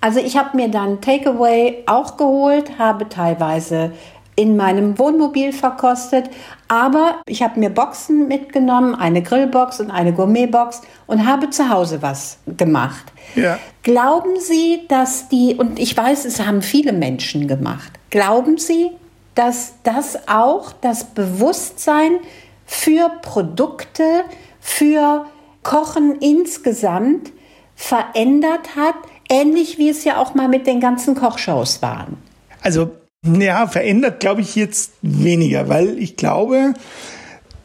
Also 0.00 0.18
ich 0.18 0.36
habe 0.36 0.56
mir 0.56 0.68
dann 0.68 1.00
Takeaway 1.00 1.84
auch 1.86 2.16
geholt, 2.16 2.76
habe 2.76 3.08
teilweise 3.08 3.92
in 4.34 4.56
meinem 4.56 4.98
Wohnmobil 4.98 5.52
verkostet, 5.52 6.28
aber 6.66 7.20
ich 7.26 7.44
habe 7.44 7.60
mir 7.60 7.70
Boxen 7.70 8.26
mitgenommen, 8.26 8.96
eine 8.96 9.22
Grillbox 9.22 9.78
und 9.78 9.92
eine 9.92 10.12
Gourmetbox 10.12 10.82
und 11.06 11.24
habe 11.24 11.50
zu 11.50 11.68
Hause 11.70 12.02
was 12.02 12.38
gemacht. 12.56 13.04
Ja. 13.36 13.60
Glauben 13.84 14.40
Sie, 14.40 14.82
dass 14.88 15.28
die, 15.28 15.54
und 15.54 15.78
ich 15.78 15.96
weiß, 15.96 16.24
es 16.24 16.44
haben 16.44 16.60
viele 16.60 16.92
Menschen 16.92 17.46
gemacht, 17.46 17.92
glauben 18.10 18.58
Sie, 18.58 18.90
dass 19.36 19.74
das 19.84 20.28
auch 20.28 20.72
das 20.80 21.04
Bewusstsein 21.04 22.18
für 22.66 23.10
Produkte, 23.22 24.24
für 24.60 25.26
Kochen 25.62 26.18
insgesamt 26.20 27.32
verändert 27.74 28.76
hat, 28.76 28.94
ähnlich 29.28 29.78
wie 29.78 29.88
es 29.88 30.04
ja 30.04 30.18
auch 30.18 30.34
mal 30.34 30.48
mit 30.48 30.66
den 30.66 30.80
ganzen 30.80 31.14
Kochshows 31.14 31.82
waren. 31.82 32.18
Also 32.60 32.90
ja, 33.26 33.66
verändert 33.66 34.20
glaube 34.20 34.42
ich 34.42 34.54
jetzt 34.54 34.92
weniger, 35.02 35.68
weil 35.68 35.98
ich 35.98 36.16
glaube, 36.16 36.74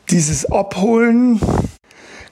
dieses 0.09 0.49
Abholen 0.49 1.39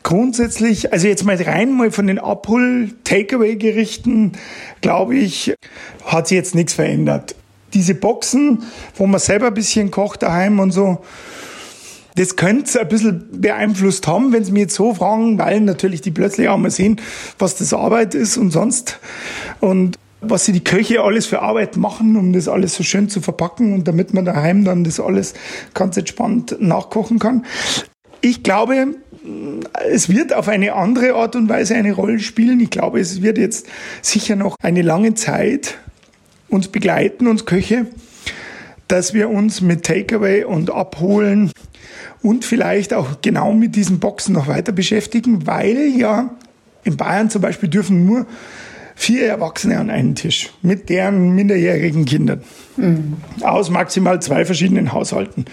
grundsätzlich, 0.03 0.93
also 0.93 1.08
jetzt 1.08 1.25
mal 1.25 1.36
rein 1.36 1.73
mal 1.73 1.91
von 1.91 2.08
den 2.08 2.19
Abhol-Takeaway-Gerichten, 2.19 4.32
glaube 4.80 5.17
ich, 5.17 5.53
hat 6.06 6.30
sich 6.30 6.38
jetzt 6.38 6.56
nichts 6.56 6.71
verändert. 6.73 7.36
Diese 7.73 7.95
Boxen, 7.95 8.63
wo 8.95 9.06
man 9.06 9.19
selber 9.19 9.47
ein 9.47 9.53
bisschen 9.53 9.91
kocht 9.91 10.23
daheim 10.23 10.60
und 10.60 10.71
so, 10.71 10.99
das 12.17 12.36
könnte 12.36 12.82
ein 12.82 12.88
bisschen 12.88 13.30
beeinflusst 13.32 14.08
haben, 14.08 14.34
wenn 14.34 14.43
Sie 14.43 14.51
mir 14.51 14.62
jetzt 14.62 14.75
so 14.75 14.93
fragen, 14.93 15.38
weil 15.38 15.62
natürlich 15.62 16.01
die 16.01 16.12
plötzlich 16.12 16.49
auch 16.49 16.58
mal 16.58 16.71
sehen, 16.71 16.99
was 17.38 17.56
das 17.56 17.73
Arbeit 17.73 18.15
ist 18.15 18.38
und 18.38 18.51
sonst. 18.51 18.99
Und 19.60 19.97
was 20.19 20.45
sie 20.45 20.51
die 20.51 20.63
Köche 20.63 21.01
alles 21.01 21.27
für 21.27 21.43
Arbeit 21.43 21.77
machen, 21.77 22.15
um 22.15 22.34
das 22.34 22.47
alles 22.47 22.73
so 22.73 22.84
schön 22.84 23.08
zu 23.08 23.21
verpacken 23.21 23.73
und 23.73 23.88
damit 23.88 24.15
man 24.15 24.25
daheim 24.25 24.65
dann 24.65 24.84
das 24.84 24.99
alles 24.99 25.36
ganz 25.75 25.95
entspannt 25.95 26.58
nachkochen 26.60 27.19
kann. 27.19 27.45
Ich 28.21 28.41
glaube, 28.41 28.95
es 29.88 30.10
wird 30.10 30.34
auf 30.34 30.47
eine 30.47 30.73
andere 30.73 31.13
Art 31.13 31.36
und 31.36 31.49
Weise 31.49 31.75
eine 31.75 31.93
Rolle 31.93 32.17
spielen. 32.17 32.60
Ich 32.60 32.71
glaube, 32.71 32.99
es 32.99 33.21
wird 33.21 33.38
jetzt 33.38 33.67
sicher 34.01 34.36
noch 34.36 34.56
eine 34.62 34.82
lange 34.82 35.13
Zeit 35.13 35.77
uns 36.49 36.69
begleiten, 36.69 37.27
uns 37.27 37.45
Köche, 37.45 37.86
dass 38.88 39.13
wir 39.13 39.30
uns 39.30 39.62
mit 39.62 39.86
Takeaway 39.86 40.43
und 40.43 40.71
Abholen 40.71 41.52
und 42.21 42.45
vielleicht 42.45 42.93
auch 42.93 43.21
genau 43.21 43.54
mit 43.54 43.76
diesen 43.76 44.00
Boxen 44.00 44.34
noch 44.34 44.47
weiter 44.47 44.71
beschäftigen, 44.71 45.45
weil 45.45 45.93
ja 45.97 46.30
in 46.84 46.97
Bayern 46.97 47.30
zum 47.30 47.41
Beispiel 47.41 47.69
dürfen 47.69 48.06
nur 48.06 48.26
vier 48.95 49.28
Erwachsene 49.28 49.78
an 49.78 49.89
einen 49.89 50.15
Tisch 50.15 50.52
mit 50.63 50.89
deren 50.89 51.36
minderjährigen 51.36 52.06
Kindern. 52.06 52.41
Mhm. 52.78 53.17
Aus 53.41 53.69
maximal 53.69 54.21
zwei 54.21 54.43
verschiedenen 54.43 54.91
Haushalten. 54.91 55.45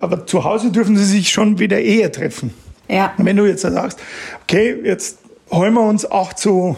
Aber 0.00 0.26
zu 0.26 0.44
Hause 0.44 0.72
dürfen 0.72 0.96
sie 0.96 1.04
sich 1.04 1.30
schon 1.30 1.58
wieder 1.58 1.80
eher 1.80 2.10
treffen. 2.10 2.52
Ja. 2.88 3.14
wenn 3.18 3.36
du 3.36 3.46
jetzt 3.46 3.62
sagst, 3.62 4.00
okay, 4.42 4.76
jetzt 4.82 5.18
holen 5.52 5.74
wir 5.74 5.82
uns 5.82 6.10
acht 6.10 6.40
so 6.40 6.76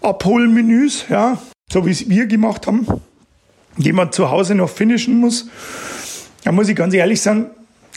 Abholmenüs, 0.00 1.06
ja, 1.08 1.38
so 1.72 1.84
wie 1.84 1.90
es 1.90 2.08
wir 2.08 2.26
gemacht 2.26 2.68
haben, 2.68 2.86
die 3.82 3.92
man 3.92 4.12
zu 4.12 4.30
Hause 4.30 4.54
noch 4.54 4.70
finishen 4.70 5.18
muss, 5.18 5.48
dann 6.44 6.54
muss 6.54 6.68
ich 6.68 6.76
ganz 6.76 6.94
ehrlich 6.94 7.20
sagen, 7.20 7.46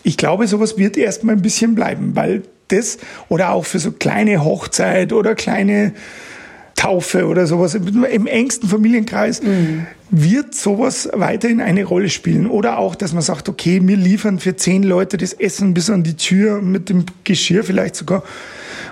ich 0.04 0.18
glaube, 0.18 0.48
sowas 0.48 0.78
wird 0.78 0.98
erstmal 0.98 1.36
ein 1.36 1.42
bisschen 1.42 1.76
bleiben, 1.76 2.16
weil 2.16 2.44
das 2.68 2.98
oder 3.30 3.52
auch 3.52 3.66
für 3.66 3.80
so 3.80 3.92
kleine 3.92 4.44
Hochzeit 4.44 5.14
oder 5.14 5.36
kleine 5.36 5.94
Taufe 6.76 7.28
oder 7.28 7.48
sowas 7.48 7.76
im 7.76 8.28
engsten 8.28 8.68
Familienkreis 8.68 9.42
mhm. 9.42 9.86
wird 10.10 10.54
sowas 10.56 11.08
weiterhin 11.14 11.62
eine 11.62 11.86
Rolle 11.86 12.10
spielen 12.10 12.48
oder 12.48 12.78
auch, 12.78 12.96
dass 12.96 13.14
man 13.14 13.22
sagt, 13.22 13.48
okay, 13.48 13.80
wir 13.82 13.96
liefern 13.96 14.40
für 14.40 14.56
zehn 14.56 14.84
Leute 14.84 15.18
das 15.18 15.34
Essen 15.34 15.74
bis 15.74 15.90
an 15.90 16.04
die 16.04 16.18
Tür 16.18 16.62
mit 16.62 16.90
dem 16.90 17.06
Geschirr 17.24 17.64
vielleicht 17.64 17.96
sogar 17.96 18.24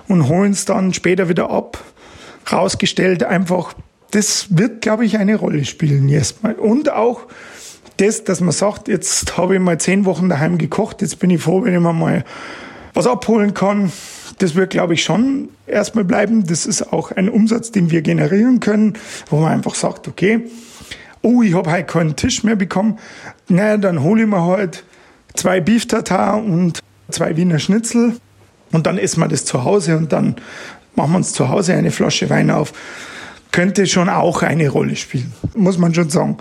und 0.08 0.30
holen 0.30 0.52
es 0.52 0.66
dann 0.66 0.94
später 0.94 1.28
wieder 1.28 1.50
ab. 1.50 1.84
Rausgestellt 2.50 3.24
einfach 3.24 3.74
das 4.12 4.48
wird, 4.50 4.82
glaube 4.82 5.06
ich, 5.06 5.18
eine 5.18 5.36
Rolle 5.36 5.66
spielen 5.66 6.08
erstmal. 6.10 6.54
Und 6.56 6.92
auch 6.92 7.28
das, 7.98 8.24
dass 8.24 8.42
man 8.42 8.52
sagt, 8.52 8.88
jetzt 8.88 9.38
habe 9.38 9.56
ich 9.56 9.62
mal 9.62 9.80
zehn 9.80 10.06
Wochen 10.06 10.30
daheim 10.30 10.58
gekocht, 10.58 11.02
jetzt 11.02 11.20
bin 11.20 11.30
ich 11.30 11.42
froh, 11.42 11.64
wenn 11.64 11.74
ich 11.74 11.80
mir 11.80 11.94
mal 11.94 12.24
was 12.94 13.08
abholen 13.08 13.54
kann. 13.54 13.92
Das 14.40 14.56
wird, 14.56 14.72
glaube 14.72 14.96
ich, 14.96 15.04
schon 15.04 15.50
erstmal 15.68 16.04
bleiben. 16.04 16.46
Das 16.46 16.66
ist 16.66 16.92
auch 16.94 17.12
ein 17.12 17.30
Umsatz, 17.30 17.72
den 17.72 17.92
wir 17.92 18.02
generieren 18.02 18.60
können, 18.60 18.94
wo 19.30 19.40
man 19.40 19.52
einfach 19.52 19.76
sagt, 19.76 20.08
okay, 20.08 20.46
oh, 21.22 21.42
ich 21.42 21.54
habe 21.54 21.72
heute 21.72 21.86
keinen 21.86 22.16
Tisch 22.16 22.44
mehr 22.44 22.56
bekommen. 22.56 22.98
Naja, 23.48 23.78
dann 23.78 24.02
hole 24.02 24.24
ich 24.24 24.28
mir 24.28 24.44
halt 24.44 24.84
zwei 25.36 25.62
Beef 25.62 25.88
Tartar 25.88 26.38
und 26.44 26.80
zwei 27.10 27.38
Wiener 27.38 27.60
Schnitzel 27.60 28.18
und 28.72 28.88
dann 28.88 28.98
essen 28.98 29.20
wir 29.20 29.28
das 29.28 29.46
zu 29.46 29.64
Hause 29.64 29.98
und 29.98 30.12
dann 30.12 30.36
machen 30.96 31.12
wir 31.12 31.18
uns 31.18 31.34
zu 31.34 31.50
Hause 31.50 31.74
eine 31.74 31.92
Flasche 31.92 32.30
Wein 32.30 32.50
auf. 32.50 32.74
Könnte 33.52 33.86
schon 33.88 34.10
auch 34.10 34.44
eine 34.44 34.70
Rolle 34.70 34.96
spielen, 34.96 35.34
muss 35.56 35.78
man 35.78 35.94
schon 35.94 36.10
sagen. 36.10 36.38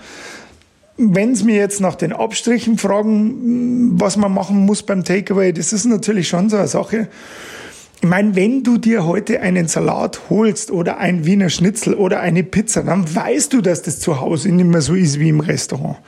Wenn 0.96 1.32
es 1.32 1.44
mir 1.44 1.56
jetzt 1.56 1.80
nach 1.80 1.94
den 1.94 2.12
Abstrichen 2.12 2.78
fragen, 2.78 3.98
was 3.98 4.16
man 4.16 4.32
machen 4.32 4.64
muss 4.66 4.82
beim 4.82 5.02
Takeaway, 5.02 5.52
das 5.52 5.72
ist 5.72 5.86
natürlich 5.86 6.28
schon 6.28 6.50
so 6.50 6.56
eine 6.56 6.68
Sache. 6.68 7.08
Ich 8.02 8.08
meine, 8.08 8.34
wenn 8.36 8.62
du 8.62 8.78
dir 8.78 9.04
heute 9.04 9.40
einen 9.40 9.68
Salat 9.68 10.30
holst 10.30 10.70
oder 10.70 10.98
ein 10.98 11.26
Wiener 11.26 11.50
Schnitzel 11.50 11.94
oder 11.94 12.20
eine 12.20 12.44
Pizza, 12.44 12.82
dann 12.82 13.14
weißt 13.14 13.52
du, 13.52 13.60
dass 13.60 13.82
das 13.82 14.00
zu 14.00 14.20
Hause 14.20 14.50
nicht 14.50 14.66
mehr 14.66 14.80
so 14.80 14.94
ist 14.94 15.18
wie 15.18 15.28
im 15.28 15.40
Restaurant. 15.40 15.98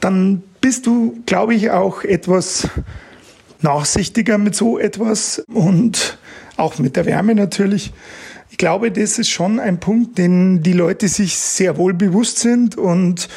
Dann 0.00 0.42
bist 0.60 0.86
du, 0.86 1.16
glaube 1.26 1.54
ich, 1.54 1.70
auch 1.70 2.04
etwas 2.04 2.68
nachsichtiger 3.62 4.38
mit 4.38 4.54
so 4.54 4.78
etwas 4.78 5.42
und 5.52 6.18
auch 6.56 6.78
mit 6.78 6.96
der 6.96 7.06
Wärme 7.06 7.34
natürlich. 7.34 7.92
Ich 8.50 8.58
glaube, 8.58 8.90
das 8.90 9.18
ist 9.18 9.28
schon 9.28 9.60
ein 9.60 9.78
Punkt, 9.78 10.18
den 10.18 10.62
die 10.62 10.72
Leute 10.72 11.08
sich 11.08 11.36
sehr 11.36 11.76
wohl 11.76 11.94
bewusst 11.94 12.38
sind 12.38 12.76
und 12.76 13.28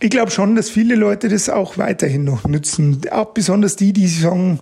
ich 0.00 0.10
glaube 0.10 0.30
schon, 0.30 0.54
dass 0.54 0.70
viele 0.70 0.94
Leute 0.94 1.28
das 1.28 1.48
auch 1.48 1.76
weiterhin 1.76 2.24
noch 2.24 2.46
nützen. 2.46 3.00
Auch 3.10 3.26
besonders 3.26 3.76
die, 3.76 3.92
die 3.92 4.06
sagen, 4.06 4.60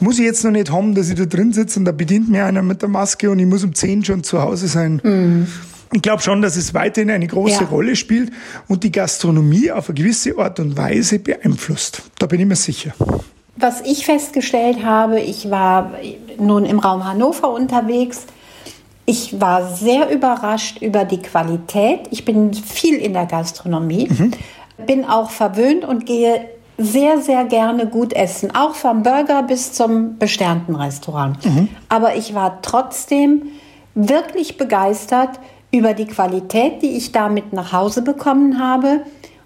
muss 0.00 0.18
ich 0.18 0.24
jetzt 0.24 0.44
noch 0.44 0.50
nicht 0.50 0.72
haben, 0.72 0.94
dass 0.94 1.08
ich 1.08 1.14
da 1.14 1.24
drin 1.24 1.52
sitze 1.52 1.78
und 1.78 1.84
da 1.84 1.92
bedient 1.92 2.28
mir 2.28 2.46
einer 2.46 2.62
mit 2.62 2.82
der 2.82 2.88
Maske 2.88 3.30
und 3.30 3.38
ich 3.38 3.46
muss 3.46 3.62
um 3.62 3.74
10 3.74 4.04
schon 4.04 4.24
zu 4.24 4.42
Hause 4.42 4.66
sein. 4.66 5.00
Mhm. 5.02 5.46
Ich 5.94 6.02
glaube 6.02 6.22
schon, 6.22 6.42
dass 6.42 6.56
es 6.56 6.74
weiterhin 6.74 7.10
eine 7.10 7.26
große 7.26 7.64
ja. 7.64 7.68
Rolle 7.68 7.96
spielt 7.96 8.32
und 8.66 8.82
die 8.82 8.90
Gastronomie 8.90 9.70
auf 9.70 9.88
eine 9.88 9.94
gewisse 9.94 10.36
Art 10.38 10.58
und 10.58 10.76
Weise 10.76 11.18
beeinflusst. 11.18 12.02
Da 12.18 12.26
bin 12.26 12.40
ich 12.40 12.46
mir 12.46 12.56
sicher. 12.56 12.94
Was 13.56 13.82
ich 13.82 14.06
festgestellt 14.06 14.82
habe, 14.82 15.20
ich 15.20 15.50
war 15.50 15.92
nun 16.38 16.64
im 16.64 16.78
Raum 16.78 17.04
Hannover 17.04 17.52
unterwegs. 17.52 18.26
Ich 19.04 19.40
war 19.40 19.66
sehr 19.66 20.10
überrascht 20.10 20.80
über 20.80 21.04
die 21.04 21.18
Qualität. 21.18 22.00
Ich 22.10 22.24
bin 22.24 22.54
viel 22.54 22.96
in 22.96 23.12
der 23.12 23.26
Gastronomie, 23.26 24.08
mhm. 24.08 24.30
bin 24.86 25.04
auch 25.04 25.30
verwöhnt 25.30 25.84
und 25.84 26.06
gehe 26.06 26.48
sehr, 26.78 27.20
sehr 27.20 27.44
gerne 27.44 27.86
gut 27.86 28.12
essen, 28.12 28.54
auch 28.54 28.74
vom 28.74 29.02
Burger 29.02 29.42
bis 29.42 29.72
zum 29.72 30.18
besternten 30.18 30.74
Restaurant. 30.74 31.44
Mhm. 31.44 31.68
Aber 31.88 32.16
ich 32.16 32.34
war 32.34 32.62
trotzdem 32.62 33.42
wirklich 33.94 34.56
begeistert 34.56 35.38
über 35.70 35.94
die 35.94 36.06
Qualität, 36.06 36.82
die 36.82 36.96
ich 36.96 37.12
damit 37.12 37.52
nach 37.52 37.72
Hause 37.72 38.02
bekommen 38.02 38.58
habe. 38.58 39.02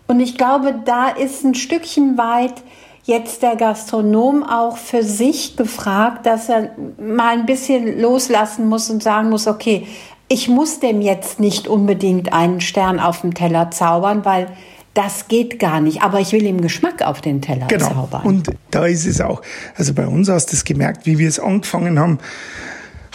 Und 0.06 0.20
ich 0.20 0.36
glaube, 0.36 0.74
da 0.84 1.08
ist 1.08 1.44
ein 1.44 1.54
Stückchen 1.54 2.16
weit 2.18 2.62
jetzt 3.06 3.42
der 3.42 3.56
Gastronom 3.56 4.42
auch 4.42 4.76
für 4.76 5.02
sich 5.02 5.56
gefragt, 5.56 6.26
dass 6.26 6.48
er 6.48 6.70
mal 6.98 7.38
ein 7.38 7.46
bisschen 7.46 8.00
loslassen 8.00 8.68
muss 8.68 8.90
und 8.90 9.02
sagen 9.02 9.30
muss, 9.30 9.46
okay, 9.46 9.86
ich 10.28 10.48
muss 10.48 10.80
dem 10.80 11.00
jetzt 11.00 11.38
nicht 11.38 11.68
unbedingt 11.68 12.32
einen 12.32 12.60
Stern 12.60 12.98
auf 12.98 13.20
dem 13.20 13.32
Teller 13.32 13.70
zaubern, 13.70 14.24
weil 14.24 14.48
das 14.94 15.28
geht 15.28 15.60
gar 15.60 15.80
nicht. 15.80 16.02
Aber 16.02 16.18
ich 16.18 16.32
will 16.32 16.42
ihm 16.42 16.60
Geschmack 16.60 17.02
auf 17.02 17.20
den 17.20 17.40
Teller 17.40 17.66
genau. 17.68 17.88
zaubern. 17.90 18.22
Und 18.22 18.50
da 18.72 18.86
ist 18.86 19.06
es 19.06 19.20
auch, 19.20 19.40
also 19.76 19.94
bei 19.94 20.06
uns 20.06 20.28
hast 20.28 20.50
du 20.50 20.56
es 20.56 20.64
gemerkt, 20.64 21.06
wie 21.06 21.18
wir 21.18 21.28
es 21.28 21.38
angefangen 21.38 21.98
haben 21.98 22.18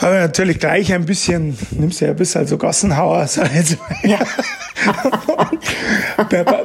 habe 0.02 0.16
ich 0.16 0.22
natürlich 0.22 0.60
gleich 0.60 0.93
ein 0.93 1.06
bisschen, 1.06 1.58
nimmst 1.72 2.02
du 2.02 2.06
ja 2.06 2.12
ein 2.12 2.18
bisschen 2.18 2.47
so 2.47 2.58
Gassenhauer, 2.58 3.28
sag 3.28 3.54
jetzt 3.54 3.78
Ja. 4.04 4.20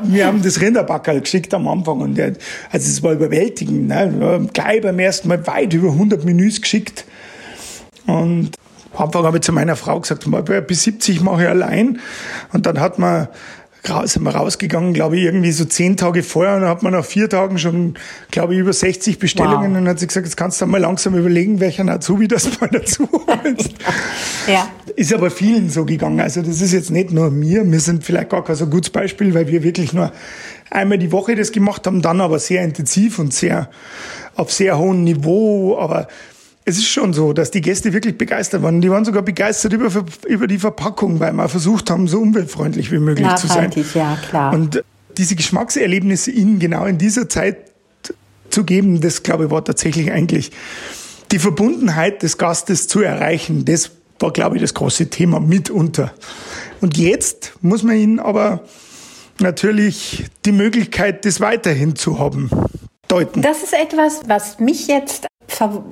wir 0.04 0.26
haben 0.26 0.42
das 0.42 0.60
Rinderbackerl 0.60 1.20
geschickt 1.20 1.52
am 1.54 1.68
Anfang 1.68 2.00
und 2.00 2.14
der, 2.16 2.34
also 2.70 2.88
es 2.88 3.02
war 3.02 3.12
überwältigend. 3.12 3.88
Ne? 3.88 4.14
Wir 4.18 4.26
haben 4.26 4.52
gleich 4.52 4.82
beim 4.82 4.98
ersten 4.98 5.28
Mal 5.28 5.46
weit 5.46 5.72
über 5.74 5.88
100 5.88 6.24
Menüs 6.24 6.60
geschickt 6.60 7.04
und 8.06 8.52
am 8.94 9.04
Anfang 9.04 9.24
habe 9.24 9.36
ich 9.38 9.42
zu 9.42 9.52
meiner 9.52 9.76
Frau 9.76 10.00
gesagt, 10.00 10.26
bis 10.66 10.82
70 10.84 11.20
mache 11.20 11.42
ich 11.42 11.48
allein. 11.48 12.00
Und 12.52 12.64
dann 12.64 12.80
hat 12.80 12.98
man 12.98 13.28
sind 14.04 14.22
wir 14.22 14.34
rausgegangen, 14.34 14.92
glaube 14.92 15.16
ich, 15.16 15.24
irgendwie 15.24 15.52
so 15.52 15.64
zehn 15.64 15.96
Tage 15.96 16.22
vorher 16.22 16.56
und 16.56 16.62
dann 16.62 16.70
hat 16.70 16.82
man 16.82 16.92
nach 16.92 17.04
vier 17.04 17.28
Tagen 17.28 17.58
schon, 17.58 17.94
glaube 18.30 18.54
ich, 18.54 18.60
über 18.60 18.72
60 18.72 19.18
Bestellungen 19.18 19.72
wow. 19.72 19.78
und 19.78 19.88
hat 19.88 19.98
sie 19.98 20.06
gesagt, 20.06 20.26
jetzt 20.26 20.36
kannst 20.36 20.60
du 20.60 20.66
mal 20.66 20.80
langsam 20.80 21.16
überlegen, 21.16 21.60
welcher 21.60 21.86
Azubi 21.88 22.28
das 22.28 22.60
mal 22.60 22.68
dazu 22.70 23.08
holst. 23.12 23.74
ja. 24.46 24.68
Ist 24.94 25.12
aber 25.12 25.30
vielen 25.30 25.68
so 25.68 25.84
gegangen. 25.84 26.20
Also 26.20 26.40
das 26.42 26.60
ist 26.62 26.72
jetzt 26.72 26.90
nicht 26.90 27.10
nur 27.10 27.30
mir, 27.30 27.70
wir 27.70 27.80
sind 27.80 28.02
vielleicht 28.02 28.30
gar 28.30 28.42
kein 28.42 28.56
so 28.56 28.66
gutes 28.66 28.90
Beispiel, 28.90 29.34
weil 29.34 29.48
wir 29.48 29.62
wirklich 29.62 29.92
nur 29.92 30.10
einmal 30.70 30.98
die 30.98 31.12
Woche 31.12 31.34
das 31.34 31.52
gemacht 31.52 31.86
haben, 31.86 32.02
dann 32.02 32.20
aber 32.20 32.38
sehr 32.38 32.62
intensiv 32.62 33.18
und 33.18 33.34
sehr 33.34 33.68
auf 34.34 34.52
sehr 34.52 34.78
hohem 34.78 35.04
Niveau, 35.04 35.78
aber 35.78 36.08
es 36.68 36.78
ist 36.78 36.88
schon 36.88 37.12
so, 37.12 37.32
dass 37.32 37.52
die 37.52 37.60
Gäste 37.60 37.92
wirklich 37.92 38.18
begeistert 38.18 38.60
waren. 38.60 38.80
Die 38.80 38.90
waren 38.90 39.04
sogar 39.04 39.22
begeistert 39.22 39.72
über, 39.72 39.88
über 40.26 40.46
die 40.48 40.58
Verpackung, 40.58 41.20
weil 41.20 41.32
wir 41.32 41.48
versucht 41.48 41.90
haben, 41.90 42.08
so 42.08 42.18
umweltfreundlich 42.18 42.90
wie 42.90 42.98
möglich 42.98 43.32
zu 43.36 43.46
sein. 43.46 43.70
ja, 43.94 44.18
klar. 44.28 44.52
Und 44.52 44.82
diese 45.16 45.36
Geschmackserlebnisse 45.36 46.32
ihnen 46.32 46.58
genau 46.58 46.84
in 46.84 46.98
dieser 46.98 47.28
Zeit 47.28 47.58
zu 48.50 48.64
geben, 48.64 49.00
das 49.00 49.22
glaube 49.22 49.44
ich 49.44 49.50
war 49.50 49.64
tatsächlich 49.64 50.10
eigentlich 50.10 50.50
die 51.30 51.38
Verbundenheit 51.38 52.24
des 52.24 52.36
Gastes 52.36 52.88
zu 52.88 53.00
erreichen. 53.00 53.64
Das 53.64 53.92
war, 54.18 54.32
glaube 54.32 54.56
ich, 54.56 54.62
das 54.62 54.74
große 54.74 55.08
Thema 55.08 55.38
mitunter. 55.38 56.12
Und 56.80 56.98
jetzt 56.98 57.52
muss 57.60 57.84
man 57.84 57.96
ihnen 57.96 58.18
aber 58.18 58.64
natürlich 59.38 60.24
die 60.44 60.52
Möglichkeit, 60.52 61.24
das 61.26 61.40
weiterhin 61.40 61.94
zu 61.94 62.18
haben, 62.18 62.50
deuten. 63.06 63.40
Das 63.42 63.62
ist 63.62 63.72
etwas, 63.72 64.22
was 64.26 64.58
mich 64.58 64.88
jetzt 64.88 65.28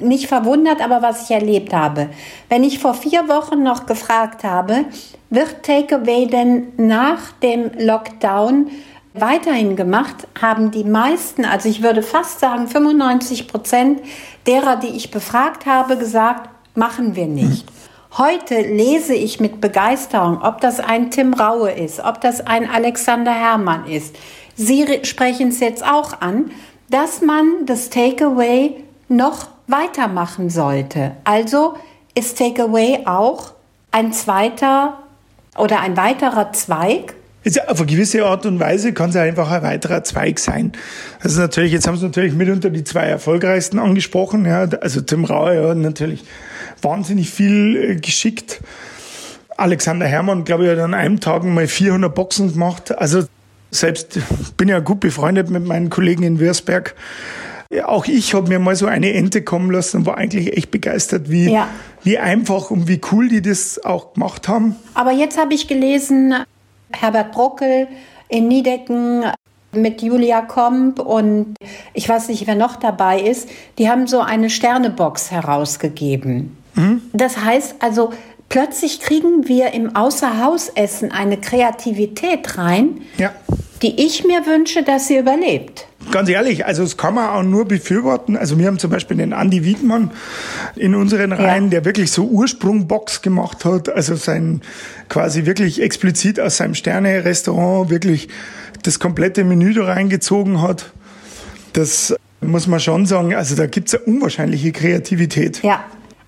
nicht 0.00 0.26
verwundert, 0.26 0.82
aber 0.82 1.02
was 1.02 1.24
ich 1.24 1.30
erlebt 1.30 1.72
habe. 1.72 2.08
Wenn 2.48 2.64
ich 2.64 2.78
vor 2.78 2.94
vier 2.94 3.28
Wochen 3.28 3.62
noch 3.62 3.86
gefragt 3.86 4.44
habe, 4.44 4.84
wird 5.30 5.62
Takeaway 5.62 6.26
denn 6.26 6.72
nach 6.76 7.32
dem 7.42 7.70
Lockdown 7.78 8.70
weiterhin 9.14 9.76
gemacht, 9.76 10.26
haben 10.40 10.70
die 10.70 10.84
meisten, 10.84 11.44
also 11.44 11.68
ich 11.68 11.82
würde 11.82 12.02
fast 12.02 12.40
sagen 12.40 12.66
95 12.66 13.48
Prozent 13.48 14.00
derer, 14.46 14.76
die 14.76 14.88
ich 14.88 15.10
befragt 15.10 15.66
habe, 15.66 15.96
gesagt, 15.96 16.50
machen 16.74 17.14
wir 17.14 17.26
nicht. 17.26 17.66
Heute 18.16 18.60
lese 18.60 19.14
ich 19.14 19.40
mit 19.40 19.60
Begeisterung, 19.60 20.40
ob 20.42 20.60
das 20.60 20.78
ein 20.78 21.10
Tim 21.10 21.34
Raue 21.34 21.70
ist, 21.72 22.00
ob 22.00 22.20
das 22.20 22.46
ein 22.46 22.68
Alexander 22.68 23.32
Herrmann 23.32 23.86
ist. 23.86 24.14
Sie 24.56 24.86
sprechen 25.02 25.48
es 25.48 25.60
jetzt 25.60 25.84
auch 25.84 26.20
an, 26.20 26.50
dass 26.90 27.22
man 27.22 27.66
das 27.66 27.90
Takeaway 27.90 28.84
noch 29.08 29.48
weitermachen 29.66 30.50
sollte. 30.50 31.12
Also 31.24 31.74
ist 32.14 32.38
Takeaway 32.38 33.00
auch 33.06 33.52
ein 33.90 34.12
zweiter 34.12 34.98
oder 35.56 35.80
ein 35.80 35.96
weiterer 35.96 36.52
Zweig. 36.52 37.14
auf 37.66 37.78
eine 37.78 37.86
gewisse 37.86 38.24
Art 38.24 38.46
und 38.46 38.58
Weise 38.58 38.92
kann 38.92 39.10
es 39.10 39.16
einfach 39.16 39.50
ein 39.50 39.62
weiterer 39.62 40.02
Zweig 40.04 40.38
sein. 40.38 40.72
Also 41.20 41.40
natürlich, 41.40 41.72
jetzt 41.72 41.86
haben 41.86 41.96
Sie 41.96 42.04
natürlich 42.04 42.34
mitunter 42.34 42.70
die 42.70 42.84
zwei 42.84 43.04
erfolgreichsten 43.04 43.78
angesprochen. 43.78 44.44
Ja, 44.46 44.66
also 44.80 45.00
Tim 45.00 45.24
Rauer 45.24 45.52
ja, 45.52 45.74
natürlich 45.74 46.24
wahnsinnig 46.82 47.30
viel 47.30 47.76
äh, 47.76 47.96
geschickt. 47.96 48.60
Alexander 49.56 50.06
Herrmann, 50.06 50.44
glaube 50.44 50.64
ich, 50.64 50.70
hat 50.70 50.78
an 50.78 50.94
einem 50.94 51.20
Tag 51.20 51.44
mal 51.44 51.68
400 51.68 52.12
Boxen 52.12 52.52
gemacht. 52.52 52.96
Also 52.98 53.24
selbst 53.70 54.18
bin 54.56 54.68
ja 54.68 54.80
gut 54.80 55.00
befreundet 55.00 55.50
mit 55.50 55.64
meinen 55.64 55.90
Kollegen 55.90 56.22
in 56.22 56.40
Würzberg 56.40 56.94
auch 57.82 58.06
ich 58.06 58.34
habe 58.34 58.48
mir 58.48 58.58
mal 58.58 58.76
so 58.76 58.86
eine 58.86 59.12
Ente 59.12 59.42
kommen 59.42 59.70
lassen 59.70 59.98
und 59.98 60.06
war 60.06 60.16
eigentlich 60.16 60.56
echt 60.56 60.70
begeistert, 60.70 61.30
wie, 61.30 61.50
ja. 61.50 61.68
wie 62.02 62.18
einfach 62.18 62.70
und 62.70 62.88
wie 62.88 63.00
cool 63.12 63.28
die 63.28 63.42
das 63.42 63.82
auch 63.84 64.14
gemacht 64.14 64.48
haben. 64.48 64.76
Aber 64.94 65.12
jetzt 65.12 65.38
habe 65.38 65.54
ich 65.54 65.66
gelesen, 65.68 66.34
Herbert 66.92 67.32
Brockel 67.32 67.88
in 68.28 68.48
Niedecken 68.48 69.24
mit 69.72 70.02
Julia 70.02 70.42
Komp 70.42 71.00
und 71.00 71.54
ich 71.92 72.08
weiß 72.08 72.28
nicht, 72.28 72.46
wer 72.46 72.54
noch 72.54 72.76
dabei 72.76 73.20
ist, 73.20 73.48
die 73.78 73.88
haben 73.88 74.06
so 74.06 74.20
eine 74.20 74.50
Sternebox 74.50 75.30
herausgegeben. 75.30 76.56
Mhm. 76.74 77.02
Das 77.12 77.38
heißt 77.44 77.76
also, 77.80 78.12
plötzlich 78.48 79.00
kriegen 79.00 79.48
wir 79.48 79.72
im 79.72 79.96
Außerhausessen 79.96 81.12
eine 81.12 81.38
Kreativität 81.38 82.56
rein, 82.56 83.02
ja. 83.18 83.32
die 83.82 84.04
ich 84.04 84.24
mir 84.24 84.46
wünsche, 84.46 84.82
dass 84.82 85.08
sie 85.08 85.18
überlebt. 85.18 85.86
Ganz 86.10 86.28
ehrlich, 86.28 86.66
also 86.66 86.82
das 86.82 86.96
kann 86.96 87.14
man 87.14 87.30
auch 87.30 87.42
nur 87.42 87.66
befürworten. 87.66 88.36
Also 88.36 88.58
wir 88.58 88.66
haben 88.66 88.78
zum 88.78 88.90
Beispiel 88.90 89.16
den 89.16 89.32
Andy 89.32 89.64
Wiedmann 89.64 90.10
in 90.76 90.94
unseren 90.94 91.32
Reihen, 91.32 91.64
ja. 91.64 91.70
der 91.70 91.84
wirklich 91.84 92.10
so 92.10 92.24
Ursprungbox 92.26 93.22
gemacht 93.22 93.64
hat, 93.64 93.88
also 93.88 94.14
sein 94.14 94.60
quasi 95.08 95.46
wirklich 95.46 95.82
explizit 95.82 96.38
aus 96.40 96.58
seinem 96.58 96.74
Sterne-Restaurant 96.74 97.90
wirklich 97.90 98.28
das 98.82 98.98
komplette 98.98 99.44
Menü 99.44 99.74
da 99.74 99.84
reingezogen 99.84 100.62
hat. 100.62 100.92
Das 101.72 102.14
muss 102.40 102.66
man 102.66 102.80
schon 102.80 103.06
sagen, 103.06 103.34
also 103.34 103.56
da 103.56 103.66
gibt's 103.66 103.94
eine 103.94 104.04
unwahrscheinliche 104.04 104.72
Kreativität. 104.72 105.62
Ja, 105.62 105.84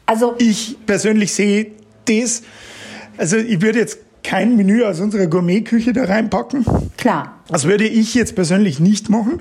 also 0.07 0.35
ich 0.39 0.79
persönlich 0.87 1.35
sehe 1.35 1.73
das, 2.07 2.43
also 3.19 3.37
ich 3.37 3.61
würde 3.61 3.81
jetzt 3.81 3.99
kein 4.27 4.57
Menü 4.57 4.83
aus 4.83 4.99
unserer 5.01 5.29
Gourmetküche 5.29 5.93
da 5.93 6.05
reinpacken. 6.05 6.67
Klar. 6.97 7.37
Das 7.49 7.65
würde 7.65 7.87
ich 7.87 8.15
jetzt 8.15 8.35
persönlich 8.35 8.81
nicht 8.81 9.09
machen, 9.09 9.41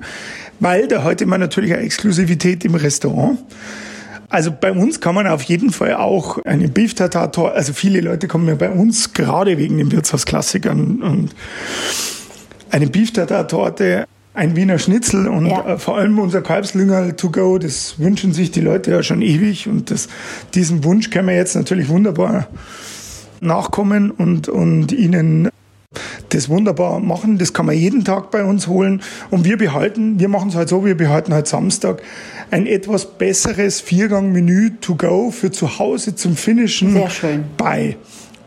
weil 0.60 0.86
da 0.86 1.02
heute 1.02 1.26
man 1.26 1.40
natürlich 1.40 1.72
eine 1.72 1.82
Exklusivität 1.82 2.64
im 2.64 2.76
Restaurant. 2.76 3.38
Also 4.28 4.52
bei 4.52 4.70
uns 4.70 5.00
kann 5.00 5.16
man 5.16 5.26
auf 5.26 5.42
jeden 5.42 5.70
Fall 5.70 5.94
auch 5.94 6.38
eine 6.44 6.68
Beef 6.68 6.94
Tartar, 6.94 7.32
also 7.52 7.72
viele 7.72 8.00
Leute 8.00 8.28
kommen 8.28 8.46
ja 8.46 8.54
bei 8.54 8.70
uns 8.70 9.12
gerade 9.12 9.58
wegen 9.58 9.76
den 9.78 9.90
Wirtshausklassikern 9.90 11.02
und 11.02 11.30
eine 12.70 12.86
Beef 12.86 13.12
Tartar 13.12 13.48
Torte, 13.48 14.06
ein 14.34 14.54
Wiener 14.54 14.78
Schnitzel 14.78 15.26
und 15.26 15.46
ja. 15.46 15.74
Äh, 15.74 15.78
vor 15.78 15.96
allem 15.96 16.18
unser 16.18 16.42
Kalbslüngerl 16.42 17.14
to 17.14 17.30
go, 17.30 17.58
das 17.58 17.98
wünschen 17.98 18.32
sich 18.32 18.52
die 18.52 18.60
Leute 18.60 18.92
ja 18.92 19.02
schon 19.02 19.22
ewig 19.22 19.66
und 19.66 19.90
das, 19.90 20.08
diesen 20.54 20.84
Wunsch 20.84 21.10
können 21.10 21.28
wir 21.28 21.34
jetzt 21.34 21.56
natürlich 21.56 21.88
wunderbar 21.88 22.46
nachkommen 23.40 24.10
und, 24.10 24.48
und 24.48 24.92
ihnen 24.92 25.50
das 26.30 26.48
wunderbar 26.48 27.00
machen. 27.00 27.38
Das 27.38 27.52
kann 27.52 27.66
man 27.66 27.76
jeden 27.76 28.04
Tag 28.04 28.30
bei 28.30 28.44
uns 28.44 28.66
holen. 28.66 29.02
Und 29.30 29.44
wir 29.44 29.56
behalten, 29.56 30.18
wir 30.20 30.28
machen 30.28 30.50
es 30.50 30.54
halt 30.54 30.68
so, 30.68 30.84
wir 30.84 30.96
behalten 30.96 31.32
halt 31.32 31.46
Samstag 31.46 32.02
ein 32.50 32.66
etwas 32.66 33.06
besseres 33.18 33.80
Viergang-Menü 33.80 34.78
to 34.80 34.94
go 34.94 35.30
für 35.30 35.50
zu 35.50 35.78
Hause 35.78 36.14
zum 36.14 36.36
Finishen 36.36 37.00
bei. 37.56 37.96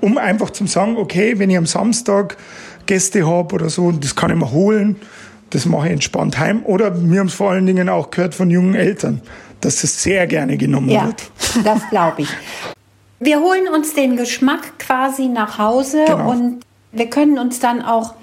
Um 0.01 0.17
einfach 0.17 0.51
zu 0.51 0.65
sagen, 0.67 0.95
okay, 0.97 1.39
wenn 1.39 1.49
ich 1.49 1.57
am 1.57 1.65
Samstag 1.65 2.37
Gäste 2.85 3.27
habe 3.27 3.53
oder 3.55 3.69
so, 3.69 3.91
das 3.91 4.15
kann 4.15 4.31
ich 4.31 4.37
mir 4.37 4.51
holen, 4.51 4.95
das 5.49 5.65
mache 5.65 5.87
ich 5.87 5.93
entspannt 5.93 6.39
heim. 6.39 6.61
Oder 6.63 6.95
wir 7.03 7.19
haben 7.19 7.27
es 7.27 7.33
vor 7.33 7.51
allen 7.51 7.65
Dingen 7.65 7.89
auch 7.89 8.09
gehört 8.09 8.33
von 8.33 8.49
jungen 8.49 8.75
Eltern, 8.75 9.21
dass 9.61 9.81
das 9.81 10.01
sehr 10.01 10.25
gerne 10.27 10.57
genommen 10.57 10.89
ja, 10.89 11.07
wird. 11.07 11.31
Das 11.63 11.81
glaube 11.89 12.21
ich. 12.21 12.29
Wir 13.19 13.41
holen 13.41 13.67
uns 13.67 13.93
den 13.93 14.15
Geschmack 14.15 14.79
quasi 14.79 15.27
nach 15.27 15.57
Hause 15.57 16.05
genau. 16.05 16.31
und 16.31 16.61
wir 16.91 17.09
können 17.09 17.37
uns 17.37 17.59
dann 17.59 17.81
auch 17.81 18.13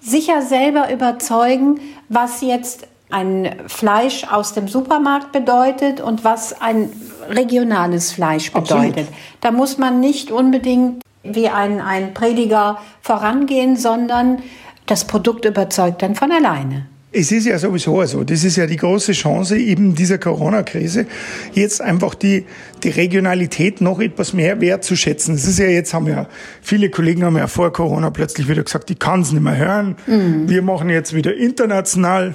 sicher 0.00 0.42
selber 0.42 0.90
überzeugen, 0.92 1.80
was 2.08 2.40
jetzt 2.40 2.86
ein 3.10 3.56
Fleisch 3.66 4.24
aus 4.24 4.54
dem 4.54 4.66
Supermarkt 4.66 5.32
bedeutet 5.32 6.00
und 6.00 6.24
was 6.24 6.60
ein 6.60 6.90
regionales 7.28 8.12
Fleisch 8.12 8.52
bedeutet. 8.52 9.08
Absolut. 9.08 9.08
Da 9.40 9.50
muss 9.52 9.78
man 9.78 10.00
nicht 10.00 10.30
unbedingt 10.30 11.02
wie 11.22 11.48
ein, 11.48 11.80
ein 11.80 12.14
Prediger 12.14 12.80
vorangehen, 13.00 13.76
sondern 13.76 14.42
das 14.86 15.04
Produkt 15.06 15.44
überzeugt 15.44 16.02
dann 16.02 16.14
von 16.14 16.32
alleine. 16.32 16.86
Es 17.18 17.32
ist 17.32 17.46
ja 17.46 17.58
sowieso 17.58 18.04
so, 18.04 18.24
das 18.24 18.44
ist 18.44 18.56
ja 18.56 18.66
die 18.66 18.76
große 18.76 19.12
Chance 19.12 19.56
eben 19.56 19.94
dieser 19.94 20.18
Corona-Krise, 20.18 21.06
jetzt 21.54 21.80
einfach 21.80 22.14
die, 22.14 22.44
die 22.82 22.90
Regionalität 22.90 23.80
noch 23.80 24.00
etwas 24.00 24.34
mehr 24.34 24.60
wertzuschätzen. 24.60 25.34
Es 25.34 25.48
ist 25.48 25.58
ja 25.58 25.64
jetzt, 25.64 25.94
haben 25.94 26.06
ja, 26.08 26.28
viele 26.60 26.90
Kollegen 26.90 27.24
haben 27.24 27.38
ja 27.38 27.46
vor 27.46 27.72
Corona 27.72 28.10
plötzlich 28.10 28.50
wieder 28.50 28.62
gesagt, 28.62 28.90
ich 28.90 28.98
kann 28.98 29.22
es 29.22 29.32
nicht 29.32 29.42
mehr 29.42 29.56
hören. 29.56 29.96
Mhm. 30.06 30.50
Wir 30.50 30.60
machen 30.60 30.90
jetzt 30.90 31.14
wieder 31.14 31.34
international. 31.34 32.34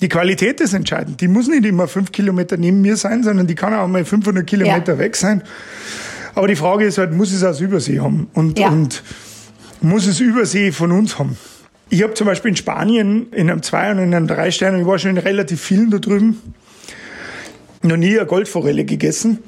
Die 0.00 0.08
Qualität 0.08 0.60
ist 0.60 0.72
entscheidend. 0.74 1.20
Die 1.20 1.28
muss 1.28 1.46
nicht 1.46 1.64
immer 1.64 1.86
fünf 1.86 2.10
Kilometer 2.10 2.56
neben 2.56 2.80
mir 2.80 2.96
sein, 2.96 3.22
sondern 3.22 3.46
die 3.46 3.54
kann 3.54 3.72
auch 3.74 3.86
mal 3.86 4.04
500 4.04 4.44
Kilometer 4.44 4.94
ja. 4.94 4.98
weg 4.98 5.14
sein. 5.14 5.40
Aber 6.34 6.48
die 6.48 6.56
Frage 6.56 6.84
ist 6.84 6.98
halt, 6.98 7.12
muss 7.12 7.32
es 7.32 7.44
aus 7.44 7.60
Übersee 7.60 8.00
haben? 8.00 8.28
Und, 8.34 8.58
ja. 8.58 8.70
und 8.70 9.04
muss 9.80 10.08
es 10.08 10.18
Übersee 10.18 10.72
von 10.72 10.90
uns 10.90 11.20
haben? 11.20 11.36
Ich 11.92 12.02
habe 12.02 12.14
zum 12.14 12.26
Beispiel 12.26 12.48
in 12.48 12.56
Spanien 12.56 13.30
in 13.32 13.50
einem 13.50 13.62
Zwei- 13.62 13.90
und 13.90 13.98
in 13.98 14.14
einem 14.14 14.26
Drei-Sterne, 14.26 14.80
ich 14.80 14.86
war 14.86 14.98
schon 14.98 15.10
in 15.10 15.18
relativ 15.18 15.60
vielen 15.60 15.90
da 15.90 15.98
drüben, 15.98 16.40
noch 17.82 17.98
nie 17.98 18.18
eine 18.18 18.26
Goldforelle 18.26 18.86
gegessen. 18.86 19.40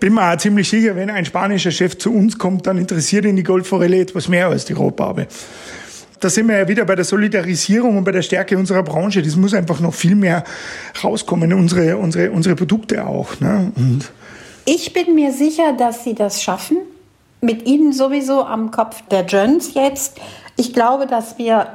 Bin 0.00 0.12
mir 0.12 0.30
auch 0.30 0.36
ziemlich 0.36 0.68
sicher, 0.68 0.96
wenn 0.96 1.08
ein 1.08 1.24
spanischer 1.24 1.70
Chef 1.70 1.96
zu 1.96 2.12
uns 2.12 2.36
kommt, 2.36 2.66
dann 2.66 2.76
interessiert 2.76 3.24
ihn 3.24 3.36
die 3.36 3.42
Goldforelle 3.42 4.00
etwas 4.00 4.28
mehr 4.28 4.48
als 4.48 4.66
die 4.66 4.74
Rotbarbe. 4.74 5.26
Da 6.20 6.28
sind 6.28 6.46
wir 6.46 6.58
ja 6.58 6.68
wieder 6.68 6.84
bei 6.84 6.94
der 6.94 7.06
Solidarisierung 7.06 7.96
und 7.96 8.04
bei 8.04 8.12
der 8.12 8.20
Stärke 8.20 8.58
unserer 8.58 8.82
Branche. 8.82 9.22
Das 9.22 9.34
muss 9.36 9.54
einfach 9.54 9.80
noch 9.80 9.94
viel 9.94 10.16
mehr 10.16 10.44
rauskommen, 11.02 11.54
unsere, 11.54 11.96
unsere, 11.96 12.32
unsere 12.32 12.54
Produkte 12.54 13.06
auch. 13.06 13.40
Ne? 13.40 13.72
Und 13.76 14.12
ich 14.66 14.92
bin 14.92 15.14
mir 15.14 15.32
sicher, 15.32 15.72
dass 15.72 16.04
Sie 16.04 16.14
das 16.14 16.42
schaffen. 16.42 16.76
Mit 17.40 17.66
Ihnen 17.66 17.94
sowieso 17.94 18.44
am 18.44 18.70
Kopf 18.70 19.02
der 19.10 19.24
Jones 19.24 19.72
jetzt. 19.72 20.20
Ich 20.56 20.72
glaube, 20.72 21.06
dass 21.06 21.38
wir 21.38 21.66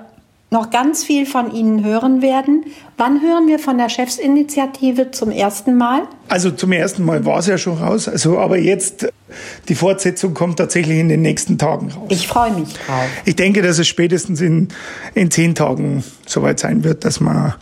noch 0.52 0.72
ganz 0.72 1.04
viel 1.04 1.26
von 1.26 1.54
Ihnen 1.54 1.86
hören 1.86 2.22
werden. 2.22 2.66
Wann 2.98 3.22
hören 3.22 3.48
wir 3.48 3.60
von 3.60 3.78
der 3.78 3.88
Chefsinitiative 3.88 5.12
zum 5.12 5.30
ersten 5.30 5.78
Mal? 5.78 6.02
Also 6.28 6.50
zum 6.50 6.72
ersten 6.72 7.06
Mal 7.06 7.24
war 7.26 7.40
es 7.40 7.48
ja 7.48 7.58
schon 7.58 7.78
raus, 7.78 8.08
also 8.08 8.40
aber 8.40 8.58
jetzt 8.58 9.08
die 9.68 9.76
Fortsetzung 9.76 10.34
kommt 10.34 10.58
tatsächlich 10.58 10.98
in 10.98 11.08
den 11.08 11.22
nächsten 11.22 11.60
Tagen 11.60 11.92
raus. 11.92 12.08
Ich 12.10 12.28
freue 12.28 12.52
mich 12.52 12.74
drauf. 12.74 13.06
Ich 13.26 13.36
denke, 13.36 13.62
dass 13.62 13.78
es 13.78 13.88
spätestens 13.88 14.42
in, 14.42 14.70
in 15.14 15.30
zehn 15.30 15.54
Tagen 15.54 16.04
soweit 16.26 16.60
sein 16.60 16.84
wird, 16.84 17.06
dass 17.06 17.20
wir 17.20 17.56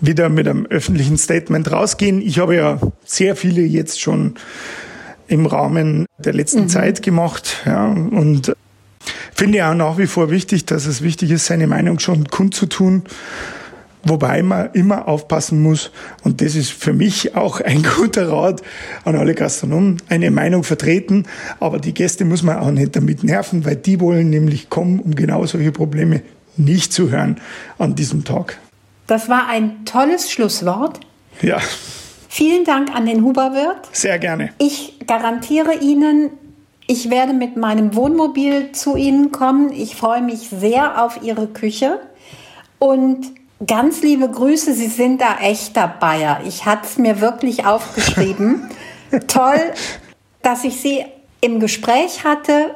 wieder 0.00 0.28
mit 0.28 0.48
einem 0.48 0.66
öffentlichen 0.66 1.18
Statement 1.18 1.70
rausgehen. 1.70 2.20
Ich 2.20 2.40
habe 2.40 2.56
ja 2.56 2.78
sehr 3.04 3.36
viele 3.36 3.62
jetzt 3.62 4.00
schon 4.00 4.34
im 5.28 5.46
Rahmen 5.46 6.06
der 6.18 6.32
letzten 6.32 6.62
mhm. 6.62 6.68
Zeit 6.68 7.02
gemacht 7.02 7.62
ja, 7.64 7.86
und 7.86 8.52
Finde 9.42 9.58
ich 9.58 9.64
auch 9.64 9.74
nach 9.74 9.98
wie 9.98 10.06
vor 10.06 10.30
wichtig, 10.30 10.66
dass 10.66 10.86
es 10.86 11.02
wichtig 11.02 11.32
ist, 11.32 11.46
seine 11.46 11.66
Meinung 11.66 11.98
schon 11.98 12.28
kundzutun. 12.28 13.02
Wobei 14.04 14.40
man 14.40 14.70
immer 14.72 15.08
aufpassen 15.08 15.60
muss, 15.60 15.90
und 16.22 16.40
das 16.40 16.54
ist 16.54 16.70
für 16.70 16.92
mich 16.92 17.34
auch 17.34 17.60
ein 17.60 17.82
guter 17.96 18.30
Rat 18.30 18.62
an 19.04 19.16
alle 19.16 19.34
Gastronomen, 19.34 20.00
eine 20.08 20.30
Meinung 20.30 20.62
vertreten, 20.62 21.26
aber 21.58 21.80
die 21.80 21.92
Gäste 21.92 22.24
muss 22.24 22.44
man 22.44 22.58
auch 22.58 22.70
nicht 22.70 22.94
damit 22.94 23.24
nerven, 23.24 23.64
weil 23.64 23.74
die 23.74 23.98
wollen 23.98 24.30
nämlich 24.30 24.70
kommen, 24.70 25.00
um 25.00 25.12
genau 25.16 25.44
solche 25.44 25.72
Probleme 25.72 26.22
nicht 26.56 26.92
zu 26.92 27.10
hören 27.10 27.40
an 27.78 27.96
diesem 27.96 28.22
Tag. 28.22 28.60
Das 29.08 29.28
war 29.28 29.48
ein 29.48 29.84
tolles 29.84 30.30
Schlusswort. 30.30 31.00
Ja. 31.40 31.58
Vielen 32.28 32.64
Dank 32.64 32.94
an 32.94 33.06
den 33.06 33.24
Huberwirt. 33.24 33.88
Sehr 33.90 34.20
gerne. 34.20 34.52
Ich 34.58 35.00
garantiere 35.04 35.80
Ihnen, 35.80 36.30
ich 36.92 37.08
werde 37.08 37.32
mit 37.32 37.56
meinem 37.56 37.96
Wohnmobil 37.96 38.72
zu 38.72 38.96
Ihnen 38.96 39.32
kommen. 39.32 39.72
Ich 39.72 39.96
freue 39.96 40.20
mich 40.20 40.50
sehr 40.50 41.02
auf 41.02 41.22
Ihre 41.22 41.46
Küche. 41.46 42.00
Und 42.78 43.32
ganz 43.66 44.02
liebe 44.02 44.28
Grüße, 44.28 44.74
Sie 44.74 44.88
sind 44.88 45.22
da 45.22 45.38
echter 45.40 45.88
Bayer. 45.88 46.40
Ich 46.46 46.66
hatte 46.66 46.82
es 46.84 46.98
mir 46.98 47.22
wirklich 47.22 47.64
aufgeschrieben. 47.64 48.68
Toll, 49.26 49.72
dass 50.42 50.64
ich 50.64 50.82
Sie 50.82 51.02
im 51.40 51.60
Gespräch 51.60 52.24
hatte. 52.24 52.74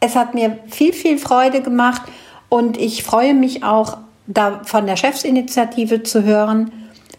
Es 0.00 0.16
hat 0.16 0.34
mir 0.34 0.58
viel, 0.68 0.92
viel 0.92 1.16
Freude 1.16 1.62
gemacht 1.62 2.02
und 2.50 2.76
ich 2.76 3.02
freue 3.02 3.32
mich 3.32 3.64
auch, 3.64 3.96
da 4.26 4.60
von 4.64 4.86
der 4.86 4.96
Chefsinitiative 4.96 6.02
zu 6.02 6.24
hören. 6.24 6.72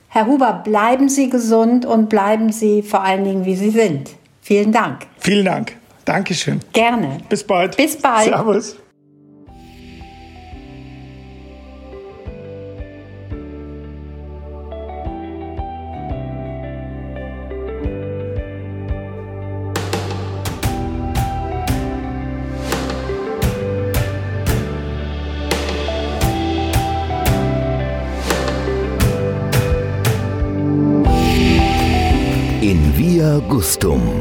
Herr 0.08 0.28
Huber, 0.28 0.62
bleiben 0.64 1.10
Sie 1.10 1.32
gesund 1.32 1.84
und 1.88 2.10
bleiben 2.10 2.52
Sie 2.52 2.84
vor 2.84 3.02
allen 3.04 3.24
Dingen, 3.24 3.46
wie 3.46 3.56
Sie 3.56 3.72
sind. 3.72 4.12
Vielen 4.42 4.72
Dank. 4.72 5.08
Vielen 5.18 5.46
Dank. 5.46 5.81
Dankeschön. 6.06 6.60
Gerne. 6.74 7.20
Bis 7.30 7.44
bald. 7.44 7.78
Bis 7.78 7.98
bald. 7.98 8.26
Servus. 8.26 8.78
In 32.62 32.96
Via 32.96 33.40
Gustum 33.50 34.21